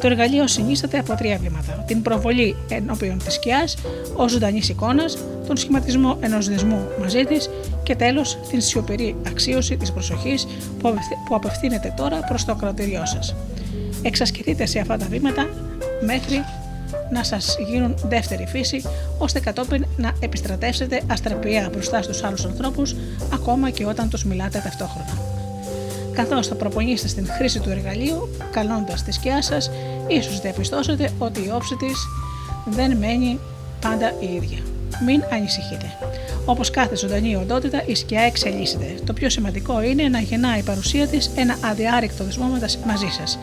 Το 0.00 0.06
εργαλείο 0.06 0.46
συνίσταται 0.46 0.98
από 0.98 1.14
τρία 1.14 1.38
βήματα: 1.38 1.84
την 1.86 2.02
προβολή 2.02 2.56
ενώπιον 2.68 3.18
της 3.24 3.34
σκιάς 3.34 3.76
ω 4.16 4.28
ζωντανής 4.28 4.68
εικόνας, 4.68 5.18
τον 5.46 5.56
σχηματισμό 5.56 6.16
ενός 6.20 6.48
δεσμού 6.48 6.88
μαζί 7.00 7.24
της 7.24 7.50
και 7.82 7.96
τέλος 7.96 8.38
την 8.50 8.60
σιωπηρή 8.60 9.16
αξίωση 9.26 9.76
της 9.76 9.92
προσοχής 9.92 10.46
που 11.26 11.34
απευθύνεται 11.34 11.94
τώρα 11.96 12.16
προς 12.16 12.44
το 12.44 12.52
ακροατήριό 12.52 13.06
σας. 13.06 13.34
Εξασκηθείτε 14.02 14.66
σε 14.66 14.78
αυτά 14.78 14.96
τα 14.96 15.06
βήματα 15.10 15.48
μέχρι 16.00 16.44
να 17.10 17.24
σας 17.24 17.56
γίνουν 17.68 17.94
δεύτερη 18.04 18.46
φύση, 18.46 18.82
ώστε 19.18 19.40
κατόπιν 19.40 19.86
να 19.96 20.12
επιστρατεύσετε 20.20 21.02
αστραπία 21.06 21.68
μπροστά 21.72 22.02
στους 22.02 22.24
άλλους 22.24 22.44
ανθρώπους, 22.44 22.94
ακόμα 23.32 23.70
και 23.70 23.86
όταν 23.86 24.08
τους 24.08 24.24
μιλάτε 24.24 24.60
ταυτόχρονα. 24.64 25.18
Καθώς 26.12 26.46
θα 26.46 26.54
προπονήσετε 26.54 27.08
στην 27.08 27.26
χρήση 27.26 27.60
του 27.60 27.70
εργαλείου, 27.70 28.28
καλώντας 28.50 29.02
τη 29.02 29.12
σκιά 29.12 29.42
σας, 29.42 29.70
ίσως 30.06 30.40
διαπιστώσετε 30.40 31.10
ότι 31.18 31.40
η 31.40 31.50
όψη 31.54 31.76
της 31.76 32.06
δεν 32.66 32.96
μένει 32.96 33.38
πάντα 33.80 34.12
η 34.20 34.34
ίδια. 34.34 34.58
Μην 35.06 35.22
ανησυχείτε. 35.32 35.96
Όπως 36.44 36.70
κάθε 36.70 36.96
ζωντανή 36.96 37.36
οντότητα, 37.36 37.82
η 37.86 37.94
σκιά 37.94 38.20
εξελίσσεται. 38.20 38.94
Το 39.06 39.12
πιο 39.12 39.30
σημαντικό 39.30 39.82
είναι 39.82 40.08
να 40.08 40.20
γεννά 40.20 40.58
η 40.58 40.62
παρουσία 40.62 41.06
της 41.06 41.30
ένα 41.36 41.56
αδιάρρηκτο 41.64 42.24
δεσμό 42.24 42.46
μαζί 42.86 43.08
σας. 43.18 43.38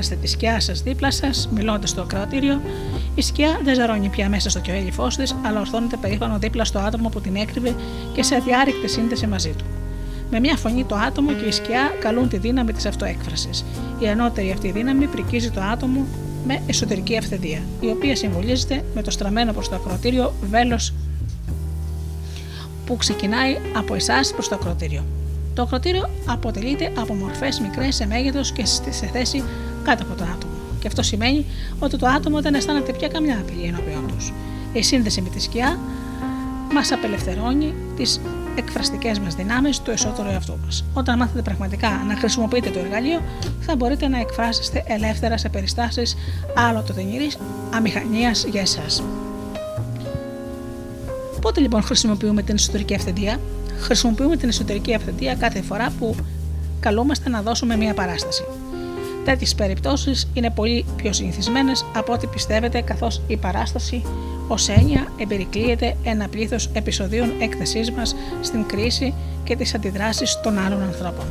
Αισθάνεστε 0.00 0.14
τη 0.14 0.26
σκιά 0.26 0.60
σας 0.60 0.82
δίπλα 0.82 1.10
σας, 1.10 1.48
μιλώντας 1.54 1.90
στο 1.90 2.00
ακροατήριο, 2.00 2.60
η 3.14 3.22
σκιά 3.22 3.60
δεν 3.62 3.74
ζαρώνει 3.74 4.08
πια 4.08 4.28
μέσα 4.28 4.50
στο 4.50 4.60
κιοέλυφό 4.60 5.06
της, 5.06 5.36
αλλά 5.42 5.60
ορθώνεται 5.60 5.96
περήφανο 5.96 6.38
δίπλα 6.38 6.64
στο 6.64 6.78
άτομο 6.78 7.08
που 7.08 7.20
την 7.20 7.36
έκρυβε 7.36 7.74
και 8.14 8.22
σε 8.22 8.34
αδιάρρηκτη 8.34 8.88
σύνδεση 8.88 9.26
μαζί 9.26 9.50
του. 9.50 9.64
Με 10.30 10.40
μια 10.40 10.56
φωνή 10.56 10.84
το 10.84 10.94
άτομο 10.94 11.32
και 11.32 11.44
η 11.44 11.50
σκιά 11.50 11.92
καλούν 12.00 12.28
τη 12.28 12.38
δύναμη 12.38 12.72
της 12.72 12.86
αυτοέκφρασης. 12.86 13.64
Η 13.98 14.08
ανώτερη 14.08 14.50
αυτή 14.50 14.70
δύναμη 14.70 15.06
πρικίζει 15.06 15.50
το 15.50 15.60
άτομο 15.60 16.06
με 16.46 16.62
εσωτερική 16.66 17.16
αυθεντία, 17.16 17.62
η 17.80 17.86
οποία 17.86 18.16
συμβολίζεται 18.16 18.84
με 18.94 19.02
το 19.02 19.10
στραμμένο 19.10 19.52
προς 19.52 19.68
το 19.68 19.74
ακροατήριο 19.74 20.34
βέλος 20.50 20.92
που 22.86 22.96
ξεκινάει 22.96 23.56
από 23.76 23.94
εσάς 23.94 24.32
προς 24.32 24.48
το 24.48 24.54
ακροατήριο. 24.54 25.04
Το 25.54 25.62
ακροτήριο 25.62 26.10
αποτελείται 26.26 26.92
από 26.98 27.14
μορφές 27.14 27.60
μικρές 27.60 27.94
σε 27.94 28.06
μέγεθος 28.06 28.52
και 28.52 28.64
σε 28.66 29.06
θέση 29.12 29.42
κάτω 29.84 30.02
από 30.02 30.14
το 30.14 30.24
άτομο. 30.24 30.52
Και 30.80 30.86
αυτό 30.86 31.02
σημαίνει 31.02 31.46
ότι 31.78 31.96
το 31.96 32.06
άτομο 32.06 32.40
δεν 32.40 32.54
αισθάνεται 32.54 32.92
πια 32.92 33.08
καμιά 33.08 33.38
απειλή 33.38 33.62
ενώπιον 33.62 34.06
τους. 34.16 34.32
Η 34.72 34.82
σύνδεση 34.82 35.20
με 35.20 35.28
τη 35.28 35.40
σκιά 35.40 35.78
μας 36.72 36.92
απελευθερώνει 36.92 37.74
τις 37.96 38.20
εκφραστικές 38.54 39.18
μας 39.18 39.34
δυνάμεις 39.34 39.80
του 39.80 39.90
εσωτερικού 39.90 40.32
εαυτού 40.32 40.58
μας. 40.64 40.84
Όταν 40.94 41.18
μάθετε 41.18 41.42
πραγματικά 41.42 42.04
να 42.08 42.16
χρησιμοποιείτε 42.16 42.70
το 42.70 42.78
εργαλείο, 42.78 43.22
θα 43.60 43.76
μπορείτε 43.76 44.08
να 44.08 44.18
εκφράσετε 44.18 44.84
ελεύθερα 44.86 45.38
σε 45.38 45.48
περιστάσεις 45.48 46.16
άλλο 46.54 46.82
το 46.82 46.94
αμηχανίας 47.74 48.44
για 48.44 48.60
εσάς. 48.60 49.02
Πότε 51.40 51.60
λοιπόν 51.60 51.82
χρησιμοποιούμε 51.82 52.42
την 52.42 52.54
εσωτερική 52.54 52.94
αυθεντία, 52.94 53.40
χρησιμοποιούμε 53.78 54.36
την 54.36 54.48
εσωτερική 54.48 54.94
αυθεντία 54.94 55.34
κάθε 55.34 55.62
φορά 55.62 55.92
που 55.98 56.14
καλούμαστε 56.80 57.28
να 57.28 57.42
δώσουμε 57.42 57.76
μια 57.76 57.94
παράσταση. 57.94 58.44
Τέτοιες 59.24 59.54
περιπτώσεις 59.54 60.28
είναι 60.34 60.50
πολύ 60.50 60.84
πιο 60.96 61.12
συνηθισμένες 61.12 61.84
από 61.94 62.12
ό,τι 62.12 62.26
πιστεύετε, 62.26 62.80
καθώς 62.80 63.22
η 63.26 63.36
παράσταση 63.36 64.02
ως 64.48 64.68
έννοια 64.68 65.12
εμπερικλείεται 65.16 65.96
ένα 66.04 66.28
πλήθος 66.28 66.70
επεισοδίων 66.72 67.32
έκθεσής 67.40 67.90
μας 67.90 68.14
στην 68.40 68.66
κρίση 68.66 69.14
και 69.44 69.56
τις 69.56 69.74
αντιδράσεις 69.74 70.40
των 70.42 70.58
άλλων 70.58 70.82
ανθρώπων. 70.82 71.24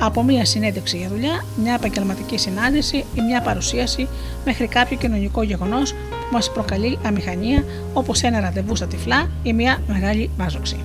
Από 0.00 0.22
μια 0.22 0.44
συνέντευξη 0.44 0.96
για 0.96 1.08
δουλειά, 1.08 1.44
μια 1.62 1.74
επαγγελματική 1.74 2.38
συνάντηση 2.38 2.96
ή 2.96 3.20
μια 3.20 3.42
παρουσίαση 3.42 4.08
μέχρι 4.44 4.66
κάποιο 4.66 4.96
κοινωνικό 4.96 5.42
γεγονός 5.42 5.92
που 5.92 6.32
μας 6.32 6.52
προκαλεί 6.52 6.98
αμηχανία, 7.02 7.64
όπως 7.92 8.22
ένα 8.22 8.40
ραντεβού 8.40 8.76
στα 8.76 8.86
τυφλά 8.86 9.30
ή 9.42 9.52
μια 9.52 9.82
μεγάλη 9.88 10.30
μάζοξη. 10.38 10.80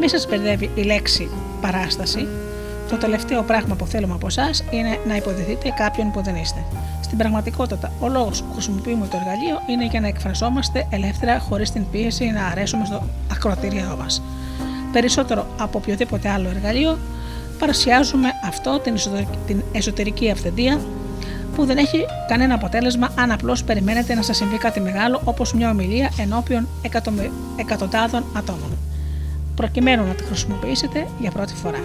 Μη 0.00 0.08
σας 0.08 0.26
μπερδεύει 0.28 0.70
η 0.74 0.82
λέξη 0.82 1.28
παράσταση. 1.60 2.26
Το 2.90 2.96
τελευταίο 2.96 3.42
πράγμα 3.42 3.74
που 3.74 3.86
θέλουμε 3.86 4.14
από 4.14 4.26
εσάς 4.26 4.64
είναι 4.70 4.98
να 5.06 5.16
υποδεθείτε 5.16 5.68
κάποιον 5.76 6.10
που 6.10 6.22
δεν 6.22 6.36
είστε. 6.36 6.64
Στην 7.02 7.18
πραγματικότητα, 7.18 7.92
ο 8.00 8.08
λόγος 8.08 8.42
που 8.42 8.52
χρησιμοποιούμε 8.52 9.06
το 9.06 9.16
εργαλείο 9.16 9.62
είναι 9.66 9.86
για 9.86 10.00
να 10.00 10.06
εκφραζόμαστε 10.06 10.86
ελεύθερα 10.90 11.38
χωρίς 11.38 11.70
την 11.70 11.84
πίεση 11.90 12.24
να 12.24 12.46
αρέσουμε 12.46 12.84
στο 12.84 13.02
ακροτήριό 13.32 13.96
μας. 13.98 14.22
Περισσότερο 14.92 15.46
από 15.58 15.78
οποιοδήποτε 15.78 16.28
άλλο 16.28 16.48
εργαλείο, 16.48 16.98
παρουσιάζουμε 17.58 18.28
αυτό 18.44 18.80
την 19.46 19.62
εσωτερική 19.72 20.30
αυθεντία 20.30 20.80
που 21.54 21.64
δεν 21.64 21.76
έχει 21.76 22.06
κανένα 22.28 22.54
αποτέλεσμα 22.54 23.12
αν 23.14 23.30
απλώς 23.30 23.64
περιμένετε 23.64 24.14
να 24.14 24.22
σας 24.22 24.36
συμβεί 24.36 24.56
κάτι 24.56 24.80
μεγάλο 24.80 25.20
όπως 25.24 25.54
μια 25.54 25.70
ομιλία 25.70 26.10
ενώπιον 26.18 26.68
εκατοντάδων 27.56 28.24
ατόμων, 28.36 28.78
προκειμένου 29.54 30.06
να 30.06 30.14
τη 30.14 30.22
χρησιμοποιήσετε 30.24 31.06
για 31.20 31.30
πρώτη 31.30 31.54
φορά. 31.54 31.80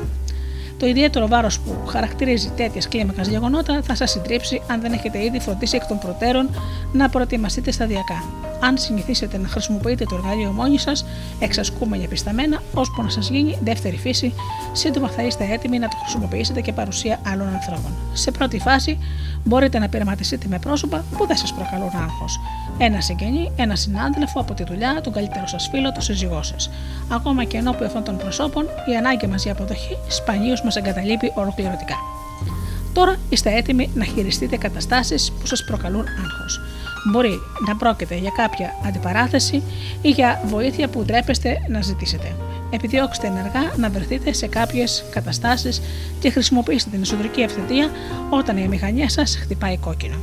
Το 0.82 0.88
ιδιαίτερο 0.88 1.28
βάρος 1.28 1.60
που 1.60 1.86
χαρακτηρίζει 1.88 2.52
τέτοια 2.56 2.82
κλίμακα 2.90 3.22
γεγονότα 3.22 3.82
θα 3.84 3.96
σας 3.96 4.12
συντρίψει 4.12 4.62
αν 4.68 4.82
δεν 4.82 4.94
έχετε 4.94 5.24
ήδη 5.24 5.40
φροντίσει 5.40 5.76
εκ 5.76 5.86
των 5.86 6.00
προτέρων 6.00 6.50
να 6.94 7.10
προετοιμαστείτε 7.10 7.72
σταδιακά. 7.72 8.24
Αν 8.60 8.78
συνηθίσετε 8.78 9.38
να 9.38 9.48
χρησιμοποιείτε 9.48 10.04
το 10.04 10.16
εργαλείο 10.16 10.52
μόνοι 10.52 10.78
σας, 10.78 11.06
εξασκούμενοι 11.40 12.04
επισταμένα, 12.04 12.62
ώσπου 12.74 13.04
να 13.04 13.10
σας 13.10 13.30
γίνει 13.30 13.58
δεύτερη 13.64 13.98
φύση, 13.98 14.34
σύντομα 14.72 15.10
θα 15.10 15.24
είστε 15.24 15.48
έτοιμοι 15.52 15.80
να 15.80 15.88
το 15.88 15.96
χρησιμοποιήσετε 16.02 16.62
και 16.62 16.74
παρουσία 16.74 17.20
άλλων 17.26 17.48
ανθρώπων. 17.48 17.92
Σε 18.14 18.32
πρώτη 18.32 18.60
φάση, 18.60 18.98
μπορείτε 19.44 19.80
να 19.80 19.90
πειραματιστείτε 19.90 20.46
με 20.50 20.60
πρόσωπα 20.60 21.04
που 21.18 21.28
δεν 21.28 21.38
σας 21.38 21.54
προκαλούν 21.54 21.90
άγχος. 22.04 22.40
Ένα 22.78 23.02
συγγενή, 23.02 23.52
ένα 23.56 23.76
συνάδελφο 23.76 24.40
από 24.40 24.54
τη 24.54 24.64
δουλειά, 24.64 25.02
τον 25.04 25.14
καλύτερο 25.14 25.48
σας 25.48 25.68
φίλο, 25.72 25.92
το 25.92 26.02
σύζυγό 26.02 26.44
σας. 26.44 26.70
Ακόμα 27.12 27.44
και 27.44 27.58
ενώπιον 27.58 27.86
αυτών 27.88 28.04
των 28.04 28.18
προσώπων, 28.18 28.66
η 28.92 28.98
ανάγκη 28.98 29.28
μας 29.28 29.44
για 29.44 29.52
αποδοχή 29.52 29.98
σπανίως 30.08 30.64
μας 30.64 30.76
εγκαταλείπει 30.76 31.32
ολοκληρωτικά. 31.36 31.96
Τώρα 32.94 33.16
είστε 33.30 33.56
έτοιμοι 33.56 33.90
να 33.94 34.04
χειριστείτε 34.04 34.58
καταστάσεις 34.58 35.32
που 35.40 35.46
σας 35.46 35.64
προκαλούν 35.64 36.06
άγχος. 36.24 36.60
Μπορεί 37.12 37.40
να 37.68 37.76
πρόκειται 37.76 38.16
για 38.16 38.32
κάποια 38.36 38.76
αντιπαράθεση 38.88 39.64
ή 40.02 40.10
για 40.10 40.42
βοήθεια 40.46 40.88
που 40.88 41.04
ντρέπεστε 41.04 41.58
να 41.68 41.82
ζητήσετε. 41.82 42.36
Επιδιώξτε 42.74 43.28
ενεργά 43.28 43.74
να 43.78 43.90
βρεθείτε 43.90 44.34
σε 44.34 44.48
κάποιες 44.48 45.06
καταστάσεις 45.12 45.82
και 46.20 46.30
χρησιμοποιήστε 46.30 46.90
την 46.90 47.02
εσωτερική 47.02 47.42
ευθυντία 47.42 47.90
όταν 48.30 48.58
η 48.58 48.68
μηχανία 48.68 49.10
σας 49.10 49.38
χτυπάει 49.42 49.78
κόκκινο. 49.78 50.16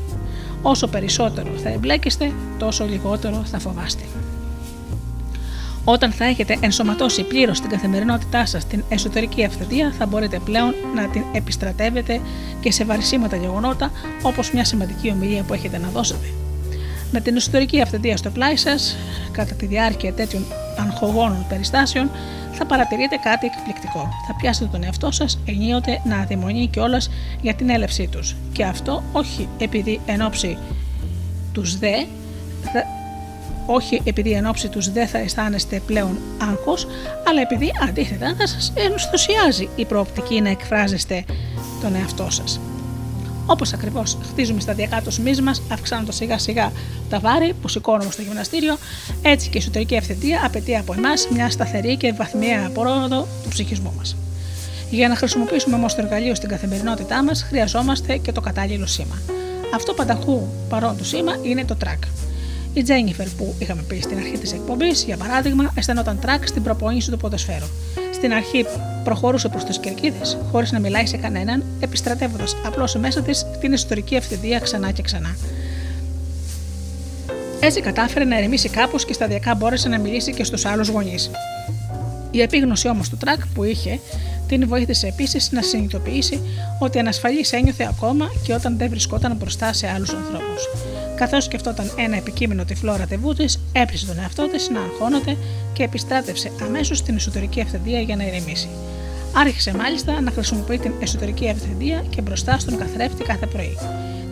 Όσο 0.63 0.87
περισσότερο 0.87 1.51
θα 1.63 1.69
εμπλέκεστε, 1.69 2.33
τόσο 2.59 2.85
λιγότερο 2.85 3.43
θα 3.45 3.59
φοβάστε. 3.59 4.03
Όταν 5.85 6.13
θα 6.13 6.25
έχετε 6.25 6.59
ενσωματώσει 6.61 7.23
πλήρως 7.23 7.57
στην 7.57 7.71
καθημερινότητά 7.71 8.47
σας 8.47 8.67
την 8.67 8.85
εσωτερική 8.89 9.45
αυθεντία, 9.45 9.93
θα 9.99 10.07
μπορείτε 10.07 10.39
πλέον 10.45 10.75
να 10.95 11.09
την 11.09 11.23
επιστρατεύετε 11.33 12.21
και 12.61 12.73
σε 12.73 12.85
βαρισίματα 12.85 13.37
γεγονότα, 13.37 13.91
όπως 14.23 14.53
μια 14.53 14.65
σημαντική 14.65 15.11
ομιλία 15.11 15.43
που 15.43 15.55
έχετε 15.55 15.79
να 15.79 15.89
δώσετε. 15.89 16.27
Με 17.13 17.21
την 17.21 17.37
εσωτερική 17.37 17.81
αυθεντία 17.81 18.17
στο 18.17 18.31
πλάι 18.31 18.57
σας, 18.57 18.97
κατά 19.33 19.55
τη 19.55 19.67
διάρκεια 19.67 20.13
τέτοιων 20.13 20.47
αγχογόνων 20.79 21.47
περιστάσεων, 21.49 22.11
θα 22.53 22.67
παρατηρείτε 22.67 23.17
κάτι 23.17 23.47
εκπληκτικό. 23.47 24.09
Θα 24.27 24.35
πιάσετε 24.41 24.69
τον 24.73 24.85
εαυτό 24.85 25.11
σας 25.11 25.39
ενίοτε 25.47 26.01
να 26.05 26.19
αδειμονεί 26.19 26.69
κιόλας 26.73 27.11
για 27.41 27.55
την 27.55 27.69
έλευσή 27.71 28.07
τους. 28.07 28.37
Και 28.53 28.65
αυτό 28.65 29.03
όχι 29.13 29.49
επειδή 29.59 30.01
εν 30.07 30.23
ώψη 30.23 30.59
τους 31.53 31.79
δε, 31.79 31.93
όχι 33.67 34.01
επειδή 34.05 34.33
εν 34.33 34.47
ώψη 34.47 34.69
τους 34.69 34.93
δεν 34.93 35.09
θα 35.09 35.19
αισθάνεστε 35.19 35.83
πλέον 35.87 36.19
άγχος, 36.51 36.87
αλλά 37.29 37.41
επειδή 37.41 37.71
αντίθετα 37.89 38.35
θα 38.39 38.47
σας 38.47 38.73
ενθουσιάζει 38.75 39.69
η 39.77 39.85
προοπτική 39.85 40.41
να 40.41 40.49
εκφράζεστε 40.49 41.25
τον 41.83 41.95
εαυτό 41.95 42.31
σας. 42.31 42.61
Όπως 43.51 43.73
ακριβώς 43.73 44.19
χτίζουμε 44.31 44.61
σταδιακά 44.61 45.03
το 45.03 45.11
σμί 45.11 45.41
μας, 45.43 45.63
αυξάνοντα 45.73 46.13
σιγά 46.13 46.39
σιγά 46.39 46.73
τα 47.09 47.19
βάρη 47.19 47.55
που 47.63 47.69
σηκώνουμε 47.69 48.11
στο 48.11 48.23
γυμναστήριο, 48.23 48.79
έτσι 49.23 49.49
και 49.49 49.59
η 49.59 49.61
εσωτερική 49.61 49.95
ευθυντία 49.95 50.43
απαιτεί 50.45 50.77
από 50.77 50.93
εμάς 50.93 51.29
μια 51.33 51.51
σταθερή 51.51 51.97
και 51.97 52.13
βαθμιαία 52.13 52.71
πρόοδο 52.71 53.29
του 53.43 53.49
ψυχισμού 53.49 53.93
μας. 53.97 54.17
Για 54.91 55.09
να 55.09 55.17
χρησιμοποιήσουμε 55.17 55.77
όμως 55.77 55.95
το 55.95 56.03
εργαλείο 56.03 56.35
στην 56.35 56.49
καθημερινότητά 56.49 57.25
μας, 57.25 57.43
χρειαζόμαστε 57.43 58.17
και 58.17 58.33
το 58.33 58.41
κατάλληλο 58.41 58.87
σήμα. 58.87 59.19
Αυτό 59.75 59.93
πανταχού 59.93 60.49
παρόν 60.69 60.97
του 60.97 61.05
σήμα 61.05 61.37
είναι 61.43 61.65
το 61.65 61.77
track. 61.85 62.09
Η 62.75 62.83
Τζένιφερ 62.83 63.29
που 63.29 63.55
είχαμε 63.59 63.83
πει 63.83 64.01
στην 64.01 64.17
αρχή 64.17 64.39
της 64.39 64.53
εκπομπής, 64.53 65.05
για 65.05 65.17
παράδειγμα, 65.17 65.73
αισθανόταν 65.75 66.19
track 66.23 66.41
στην 66.45 66.63
προπόνηση 66.63 67.11
του 67.11 67.17
ποδοσφαίρου. 67.17 67.67
Στην 68.15 68.33
αρχή 68.33 68.65
προχωρούσε 69.09 69.49
προς 69.49 69.65
τις 69.65 69.79
κερκίδες, 69.79 70.39
χωρίς 70.51 70.73
να 70.73 70.79
μιλάει 70.79 71.07
σε 71.07 71.17
κανέναν, 71.17 71.65
επιστρατεύοντας 71.81 72.57
απλώς 72.67 72.95
μέσα 72.95 73.23
της 73.23 73.47
την 73.61 73.73
ιστορική 73.73 74.15
ευθυντία 74.15 74.59
ξανά 74.59 74.91
και 74.91 75.03
ξανά. 75.03 75.37
Έτσι 77.61 77.81
κατάφερε 77.81 78.25
να 78.25 78.37
ερεμήσει 78.37 78.69
κάπως 78.69 79.05
και 79.05 79.13
σταδιακά 79.13 79.55
μπόρεσε 79.55 79.89
να 79.89 79.99
μιλήσει 79.99 80.35
και 80.35 80.45
στους 80.45 80.65
άλλους 80.65 80.89
γονείς. 80.89 81.31
Η 82.31 82.41
επίγνωση 82.41 82.89
όμως 82.89 83.09
του 83.09 83.17
τρακ 83.17 83.47
που 83.55 83.65
είχε 83.65 84.01
την 84.49 84.69
βοήθησε 84.69 85.07
επίσης 85.07 85.53
να 85.53 85.63
συνειδητοποιήσει 85.63 86.41
ότι 86.79 86.99
ανασφαλής 86.99 87.53
ένιωθε 87.53 87.85
ακόμα 87.85 88.27
και 88.43 88.55
όταν 88.55 88.79
δεν 88.79 88.89
βρισκόταν 88.89 89.37
μπροστά 89.37 89.73
σε 89.73 89.89
άλλους 89.89 90.13
ανθρώπους. 90.13 90.69
Καθώς 91.17 91.45
σκεφτόταν 91.45 91.91
ένα 91.97 92.17
επικείμενο 92.17 92.65
τυφλό 92.65 92.97
ραντεβού 92.97 93.35
της, 93.35 93.61
έπεισε 93.73 94.07
τον 94.07 94.19
εαυτό 94.19 94.49
της 94.49 94.71
να 94.71 94.81
αγχώνεται 94.81 95.37
και 95.73 95.83
επιστράτευσε 95.83 96.53
αμέσως 96.63 96.99
στην 96.99 97.17
εσωτερική 97.17 97.61
αυθεντία 97.61 98.01
για 98.01 98.17
να 98.17 98.25
ηρεμήσει. 98.27 98.69
Άρχισε 99.35 99.75
μάλιστα 99.75 100.21
να 100.21 100.31
χρησιμοποιεί 100.31 100.79
την 100.79 100.93
εσωτερική 101.01 101.49
αυθεντία 101.49 102.05
και 102.09 102.23
μπροστά 102.23 102.59
στον 102.59 102.79
καθρέφτη 102.79 103.23
κάθε 103.23 103.47
πρωί. 103.47 103.79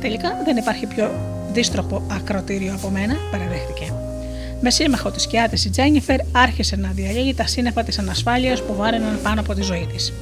Τελικά 0.01 0.43
δεν 0.45 0.57
υπάρχει 0.57 0.87
πιο 0.87 1.11
δίστροπο 1.53 2.03
ακροτήριο 2.11 2.75
από 2.75 2.89
μένα, 2.89 3.15
παραδέχτηκε. 3.31 3.93
Με 4.61 4.71
σύμμαχο 4.71 5.11
της 5.11 5.23
σκιά 5.23 5.49
τη 5.49 5.63
η 5.67 5.71
Τζένιφερ 5.71 6.19
άρχισε 6.33 6.77
να 6.77 6.91
διαλύει 6.95 7.35
τα 7.35 7.47
σύννεφα 7.47 7.83
της 7.83 7.99
ανασφάλειας 7.99 8.63
που 8.63 8.75
βάραιναν 8.75 9.19
πάνω 9.23 9.41
από 9.41 9.55
τη 9.55 9.63
ζωή 9.63 9.89
της. 9.93 10.13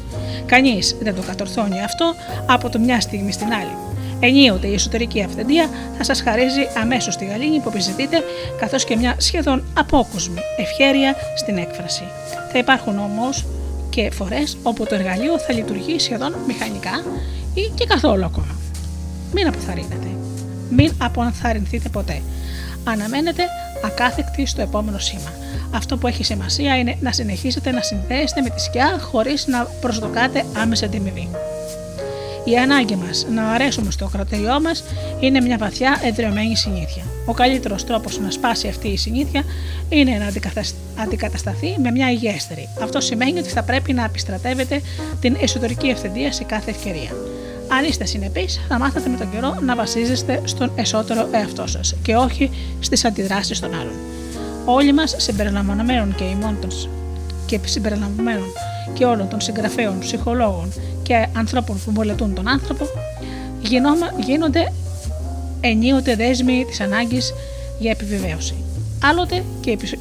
Κανείς 0.46 0.96
δεν 1.02 1.14
το 1.14 1.22
κατορθώνει 1.22 1.82
αυτό 1.82 2.14
από 2.46 2.68
το 2.68 2.78
μια 2.78 3.00
στιγμή 3.00 3.32
στην 3.32 3.46
άλλη. 3.52 3.76
Ενίοτε 4.20 4.66
η 4.66 4.74
εσωτερική 4.74 5.22
αυθεντία 5.22 5.68
θα 5.98 6.04
σας 6.04 6.20
χαρίζει 6.20 6.68
αμέσως 6.80 7.16
τη 7.16 7.24
γαλήνη 7.24 7.60
που 7.60 7.68
επιζητείτε, 7.68 8.22
καθώς 8.58 8.84
και 8.84 8.96
μια 8.96 9.14
σχεδόν 9.18 9.64
απόκοσμη 9.78 10.40
ευχέρεια 10.58 11.14
στην 11.36 11.56
έκφραση. 11.56 12.02
Θα 12.52 12.58
υπάρχουν 12.58 12.98
όμως 12.98 13.44
και 13.94 14.10
φορές 14.10 14.56
όπου 14.62 14.86
το 14.86 14.94
εργαλείο 14.94 15.38
θα 15.38 15.52
λειτουργεί 15.52 15.98
σχεδόν 15.98 16.34
μηχανικά 16.46 17.04
ή 17.54 17.72
και 17.74 17.84
καθόλου 17.84 18.24
ακόμα. 18.24 18.56
Μην 19.32 19.46
αποθαρρύνετε. 19.46 20.08
Μην 20.70 20.92
αποανθαρρυνθείτε 20.98 21.88
ποτέ. 21.88 22.22
Αναμένετε 22.84 23.42
ακάθεκτη 23.84 24.46
στο 24.46 24.62
επόμενο 24.62 24.98
σήμα. 24.98 25.32
Αυτό 25.74 25.96
που 25.96 26.06
έχει 26.06 26.24
σημασία 26.24 26.78
είναι 26.78 26.96
να 27.00 27.12
συνεχίσετε 27.12 27.70
να 27.70 27.82
συνδέεστε 27.82 28.40
με 28.40 28.50
τη 28.50 28.60
σκιά 28.60 28.98
χωρίς 29.00 29.46
να 29.46 29.64
προσδοκάτε 29.80 30.44
άμεσα 30.56 30.86
αντιμοιβή. 30.86 31.28
Η 32.44 32.58
ανάγκη 32.58 32.96
μας 32.96 33.26
να 33.34 33.50
αρέσουμε 33.50 33.90
στο 33.90 34.08
κρατηριό 34.12 34.60
μας 34.60 34.84
είναι 35.20 35.40
μια 35.40 35.56
βαθιά 35.58 36.00
εδρεωμένη 36.04 36.56
συνήθεια. 36.56 37.04
Ο 37.26 37.32
καλύτερος 37.32 37.84
τρόπος 37.84 38.18
να 38.18 38.30
σπάσει 38.30 38.68
αυτή 38.68 38.88
η 38.88 38.96
συνήθεια 38.96 39.42
είναι 39.88 40.10
να 40.18 40.52
αντικατασταθεί 41.02 41.76
με 41.82 41.90
μια 41.90 42.10
υγιέστερη. 42.10 42.68
Αυτό 42.82 43.00
σημαίνει 43.00 43.38
ότι 43.38 43.48
θα 43.48 43.62
πρέπει 43.62 43.92
να 43.92 44.04
επιστρατεύετε 44.04 44.80
την 45.20 45.36
εσωτερική 45.40 45.86
ευθυντία 45.86 46.32
σε 46.32 46.44
κάθε 46.44 46.70
ευκαιρία. 46.70 47.10
Αν 47.68 47.84
είστε 47.84 48.04
συνεπείς, 48.04 48.60
θα 48.68 48.78
μάθετε 48.78 49.08
με 49.08 49.16
τον 49.16 49.30
καιρό 49.30 49.56
να 49.60 49.74
βασίζεστε 49.74 50.40
στον 50.44 50.72
εσωτερικό 50.74 51.28
εαυτό 51.30 51.66
σας 51.66 51.94
και 52.02 52.16
όχι 52.16 52.50
στις 52.80 53.04
αντιδράσεις 53.04 53.60
των 53.60 53.74
άλλων. 53.74 53.94
Όλοι 54.64 54.92
μας, 54.92 55.14
συμπεριλαμβανομένων 55.18 56.14
και 56.14 56.24
ημών 56.24 56.58
και 57.46 57.60
συμπεριλαμβανομένων 57.64 58.46
και 58.92 59.04
όλων 59.04 59.28
των 59.28 59.40
συγγραφέων, 59.40 59.98
ψυχολόγων 59.98 60.72
και 61.02 61.26
ανθρώπων 61.36 61.80
που 61.84 61.90
μολετούν 61.90 62.34
τον 62.34 62.48
άνθρωπο, 62.48 62.88
γίνονται 64.18 64.72
ενίοτε 65.68 66.14
δέσμοι 66.16 66.64
της 66.68 66.80
ανάγκης 66.80 67.34
για 67.78 67.90
επιβεβαίωση. 67.90 68.54
Άλλοτε 69.02 69.44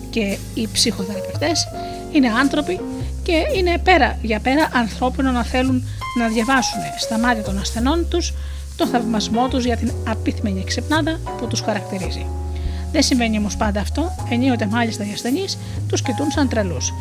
και 0.09 0.37
οι 0.53 0.67
ψυχοθεραπευτές 0.73 1.67
είναι 2.11 2.29
άνθρωποι 2.29 2.79
και 3.23 3.33
είναι 3.57 3.77
πέρα 3.77 4.17
για 4.21 4.39
πέρα 4.39 4.69
ανθρώπινο 4.73 5.31
να 5.31 5.43
θέλουν 5.43 5.83
να 6.17 6.27
διαβάσουν 6.27 6.79
στα 6.99 7.19
μάτια 7.19 7.43
των 7.43 7.59
ασθενών 7.59 8.07
τους 8.09 8.33
το 8.75 8.87
θαυμασμό 8.87 9.47
τους 9.47 9.65
για 9.65 9.77
την 9.77 9.91
απίθμενη 10.07 10.63
ξυπνάδα 10.63 11.19
που 11.37 11.47
τους 11.47 11.61
χαρακτηρίζει. 11.61 12.25
Δεν 12.91 13.03
συμβαίνει 13.03 13.37
όμως 13.37 13.57
πάντα 13.57 13.79
αυτό, 13.79 14.15
ενίοτε 14.29 14.65
μάλιστα 14.65 15.05
οι 15.05 15.11
ασθενείς 15.13 15.57
τους 15.87 16.01
κοιτούν 16.01 16.31
σαν 16.31 16.47
τρελούς 16.49 16.93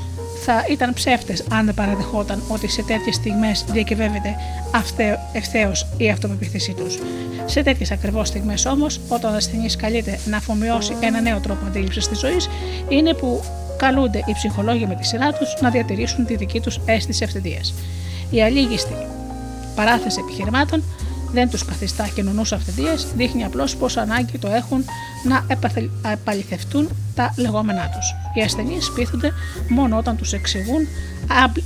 θα 0.44 0.64
ήταν 0.70 0.92
ψεύτες 0.92 1.44
αν 1.50 1.64
δεν 1.64 1.74
παραδεχόταν 1.74 2.42
ότι 2.48 2.68
σε 2.68 2.82
τέτοιες 2.82 3.14
στιγμές 3.14 3.64
διακυβεύεται 3.70 4.36
ευθέως 5.32 5.86
η 5.96 6.10
αυτοπεποίθησή 6.10 6.72
τους. 6.72 6.98
Σε 7.46 7.62
τέτοιες 7.62 7.90
ακριβώς 7.90 8.28
στιγμές 8.28 8.66
όμως, 8.66 9.00
όταν 9.08 9.32
ο 9.32 9.36
ασθενής 9.36 9.76
καλείται 9.76 10.18
να 10.24 10.36
αφομοιώσει 10.36 10.96
ένα 11.00 11.20
νέο 11.20 11.38
τρόπο 11.38 11.66
αντίληψης 11.66 12.08
της 12.08 12.18
ζωής, 12.18 12.48
είναι 12.88 13.14
που 13.14 13.42
καλούνται 13.76 14.18
οι 14.18 14.32
ψυχολόγοι 14.32 14.86
με 14.86 14.94
τη 14.94 15.06
σειρά 15.06 15.32
τους 15.32 15.54
να 15.60 15.70
διατηρήσουν 15.70 16.26
τη 16.26 16.36
δική 16.36 16.60
τους 16.60 16.80
αίσθηση 16.84 17.24
ευθυντίας. 17.24 17.74
Η 18.30 18.42
αλήγιστη 18.42 18.94
παράθεση 19.74 20.18
επιχειρημάτων 20.20 20.82
δεν 21.32 21.50
τους 21.50 21.64
καθιστά 21.64 22.08
κοινωνούς 22.14 22.52
αυθεντίε, 22.52 22.94
δείχνει 23.16 23.44
απλώς 23.44 23.76
πόσο 23.76 24.00
ανάγκη 24.00 24.38
το 24.38 24.48
έχουν 24.48 24.84
να 25.24 25.46
επαληθευτούν 26.10 26.88
τα 27.14 27.34
λεγόμενά 27.36 27.88
τους. 27.88 28.14
Οι 28.34 28.40
ασθενείς 28.40 28.90
πείθονται 28.90 29.32
μόνο 29.68 29.96
όταν 29.96 30.16
τους 30.16 30.32
εξηγούν 30.32 30.86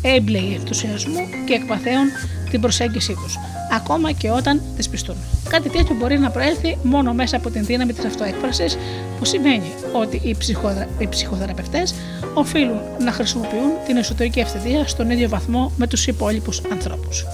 έμπλεοι 0.02 0.54
ενθουσιασμού 0.54 1.20
και 1.46 1.52
εκπαθέουν 1.52 2.06
την 2.50 2.60
προσέγγιση 2.60 3.12
τους, 3.22 3.38
ακόμα 3.72 4.12
και 4.12 4.30
όταν 4.30 4.62
τι 4.76 4.88
πιστούν. 4.88 5.16
Κάτι 5.48 5.68
τέτοιο 5.68 5.94
μπορεί 5.94 6.18
να 6.18 6.30
προέλθει 6.30 6.78
μόνο 6.82 7.12
μέσα 7.12 7.36
από 7.36 7.50
την 7.50 7.64
δύναμη 7.64 7.92
της 7.92 8.04
αυτοέκφρασης, 8.04 8.76
που 9.18 9.24
σημαίνει 9.24 9.72
ότι 9.92 10.20
οι, 10.24 10.34
ψυχοδρα... 10.38 10.88
οι 10.98 11.08
ψυχοθεραπευτές 11.08 11.94
οφείλουν 12.34 12.80
να 13.00 13.12
χρησιμοποιούν 13.12 13.70
την 13.86 13.96
εσωτερική 13.96 14.40
αυθεντία 14.40 14.86
στον 14.86 15.10
ίδιο 15.10 15.28
βαθμό 15.28 15.72
με 15.76 15.86
τους 15.86 16.06
υπόλοιπους 16.06 16.62
ανθρώπους. 16.72 17.24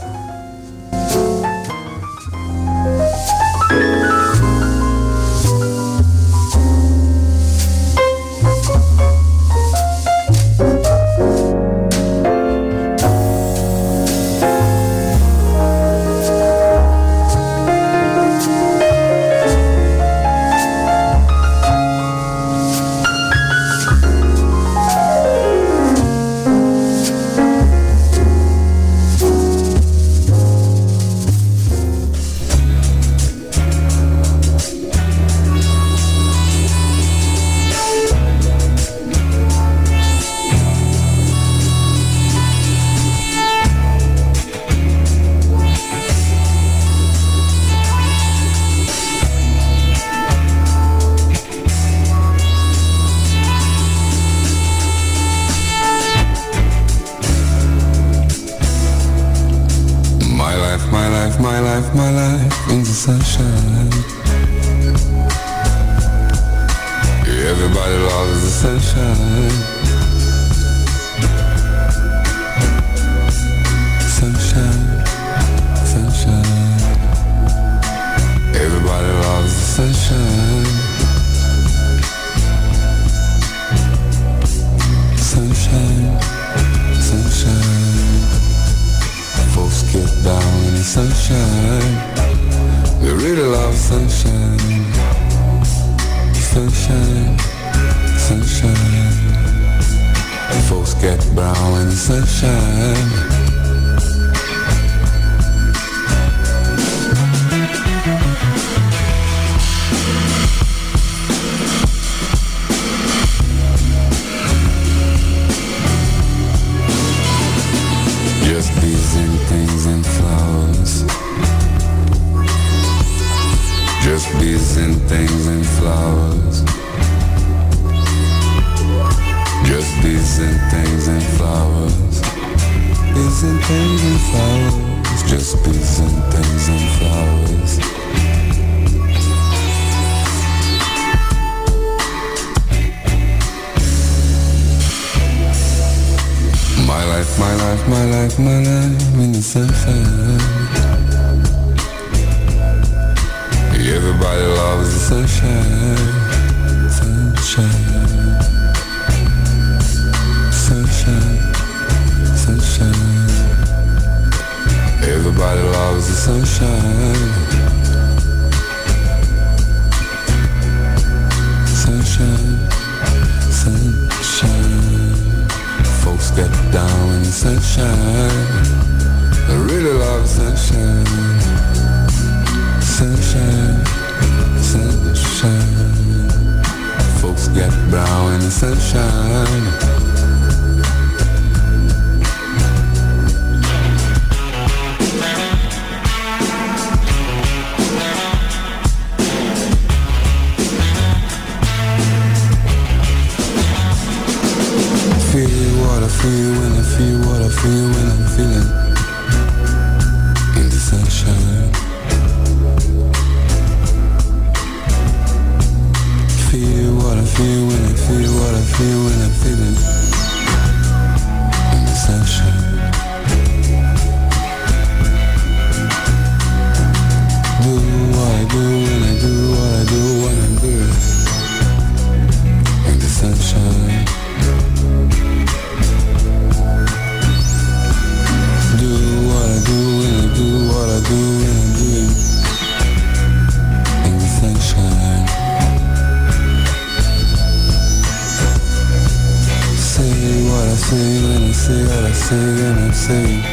Say 252.33 252.65
anything. 252.65 253.52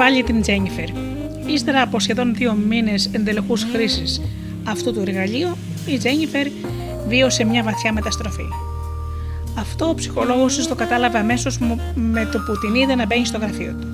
Πάλι 0.00 0.22
την 0.22 0.40
Τζένιφερ. 0.40 0.88
Ύστερα 1.46 1.82
από 1.82 2.00
σχεδόν 2.00 2.34
δύο 2.34 2.54
μήνες 2.54 3.08
εντελεχούς 3.12 3.66
χρήσης 3.72 4.20
αυτού 4.64 4.92
του 4.92 5.00
εργαλείου, 5.00 5.56
η 5.86 5.98
Τζένιφερ 5.98 6.46
βίωσε 7.08 7.44
μια 7.44 7.62
βαθιά 7.62 7.92
μεταστροφή. 7.92 8.48
Αυτό 9.58 9.88
ο 9.88 9.94
ψυχολόγος 9.94 10.56
της 10.56 10.66
το 10.66 10.74
κατάλαβε 10.74 11.18
αμέσως 11.18 11.58
με 11.94 12.28
το 12.32 12.38
που 12.38 12.58
την 12.58 12.74
είδε 12.74 12.94
να 12.94 13.06
μπαίνει 13.06 13.26
στο 13.26 13.38
γραφείο 13.38 13.76
του. 13.80 13.86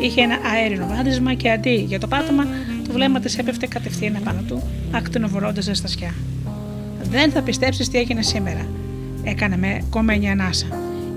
Είχε 0.00 0.20
ένα 0.20 0.38
αέρινο 0.54 0.86
βάδισμα 0.86 1.34
και 1.34 1.50
αντί 1.50 1.74
για 1.88 2.00
το 2.00 2.06
πάτωμα, 2.06 2.44
το 2.86 2.92
βλέμμα 2.92 3.20
της 3.20 3.38
έπεφτε 3.38 3.66
κατευθείαν 3.66 4.14
επάνω 4.14 4.40
του, 4.48 4.62
ακτινοβολώντας 4.90 5.64
ζεστασιά. 5.64 6.14
Δεν 7.10 7.30
θα 7.30 7.42
πιστέψεις 7.42 7.88
τι 7.88 7.98
έγινε 7.98 8.22
σήμερα, 8.22 8.66
έκανε 9.22 9.56
με 9.56 9.84
κομμένη 9.90 10.30
ανάσα. 10.30 10.66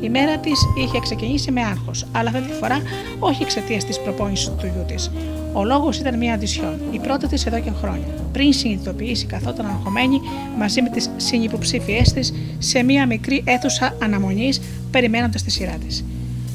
Η 0.02 0.10
μέρα 0.10 0.38
της 0.38 0.60
είχε 0.78 1.00
ξεκινήσει 1.00 1.52
με 1.52 1.62
άγχος, 1.62 2.06
αλλά 2.12 2.30
αυτή 2.30 2.42
τη 2.42 2.54
φορά 2.54 2.82
όχι 3.20 3.44
εξαιτίας 3.44 3.86
της 3.86 4.00
προπόνησης 4.00 4.46
του 4.46 4.66
γιού 4.66 4.86
της. 4.88 5.12
Ο 5.54 5.64
λόγος 5.64 6.00
ήταν 6.00 6.18
μια 6.18 6.34
αντισιόν, 6.34 6.80
η 6.92 7.00
πρώτη 7.00 7.28
της 7.28 7.46
εδώ 7.46 7.60
και 7.60 7.72
χρόνια. 7.72 8.08
Πριν 8.32 8.54
συνειδητοποιήσει, 8.54 9.26
καθόταν 9.26 9.66
αγχωμένη 9.66 10.22
μαζί 10.58 10.82
με 10.82 10.90
τις 10.90 11.10
συνυποψήφιές 11.16 12.14
της 12.14 12.34
σε 12.58 12.84
μια 12.84 13.06
μικρή 13.06 13.44
αίθουσα 13.46 13.98
αναμονής, 14.04 14.62
περιμένοντας 14.92 15.44
τη 15.44 15.52
σειρά 15.52 15.76
της. 15.86 16.06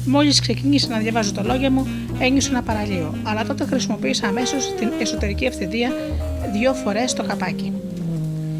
Μόλις 0.05 0.39
ξεκίνησα 0.39 0.87
να 0.87 0.97
διαβάζω 0.97 1.31
το 1.31 1.41
λόγια 1.43 1.71
μου, 1.71 1.87
ένιωσα 2.19 2.49
ένα 2.49 2.61
παραλίο, 2.61 3.13
αλλά 3.23 3.45
τότε 3.45 3.65
χρησιμοποίησα 3.65 4.27
αμέσως 4.27 4.73
την 4.79 4.89
εσωτερική 4.99 5.45
ευθυντία 5.45 5.91
δύο 6.53 6.73
φορές 6.73 7.13
το 7.13 7.23
καπάκι. 7.23 7.71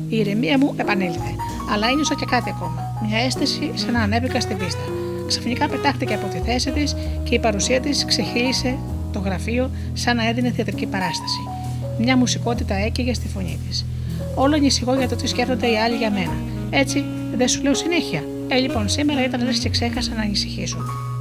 Η 0.10 0.18
ηρεμία 0.18 0.58
μου 0.58 0.74
επανέλθε, 0.76 1.36
αλλά 1.72 1.88
ένιωσα 1.88 2.16
και 2.16 2.26
κάτι 2.26 2.50
ακόμα. 2.50 2.82
Μια 3.08 3.18
αίσθηση 3.18 3.72
σαν 3.76 3.94
να 3.94 4.02
ανέβηκα 4.02 4.42
στην 4.42 4.58
πίστα. 4.58 4.84
Ξαφνικά 5.28 5.68
πετάχτηκε 5.68 6.14
από 6.14 6.28
τη 6.28 6.38
θέση 6.38 6.72
της 6.72 6.96
και 7.24 7.36
η 7.36 7.40
παρουσία 7.40 7.80
της 7.80 8.06
ξεχύλισε 8.06 8.78
το 9.12 9.20
γραφείο 9.20 9.72
σαν 9.94 10.16
να 10.16 10.28
έδινε 10.28 10.52
θεατρική 10.52 10.86
παράσταση. 10.86 11.40
Μια 12.00 12.18
μουσικότητα 12.18 12.76
έκαιγε 12.76 13.14
στη 13.14 13.28
φωνή 13.28 13.60
της. 13.68 13.86
Όλο 14.36 14.56
ανησυχώ 14.56 14.96
για 14.96 15.08
το 15.08 15.16
τι 15.16 15.28
σκέφτονται 15.28 15.68
οι 15.68 15.78
άλλοι 15.78 15.96
για 15.96 16.12
μένα. 16.12 16.36
Έτσι, 16.70 17.04
δεν 17.36 17.48
σου 17.48 17.62
λέω 17.62 17.74
συνέχεια. 17.74 18.24
Ε, 18.48 18.56
λοιπόν, 18.56 18.90
σήμερα 18.90 19.24
ήταν 19.24 19.44
λες 19.44 19.60
και 19.60 19.70
ξέχασα 19.70 20.14
να 20.14 20.22
ανησυχήσω. 20.22 20.78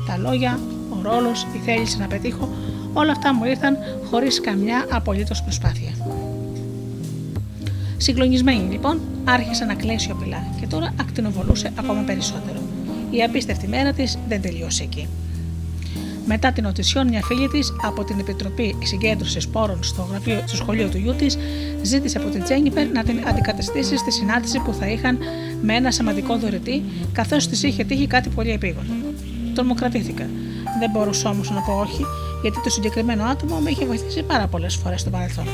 Τα 0.06 0.16
λόγια, 0.16 0.58
ο 0.90 0.98
ρόλος, 1.02 1.46
η 1.56 1.58
θέληση 1.64 1.98
να 1.98 2.06
πετύχω, 2.06 2.48
όλα 2.92 3.12
αυτά 3.12 3.34
μου 3.34 3.44
ήρθαν 3.44 3.76
χωρίς 4.10 4.40
καμιά 4.40 4.86
απολύτως 4.90 5.42
προσπάθεια. 5.42 5.90
Συγκλονισμένη 7.96 8.70
λοιπόν, 8.70 9.00
άρχισε 9.24 9.64
να 9.64 9.74
κλαίει 9.74 9.98
σιωπηλά 9.98 10.46
και 10.60 10.66
τώρα 10.66 10.94
ακτινοβολούσε 11.00 11.72
ακόμα 11.78 12.00
περισσότερο. 12.00 12.60
Η 13.10 13.22
απίστευτη 13.22 13.68
μέρα 13.68 13.92
της 13.92 14.18
δεν 14.28 14.40
τελείωσε 14.40 14.82
εκεί. 14.82 15.08
Μετά 16.26 16.52
την 16.52 16.64
οτισιόν, 16.64 17.08
μια 17.08 17.20
φίλη 17.22 17.48
της 17.48 17.72
από 17.82 18.04
την 18.04 18.18
Επιτροπή 18.18 18.76
Συγκέντρωσης 18.82 19.48
Πόρων 19.48 19.82
στο, 19.82 20.08
γραφείο, 20.10 20.42
στο 20.46 20.56
σχολείο 20.56 20.88
του 20.88 20.98
γιού 20.98 21.14
της 21.14 21.38
ζήτησε 21.82 22.18
από 22.18 22.28
την 22.28 22.42
Τζένιφερ 22.42 22.90
να 22.90 23.04
την 23.04 23.28
αντικαταστήσει 23.28 23.96
στη 23.96 24.12
συνάντηση 24.12 24.58
που 24.58 24.72
θα 24.72 24.86
είχαν 24.86 25.18
με 25.62 25.74
ένα 25.74 25.90
σημαντικό 25.90 26.36
δωρητή, 26.38 26.82
καθώς 27.12 27.48
της 27.48 27.62
είχε 27.62 27.84
τύχει 27.84 28.06
κάτι 28.06 28.28
πολύ 28.28 28.50
επίγον. 28.50 28.84
Τρομοκρατήθηκα. 29.54 30.28
Δεν 30.78 30.90
μπορούσα 30.90 31.30
όμως 31.30 31.50
να 31.50 31.60
πω 31.60 31.72
όχι, 31.72 32.04
γιατί 32.42 32.60
το 32.62 32.70
συγκεκριμένο 32.70 33.24
άτομο 33.24 33.56
με 33.56 33.70
είχε 33.70 33.86
βοηθήσει 33.86 34.22
πάρα 34.22 34.46
πολλές 34.46 34.74
φορές 34.74 35.00
στο 35.00 35.10
παρελθόν. 35.10 35.46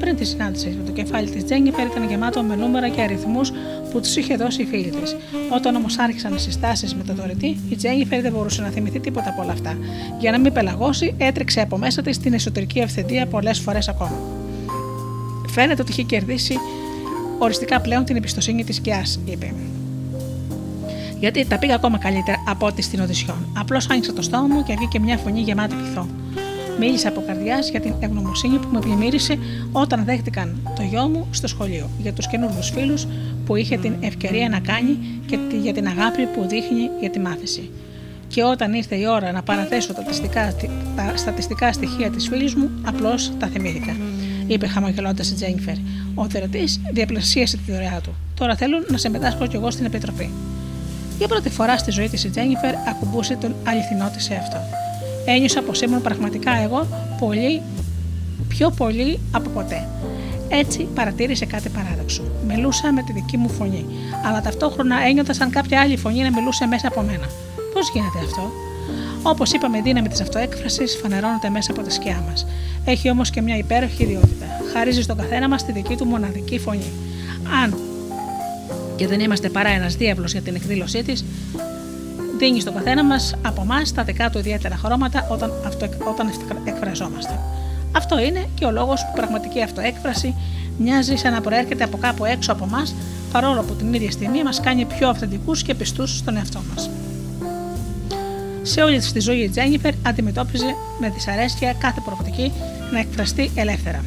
Πριν 0.00 0.16
τη 0.16 0.24
συνάντηση, 0.24 0.78
το 0.86 0.92
κεφάλι 0.92 1.30
της 1.30 1.44
Τζένιφερ 1.44 1.86
ήταν 1.86 2.08
γεμάτο 2.08 2.42
με 2.42 2.56
νούμερα 2.56 2.88
και 2.88 3.00
αριθμούς 3.00 3.52
που 3.90 4.00
τους 4.00 4.16
είχε 4.16 4.36
δώσει 4.36 4.62
η 4.62 4.64
φίλη 4.64 4.90
της. 4.90 5.16
Όταν 5.54 5.74
όμως 5.74 5.98
άρχισαν 5.98 6.34
οι 6.34 6.38
συστάσεις 6.38 6.94
με 6.94 7.02
το 7.02 7.14
δωρητή, 7.14 7.58
η 7.68 7.76
Τζένιφερ 7.76 8.20
δεν 8.20 8.32
μπορούσε 8.32 8.62
να 8.62 8.68
θυμηθεί 8.68 9.00
τίποτα 9.00 9.28
από 9.30 9.42
όλα 9.42 9.52
αυτά. 9.52 9.78
Για 10.20 10.30
να 10.30 10.38
μην 10.38 10.52
πελαγώσει, 10.52 11.14
έτρεξε 11.18 11.60
από 11.60 11.78
μέσα 11.78 12.02
της 12.02 12.18
την 12.18 12.32
εσωτερική 12.32 12.78
ευθυντία 12.78 13.26
πολλές 13.26 13.58
φορές 13.58 13.88
ακόμα. 13.88 14.18
Φαίνεται 15.48 15.82
ότι 15.82 15.90
είχε 15.90 16.02
κερδίσει 16.02 16.54
οριστικά 17.38 17.80
πλέον 17.80 18.04
την 18.04 18.16
εμπιστοσύνη 18.16 18.64
της 18.64 18.80
Κιά, 18.80 19.04
είπε. 19.24 19.54
Γιατί 21.18 21.46
τα 21.46 21.58
πήγα 21.58 21.74
ακόμα 21.74 21.98
καλύτερα 21.98 22.36
από 22.48 22.66
ό,τι 22.66 22.82
στην 22.82 23.00
Οδυσσιόν. 23.00 23.46
Απλώς 23.58 23.90
άνοιξα 23.90 24.12
το 24.12 24.22
στόμα 24.22 24.46
μου 24.46 24.62
και 24.62 24.74
βγήκε 24.78 25.00
μια 25.00 25.16
φωνή 25.16 25.40
γεμάτη 25.40 25.74
πυθό. 25.74 26.06
Μίλησα 26.82 27.08
από 27.08 27.22
καρδιάς 27.26 27.70
για 27.70 27.80
την 27.80 27.94
ευγνωμοσύνη 28.00 28.58
που 28.58 28.68
με 28.72 28.78
πλημμύρισε 28.78 29.38
όταν 29.72 30.04
δέχτηκαν 30.04 30.72
το 30.76 30.82
γιο 30.82 31.08
μου 31.08 31.26
στο 31.30 31.46
σχολείο, 31.46 31.90
για 31.98 32.12
τους 32.12 32.26
καινούργιους 32.26 32.70
φίλους 32.70 33.06
που 33.46 33.56
είχε 33.56 33.76
την 33.76 33.94
ευκαιρία 34.00 34.48
να 34.48 34.60
κάνει 34.60 34.98
και 35.26 35.38
για 35.62 35.72
την 35.72 35.86
αγάπη 35.86 36.26
που 36.26 36.46
δείχνει 36.48 36.90
για 37.00 37.10
τη 37.10 37.18
μάθηση. 37.18 37.70
Και 38.28 38.42
όταν 38.42 38.72
ήρθε 38.72 38.96
η 38.96 39.06
ώρα 39.06 39.32
να 39.32 39.42
παραθέσω 39.42 39.94
τα, 39.94 40.04
τα 40.96 41.16
στατιστικά 41.16 41.72
στοιχεία 41.72 42.10
της 42.10 42.28
φίλης 42.28 42.54
μου, 42.54 42.70
απλώς 42.84 43.32
τα 43.38 43.46
θυμήθηκα. 43.46 43.96
Είπε 44.46 44.66
χαμογελώντας 44.66 45.30
η 45.30 45.34
Τζένιφερ. 45.34 45.74
Ο 46.14 46.28
θερατή 46.28 46.64
διαπλασίασε 46.92 47.56
τη 47.56 47.72
δωρεά 47.72 48.00
του. 48.02 48.14
Τώρα 48.34 48.56
θέλω 48.56 48.84
να 48.90 48.96
συμμετάσχω 48.96 49.46
κι 49.46 49.56
εγώ 49.56 49.70
στην 49.70 49.84
επιτροπή. 49.84 50.30
Για 51.18 51.28
πρώτη 51.28 51.50
φορά 51.50 51.78
στη 51.78 51.90
ζωή 51.90 52.08
της 52.08 52.24
η 52.24 52.30
Τζένιφερ 52.30 52.74
ακουμπούσε 52.88 53.34
τον 53.34 53.54
αληθινό 53.64 54.10
της 54.16 54.30
εαυτό 54.30 54.58
ένιωσα 55.24 55.62
πως 55.62 55.80
ήμουν 55.80 56.02
πραγματικά 56.02 56.56
εγώ 56.56 56.86
πολύ, 57.18 57.62
πιο 58.48 58.70
πολύ 58.70 59.18
από 59.32 59.50
ποτέ. 59.50 59.88
Έτσι 60.48 60.88
παρατήρησε 60.94 61.44
κάτι 61.46 61.68
παράδοξο. 61.68 62.22
Μιλούσα 62.46 62.92
με 62.92 63.02
τη 63.02 63.12
δική 63.12 63.36
μου 63.36 63.48
φωνή, 63.48 63.86
αλλά 64.24 64.40
ταυτόχρονα 64.40 64.96
ένιωθα 65.08 65.32
σαν 65.32 65.50
κάποια 65.50 65.80
άλλη 65.80 65.96
φωνή 65.96 66.22
να 66.22 66.30
μιλούσε 66.30 66.66
μέσα 66.66 66.88
από 66.88 67.00
μένα. 67.00 67.26
Πώς 67.72 67.90
γίνεται 67.90 68.18
αυτό, 68.24 68.52
Όπως 69.22 69.52
είπαμε, 69.52 69.78
η 69.78 69.80
δύναμη 69.80 70.08
της 70.08 70.20
αυτοέκφρασης 70.20 70.98
φανερώνεται 71.02 71.48
μέσα 71.48 71.72
από 71.72 71.82
τη 71.82 71.92
σκιά 71.92 72.24
μας. 72.28 72.46
Έχει 72.84 73.10
όμως 73.10 73.30
και 73.30 73.40
μια 73.40 73.56
υπέροχη 73.56 74.02
ιδιότητα. 74.02 74.46
Χαρίζει 74.72 75.02
στον 75.02 75.16
καθένα 75.16 75.48
μας 75.48 75.64
τη 75.64 75.72
δική 75.72 75.96
του 75.96 76.04
μοναδική 76.04 76.58
φωνή. 76.58 76.92
Αν 77.62 77.78
και 78.96 79.06
δεν 79.06 79.20
είμαστε 79.20 79.48
παρά 79.48 79.68
ένας 79.68 79.96
διάβλος 79.96 80.32
για 80.32 80.40
την 80.40 80.54
εκδήλωσή 80.54 81.02
της, 81.02 81.24
δίνει 82.40 82.60
στον 82.60 82.74
καθένα 82.74 83.04
μας 83.04 83.34
από 83.42 83.62
εμάς 83.62 83.92
τα 83.92 84.02
δικά 84.02 84.30
του 84.30 84.38
ιδιαίτερα 84.38 84.76
χρώματα 84.76 85.26
όταν, 85.30 85.52
αυτο, 85.66 85.88
όταν 86.10 86.32
εκφραζόμαστε. 86.64 87.38
Αυτό 87.92 88.18
είναι 88.18 88.46
και 88.54 88.64
ο 88.64 88.70
λόγος 88.70 89.04
που 89.04 89.12
πραγματική 89.14 89.62
αυτοέκφραση 89.62 90.34
μοιάζει 90.78 91.16
σαν 91.16 91.32
να 91.32 91.40
προέρχεται 91.40 91.84
από 91.84 91.96
κάπου 91.96 92.24
έξω 92.24 92.52
από 92.52 92.64
εμάς, 92.64 92.94
παρόλο 93.32 93.62
που 93.62 93.74
την 93.74 93.94
ίδια 93.94 94.10
στιγμή 94.10 94.42
μας 94.42 94.60
κάνει 94.60 94.84
πιο 94.84 95.08
αυθεντικούς 95.08 95.62
και 95.62 95.74
πιστούς 95.74 96.16
στον 96.16 96.36
εαυτό 96.36 96.60
μας. 96.72 96.90
Σε 98.62 98.82
όλη 98.82 98.98
τη 98.98 99.20
ζωή 99.20 99.38
η 99.38 99.48
Τζένιφερ 99.48 99.92
αντιμετώπιζε 100.06 100.74
με 101.00 101.08
δυσαρέσκεια 101.08 101.72
κάθε 101.72 102.00
προοπτική 102.04 102.52
να 102.92 102.98
εκφραστεί 102.98 103.50
ελεύθερα 103.54 104.04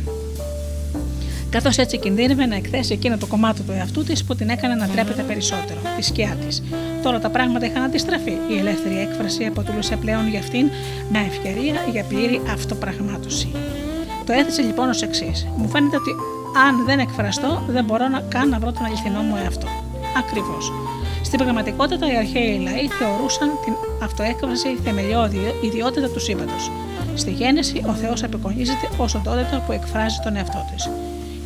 καθώς 1.54 1.78
έτσι 1.78 1.98
κινδύνευε 1.98 2.46
να 2.46 2.56
εκθέσει 2.56 2.94
εκείνο 2.94 3.18
το 3.18 3.26
κομμάτι 3.26 3.62
του 3.62 3.72
εαυτού 3.72 4.04
της 4.04 4.24
που 4.24 4.36
την 4.36 4.50
έκανε 4.50 4.76
να 4.76 4.88
τρέπεται 4.88 5.22
περισσότερο, 5.22 5.80
τη 5.98 6.04
σκιά 6.04 6.38
της. 6.46 6.64
Τώρα 7.04 7.20
τα 7.20 7.30
πράγματα 7.30 7.66
είχαν 7.66 7.84
αντιστραφεί. 7.84 8.36
Η 8.54 8.58
ελεύθερη 8.58 9.00
έκφραση 9.00 9.46
αποτελούσε 9.46 9.96
πλέον 9.96 10.28
για 10.28 10.40
αυτήν 10.40 10.70
μια 11.12 11.22
ευκαιρία 11.22 11.76
για 11.92 12.04
πλήρη 12.04 12.42
αυτοπραγμάτωση. 12.54 13.52
Το 14.26 14.34
έθεσε 14.34 14.62
λοιπόν 14.62 14.90
ως 14.90 15.02
εξής. 15.02 15.48
Μου 15.58 15.68
φαίνεται 15.70 15.96
ότι 15.96 16.12
αν 16.68 16.86
δεν 16.86 17.00
εκφραστώ, 17.00 17.64
δεν 17.68 17.84
μπορώ 17.86 18.08
να 18.08 18.20
καν 18.20 18.50
να 18.50 18.60
βρω 18.60 18.72
τον 18.72 18.86
αληθινό 18.86 19.22
μου 19.22 19.36
εαυτό. 19.44 19.68
Ακριβώς. 20.18 20.72
Στην 21.24 21.40
πραγματικότητα, 21.40 22.12
οι 22.12 22.18
αρχαίοι 22.18 22.60
λαοί 22.60 22.88
θεωρούσαν 23.00 23.50
την 23.66 23.74
αυτοέκφραση 24.04 24.70
θεμελιώδη 24.84 25.40
ιδιότητα 25.62 26.10
του 26.10 26.20
σύμπαντος. 26.20 26.72
Στη 27.16 27.32
γέννηση, 27.32 27.84
ο 27.88 27.94
Θεός 27.94 28.24
απεικονίζεται 28.24 28.86
ω 28.98 29.04
οντότητα 29.04 29.64
που 29.66 29.72
εκφράζει 29.72 30.18
τον 30.24 30.36
εαυτό 30.36 30.66
της. 30.72 30.90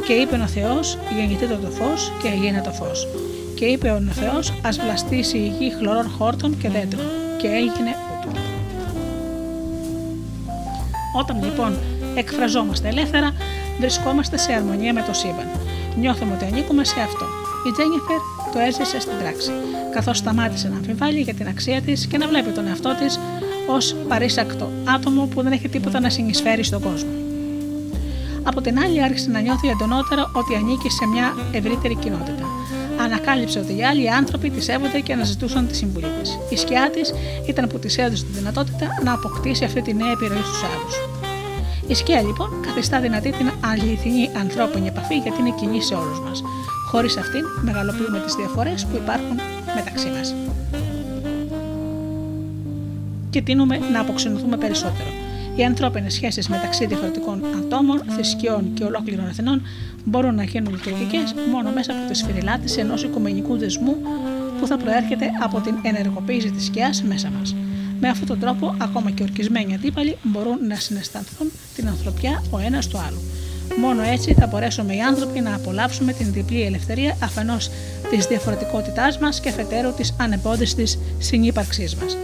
Και 0.08 0.14
είπε 0.14 0.36
ο 0.36 0.48
Θεός, 0.48 0.98
γεννηθείτε 1.18 1.60
το 1.62 1.70
φως 1.70 2.12
και 2.22 2.28
έγινε 2.28 2.62
το 2.62 2.72
φως. 2.72 3.08
Και 3.56 3.66
είπε 3.66 3.90
ο 3.90 4.12
Θεός, 4.12 4.54
ας 4.62 4.80
βλαστήσει 4.80 5.38
η 5.38 5.54
γη 5.60 5.74
χλωρών 5.78 6.10
χόρτων 6.18 6.58
και 6.58 6.70
δέντρων. 6.70 7.06
Και 7.38 7.48
έγινε 7.48 7.96
ούτω. 8.12 8.40
Όταν 11.20 11.44
λοιπόν 11.44 11.78
εκφραζόμαστε 12.16 12.88
ελεύθερα, 12.88 13.34
βρισκόμαστε 13.80 14.38
σε 14.38 14.54
αρμονία 14.54 14.94
με 14.94 15.04
το 15.08 15.14
σύμπαν. 15.14 15.48
Νιώθουμε 16.00 16.34
ότι 16.34 16.46
ανήκουμε 16.46 16.84
σε 16.84 17.00
αυτό. 17.00 17.26
Η 17.68 17.72
Τζένιφερ 17.72 18.20
το 18.54 18.60
έζησε 18.60 19.00
στην 19.00 19.18
πράξη, 19.20 19.52
καθώς 19.94 20.18
σταμάτησε 20.18 20.70
να 20.70 20.76
αμφιβάλλει 20.76 21.20
για 21.20 21.34
την 21.34 21.48
αξία 21.48 21.82
της 21.82 22.08
και 22.08 22.18
να 22.18 22.28
βλέπει 22.28 22.50
τον 22.50 22.68
εαυτό 22.68 22.96
της 23.00 23.20
ως 23.68 23.96
παρήσακτο 24.08 24.72
άτομο 24.96 25.26
που 25.26 25.42
δεν 25.42 25.52
έχει 25.52 25.70
τίποτα 25.70 26.00
να 26.00 26.10
συνεισφέρει 26.10 26.64
στον 26.64 26.82
κόσμο. 26.82 27.27
Από 28.50 28.62
την 28.62 28.80
άλλη, 28.80 29.04
άρχισε 29.04 29.30
να 29.30 29.40
νιώθει 29.40 29.68
εντονότερα 29.68 30.30
ότι 30.34 30.56
ανήκει 30.56 30.90
σε 30.90 31.06
μια 31.06 31.36
ευρύτερη 31.52 31.96
κοινότητα. 31.96 32.46
Ανακάλυψε 33.02 33.60
ότι 33.60 33.78
οι 33.78 33.84
άλλοι 33.84 34.12
άνθρωποι 34.12 34.50
τη 34.50 34.62
σέβονται 34.62 35.00
και 35.00 35.14
αναζητούσαν 35.14 35.68
τη 35.68 35.76
συμβουλή 35.76 36.08
της. 36.22 36.38
Η 36.50 36.56
σκιά 36.56 36.90
της 36.90 37.14
ήταν 37.48 37.68
που 37.68 37.80
της 37.80 37.98
έδωσε 37.98 38.24
τη 38.24 38.32
δυνατότητα 38.32 38.88
να 39.04 39.14
αποκτήσει 39.14 39.64
αυτή 39.64 39.82
τη 39.82 39.94
νέα 39.94 40.12
επιρροή 40.12 40.42
στους 40.42 40.64
άλλους. 40.64 40.96
Η 41.88 41.94
σκιά 41.94 42.22
λοιπόν 42.22 42.50
καθιστά 42.66 43.00
δυνατή 43.00 43.32
την 43.32 43.52
αληθινή 43.72 44.30
ανθρώπινη 44.40 44.88
επαφή 44.88 45.16
γιατί 45.16 45.40
είναι 45.40 45.54
κοινή 45.60 45.82
σε 45.82 45.94
όλους 45.94 46.20
μας. 46.20 46.44
Χωρίς 46.92 47.18
αυτήν 47.18 47.44
μεγαλοποιούμε 47.62 48.20
τις 48.20 48.34
διαφορές 48.36 48.86
που 48.86 48.96
υπάρχουν 48.96 49.40
μεταξύ 49.76 50.08
μας. 50.08 50.36
Και 53.30 53.42
τίνουμε 53.42 53.78
να 53.78 54.00
αποξενωθούμε 54.00 54.58
περισσότερο. 54.58 55.27
Οι 55.58 55.64
ανθρώπινε 55.64 56.10
σχέσει 56.10 56.42
μεταξύ 56.50 56.86
διαφορετικών 56.86 57.44
ατόμων, 57.58 58.04
θρησκειών 58.08 58.74
και 58.74 58.84
ολόκληρων 58.84 59.28
εθνών 59.28 59.62
μπορούν 60.06 60.36
να 60.36 60.44
γίνουν 60.44 60.72
λειτουργικές 60.72 61.34
μόνο 61.52 61.72
μέσα 61.72 61.92
από 61.92 62.12
τη 62.12 62.18
σφυριλάτηση 62.18 62.80
ενός 62.80 63.04
οικουμενικού 63.04 63.58
δεσμού 63.58 63.96
που 64.60 64.68
θα 64.68 64.78
προέρχεται 64.78 65.26
από 65.44 65.60
την 65.60 65.76
ενεργοποίηση 65.82 66.52
της 66.52 66.66
σκιάς 66.66 67.04
μέσα 67.04 67.30
μας. 67.30 67.56
Με 68.00 68.10
αυτόν 68.10 68.28
τον 68.28 68.40
τρόπο, 68.40 68.76
ακόμα 68.82 69.12
και 69.12 69.24
ορκισμένοι 69.24 69.74
αντίπαλοι 69.74 70.18
μπορούν 70.24 70.68
να 70.68 70.76
συναισθανθούν 70.76 71.52
την 71.76 71.88
ανθρωπιά 71.88 72.44
ο 72.50 72.60
ένας 72.60 72.88
του 72.88 72.98
άλλου. 72.98 73.22
Μόνο 73.80 74.02
έτσι 74.02 74.34
θα 74.34 74.48
μπορέσουμε 74.48 74.96
οι 74.96 75.02
άνθρωποι 75.02 75.40
να 75.40 75.56
απολαύσουμε 75.56 76.14
την 76.14 76.32
διπλή 76.32 76.62
ελευθερία 76.62 77.18
αφενός 77.24 77.70
της 78.10 78.26
διαφορετικότητάς 78.26 79.20
μας 79.20 79.40
και 79.40 79.50
αφετέρου 79.50 79.94
της 79.94 80.16
ανεμπόδιστης 80.20 81.00
συνύπαρξής 81.20 81.96
μας. 81.96 82.18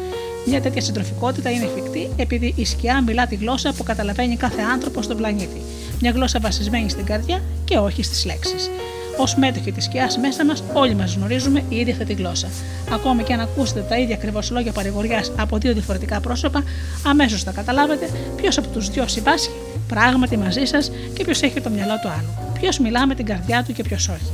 Μια 0.46 0.62
τέτοια 0.62 0.82
συντροφικότητα 0.82 1.52
είναι 1.52 1.66
εφικτή 1.66 2.10
επειδή 2.16 2.54
η 2.56 2.66
σκιά 2.66 3.02
μιλά 3.02 3.28
τη 3.28 3.36
γλώσσα 3.36 3.74
που 3.74 3.84
καταλαβαίνει 3.84 4.36
κάθε 4.36 4.62
άνθρωπο 4.62 5.02
στον 5.02 5.18
πλανήτη. 5.18 5.62
Μια 6.02 6.12
γλώσσα 6.12 6.40
βασισμένη 6.40 6.90
στην 6.90 7.06
καρδιά 7.06 7.42
και 7.66 7.78
όχι 7.78 8.04
στις 8.04 8.26
λέξεις. 8.26 8.70
Ω 9.18 9.40
μέτοχοι 9.40 9.72
της 9.72 9.84
σκιάς 9.84 10.18
μέσα 10.18 10.46
μας, 10.46 10.64
όλοι 10.74 10.96
μας 10.96 11.16
γνωρίζουμε 11.16 11.64
η 11.70 11.76
ίδια 11.76 11.94
αυτή 11.94 12.06
τη 12.06 12.14
γλώσσα. 12.14 12.48
Ακόμη 12.92 13.24
και 13.24 13.34
αν 13.34 13.40
ακούσετε 13.40 13.86
τα 13.90 13.98
ίδια 13.98 14.16
ακριβώς 14.16 14.52
λόγια 14.52 14.72
παρηγοριάς 14.72 15.32
από 15.38 15.58
δύο 15.58 15.74
διαφορετικά 15.74 16.20
πρόσωπα, 16.20 16.64
αμέσως 17.06 17.44
θα 17.44 17.52
καταλάβετε 17.52 18.10
ποιος 18.36 18.58
από 18.58 18.68
τους 18.68 18.90
δυο 18.90 19.08
συμπάσχει 19.08 19.52
πράγματι 19.88 20.38
μαζί 20.38 20.66
σας 20.66 20.92
και 21.14 21.24
ποιος 21.24 21.42
έχει 21.42 21.62
το 21.62 21.70
μυαλό 21.70 22.00
του 22.02 22.10
άλλου. 22.10 22.52
Ποιος 22.60 22.80
μιλά 22.80 23.08
με 23.08 23.16
την 23.16 23.26
καρδιά 23.26 23.64
του 23.68 23.74
και 23.74 23.84
ποιος 23.84 24.08
όχι. 24.08 24.32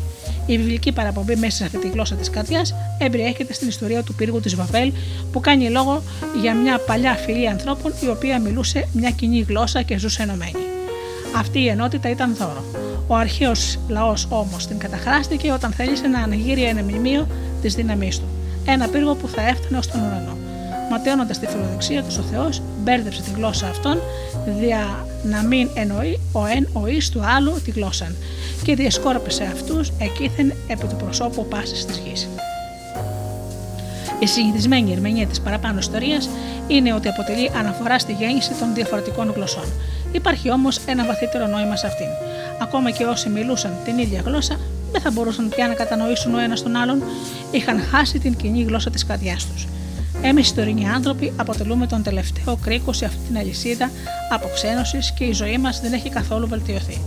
Η 0.49 0.57
βιβλική 0.57 0.91
παραπομπή 0.91 1.35
μέσα 1.35 1.55
σε 1.55 1.63
αυτή 1.63 1.77
τη 1.77 1.89
γλώσσα 1.89 2.15
της 2.15 2.29
καρδιάς 2.29 2.75
εμπεριέχεται 2.97 3.53
στην 3.53 3.67
ιστορία 3.67 4.03
του 4.03 4.13
πύργου 4.13 4.39
της 4.39 4.55
Βαβέλ, 4.55 4.91
που 5.31 5.39
κάνει 5.39 5.69
λόγο 5.69 6.01
για 6.41 6.53
μια 6.53 6.79
παλιά 6.79 7.13
φυλή 7.13 7.49
ανθρώπων 7.49 7.93
η 8.03 8.07
οποία 8.07 8.39
μιλούσε 8.39 8.87
μια 8.93 9.09
κοινή 9.09 9.39
γλώσσα 9.39 9.81
και 9.81 9.97
ζούσε 9.97 10.21
ενωμένη. 10.21 10.63
Αυτή 11.35 11.59
η 11.59 11.67
ενότητα 11.67 12.09
ήταν 12.09 12.35
δώρο. 12.35 12.63
Ο 13.07 13.15
αρχαίος 13.15 13.79
λαός 13.87 14.27
όμως 14.29 14.67
την 14.67 14.77
καταχράστηκε 14.77 15.51
όταν 15.51 15.71
θέλησε 15.71 16.07
να 16.07 16.19
αναγείρει 16.19 16.63
ένα 16.63 16.81
μνημείο 16.81 17.27
της 17.61 17.75
δύναμή 17.75 18.09
του. 18.09 18.27
Ένα 18.65 18.87
πύργο 18.87 19.15
που 19.15 19.27
θα 19.27 19.41
έφτανε 19.41 19.77
ω 19.77 19.81
τον 19.91 20.01
ουρανό. 20.01 20.48
Ματαιώνοντα 20.89 21.33
τη 21.33 21.47
φιλοδοξία 21.47 22.03
τους, 22.03 22.17
ο 22.17 22.21
Θεός 22.21 22.61
μπέρδεψε 22.83 23.21
τη 23.21 23.29
γλώσσα 23.35 23.67
αυτών, 23.67 23.97
δια 24.59 25.05
να 25.23 25.41
μην 25.41 25.69
εννοεί 25.73 26.19
ο 26.31 26.45
εν 26.45 26.67
ο 26.73 26.87
εις 26.87 27.09
του 27.09 27.21
άλλου 27.25 27.61
τη 27.63 27.71
γλώσσα 27.71 28.11
και 28.63 28.75
διασκόρπισε 28.75 29.43
αυτούς 29.43 29.91
εκείθεν 29.99 30.53
επί 30.67 30.87
του 30.87 30.95
προσώπου 30.95 31.47
πάσης 31.47 31.85
της 31.85 31.97
γης. 31.97 32.27
Η 34.19 34.27
συνηθισμένη 34.27 34.91
ερμηνεία 34.91 35.27
της 35.27 35.41
παραπάνω 35.41 35.79
ιστορίας 35.79 36.29
είναι 36.67 36.93
ότι 36.93 37.07
αποτελεί 37.07 37.51
αναφορά 37.57 37.99
στη 37.99 38.13
γέννηση 38.13 38.51
των 38.59 38.73
διαφορετικών 38.73 39.31
γλωσσών. 39.35 39.63
Υπάρχει 40.11 40.51
όμως 40.51 40.79
ένα 40.85 41.05
βαθύτερο 41.05 41.47
νόημα 41.47 41.75
σε 41.75 41.87
αυτήν. 41.87 42.07
Ακόμα 42.61 42.91
και 42.91 43.03
όσοι 43.03 43.29
μιλούσαν 43.29 43.73
την 43.85 43.97
ίδια 43.97 44.21
γλώσσα, 44.25 44.59
δεν 44.91 45.01
θα 45.01 45.11
μπορούσαν 45.11 45.49
πια 45.49 45.67
να 45.67 45.73
κατανοήσουν 45.73 46.35
ο 46.35 46.39
ένας 46.39 46.63
τον 46.63 46.75
άλλον, 46.75 47.03
είχαν 47.51 47.79
χάσει 47.79 48.19
την 48.19 48.35
κοινή 48.35 48.63
γλώσσα 48.63 48.89
της 48.89 49.05
καρδιάς 49.05 49.45
τους. 49.45 49.67
Εμείς 50.21 50.49
οι 50.49 50.55
τωρινοί 50.55 50.89
άνθρωποι 50.89 51.33
αποτελούμε 51.35 51.87
τον 51.87 52.03
τελευταίο 52.03 52.55
κρίκο 52.55 52.93
σε 52.93 53.05
αυτή 53.05 53.19
την 53.27 53.37
αλυσίδα 53.37 53.91
αποξένωσης 54.31 55.13
και 55.13 55.23
η 55.23 55.31
ζωή 55.33 55.57
μας 55.57 55.81
δεν 55.81 55.93
έχει 55.93 56.09
καθόλου 56.09 56.47
βελτιωθεί. 56.47 57.01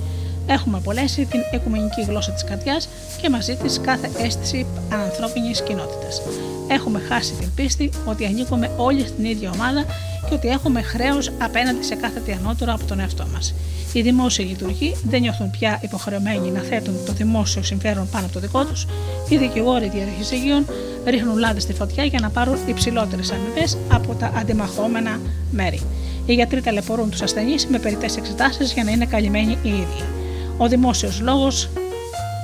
Έχουμε 0.47 0.77
απολέσει 0.77 1.25
την 1.25 1.41
οικουμενική 1.55 2.03
γλώσσα 2.09 2.33
της 2.33 2.45
καρδιάς 2.45 2.89
και 3.21 3.31
μαζί 3.31 3.55
της 3.55 3.81
κάθε 3.81 4.11
αίσθηση 4.19 4.67
ανθρώπινης 4.91 5.63
κοινότητας. 5.63 6.23
Έχουμε 6.69 7.01
χάσει 7.09 7.33
την 7.33 7.55
πίστη 7.55 7.91
ότι 8.05 8.27
ανήκουμε 8.27 8.71
όλοι 8.77 9.07
στην 9.07 9.25
ίδια 9.25 9.51
ομάδα 9.51 9.85
και 10.29 10.35
ότι 10.35 10.49
έχουμε 10.49 10.83
χρέος 10.83 11.31
απέναντι 11.39 11.85
σε 11.85 11.95
κάθε 11.95 12.21
τι 12.21 12.33
ανώτερο 12.33 12.73
από 12.73 12.85
τον 12.85 13.01
εαυτό 13.01 13.27
μας. 13.33 13.55
Οι 13.93 14.03
δημόσιοι 14.03 14.47
λειτουργοί 14.49 14.97
δεν 15.05 15.21
νιώθουν 15.21 15.51
πια 15.51 15.81
υποχρεωμένοι 15.83 16.51
να 16.51 16.61
θέτουν 16.61 16.95
το 17.07 17.13
δημόσιο 17.13 17.63
συμφέρον 17.63 18.09
πάνω 18.11 18.25
από 18.25 18.35
το 18.35 18.41
δικό 18.41 18.65
τους. 18.65 18.87
Οι 19.29 19.37
δικηγόροι 19.37 19.89
διαρρεχή 19.89 20.65
ρίχνουν 21.05 21.39
λάδι 21.39 21.61
στη 21.61 21.73
φωτιά 21.73 22.05
για 22.05 22.21
να 22.21 22.31
πάρουν 22.31 22.57
υψηλότερες 22.67 23.31
αμοιβές 23.31 23.77
από 23.93 24.15
τα 24.15 24.33
αντιμαχόμενα 24.37 25.21
μέρη. 25.51 25.81
Οι 26.27 26.35
γιατροί 26.35 26.61
ταλαιπωρούν 26.61 27.11
τους 27.11 27.23
ασθενείς 27.23 27.67
με 27.67 27.79
περιττές 27.79 28.17
εξετάσεις 28.17 28.73
για 28.73 28.85
να 28.85 28.91
είναι 28.91 29.07
καλυμμένοι 29.07 29.59
οι 29.63 29.69
ίδιοι. 29.69 30.22
Ο 30.59 30.69
δημόσιος 30.69 31.21
λόγος 31.21 31.69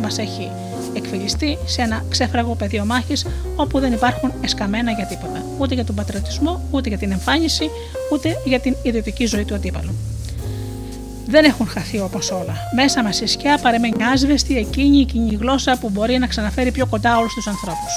μας 0.01 0.19
έχει 0.19 0.51
εκφυλιστεί 0.95 1.59
σε 1.65 1.83
ένα 1.83 2.05
ξέφραγο 2.09 2.55
πεδίο 2.55 2.85
μάχης 2.85 3.27
όπου 3.57 3.79
δεν 3.79 3.93
υπάρχουν 3.93 4.33
εσκαμμένα 4.41 4.91
για 4.91 5.07
τίποτα. 5.07 5.43
Ούτε 5.59 5.75
για 5.75 5.85
τον 5.85 5.95
πατριωτισμό, 5.95 6.61
ούτε 6.71 6.89
για 6.89 6.99
την 6.99 7.13
εμφάνιση, 7.13 7.71
ούτε 8.13 8.37
για 8.45 8.61
την 8.61 8.77
ιδιωτική 8.83 9.27
ζωή 9.27 9.45
του 9.45 9.55
αντίπαλου. 9.55 9.95
Δεν 11.27 11.45
έχουν 11.45 11.67
χαθεί 11.67 12.01
όπως 12.01 12.31
όλα. 12.31 12.55
Μέσα 12.75 13.03
μας 13.03 13.21
η 13.21 13.27
σκιά 13.27 13.59
παρεμένει 13.59 14.05
άσβεστη 14.05 14.57
εκείνη 14.57 14.99
η 14.99 15.05
κοινή 15.05 15.35
γλώσσα 15.35 15.79
που 15.81 15.91
μπορεί 15.91 16.19
να 16.19 16.27
ξαναφέρει 16.27 16.71
πιο 16.71 16.87
κοντά 16.87 17.19
όλους 17.19 17.35
τους 17.35 17.47
ανθρώπους. 17.47 17.93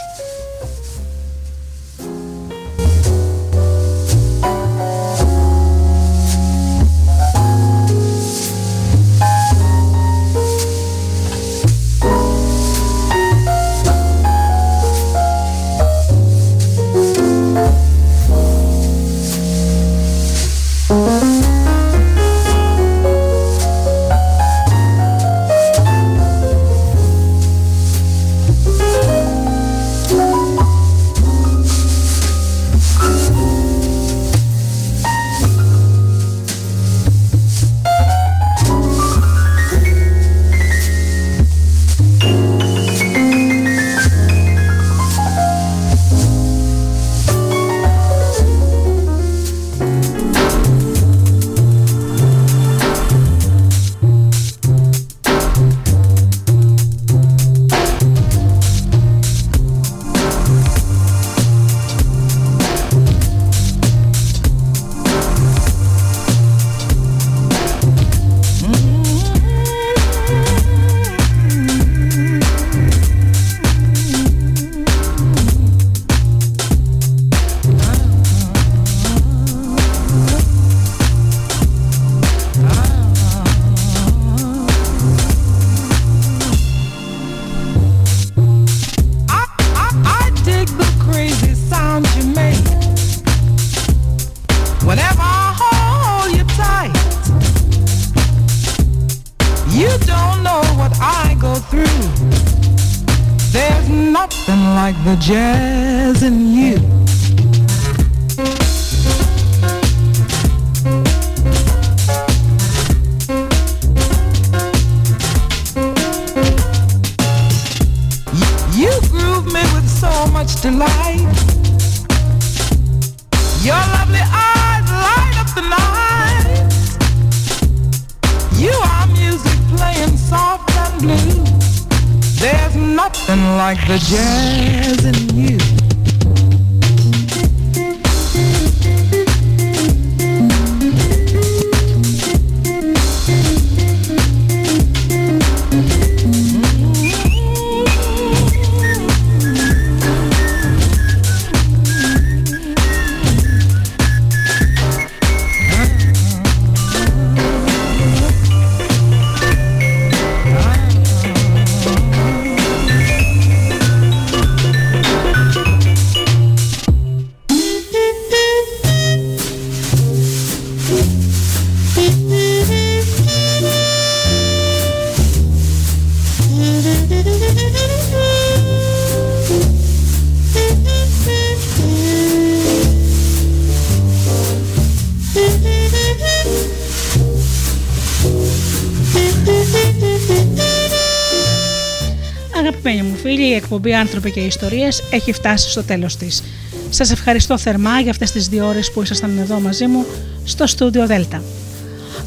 Εκπομπή 193.81 193.99
Άνθρωποι 193.99 194.31
και 194.31 194.39
Ιστορίες 194.39 195.03
έχει 195.11 195.31
φτάσει 195.31 195.69
στο 195.69 195.83
τέλος 195.83 196.15
της. 196.17 196.43
Σας 196.89 197.11
ευχαριστώ 197.11 197.57
θερμά 197.57 197.99
για 197.99 198.11
αυτές 198.11 198.31
τις 198.31 198.47
δύο 198.47 198.67
ώρες 198.67 198.91
που 198.91 199.01
ήσασταν 199.01 199.37
εδώ 199.37 199.59
μαζί 199.59 199.87
μου 199.87 200.05
στο 200.43 200.67
στούντιο 200.67 201.05
Δέλτα. 201.07 201.43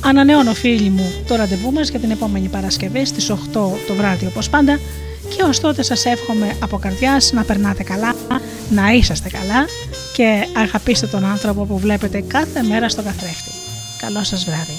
Ανανεώνω 0.01 0.55
φίλοι 0.55 0.89
μου 0.89 1.13
το 1.29 1.37
ραντεβού 1.37 1.73
μας 1.73 1.89
για 1.89 1.99
την 1.99 2.11
επόμενη 2.11 2.49
Παρασκευή 2.49 3.05
στις 3.05 3.31
8 3.31 3.35
το 3.87 3.95
βράδυ 3.97 4.27
όπως 4.27 4.49
πάντα 4.49 4.81
και 5.37 5.43
ως 5.43 5.61
τότε 5.61 5.83
σας 5.83 6.05
εύχομαι 6.05 6.57
από 6.63 6.79
καρδιάς 6.79 7.33
να 7.33 7.43
περνάτε 7.45 7.83
καλά, 7.83 8.15
να 8.71 8.93
είσαστε 8.93 9.29
καλά 9.29 9.65
και 10.13 10.47
αγαπήστε 10.57 11.07
τον 11.07 11.25
άνθρωπο 11.25 11.65
που 11.65 11.79
βλέπετε 11.79 12.21
κάθε 12.21 12.63
μέρα 12.63 12.89
στο 12.89 13.03
καθρέφτη. 13.03 13.51
Καλό 13.99 14.25
σας 14.25 14.45
βράδυ. 14.45 14.79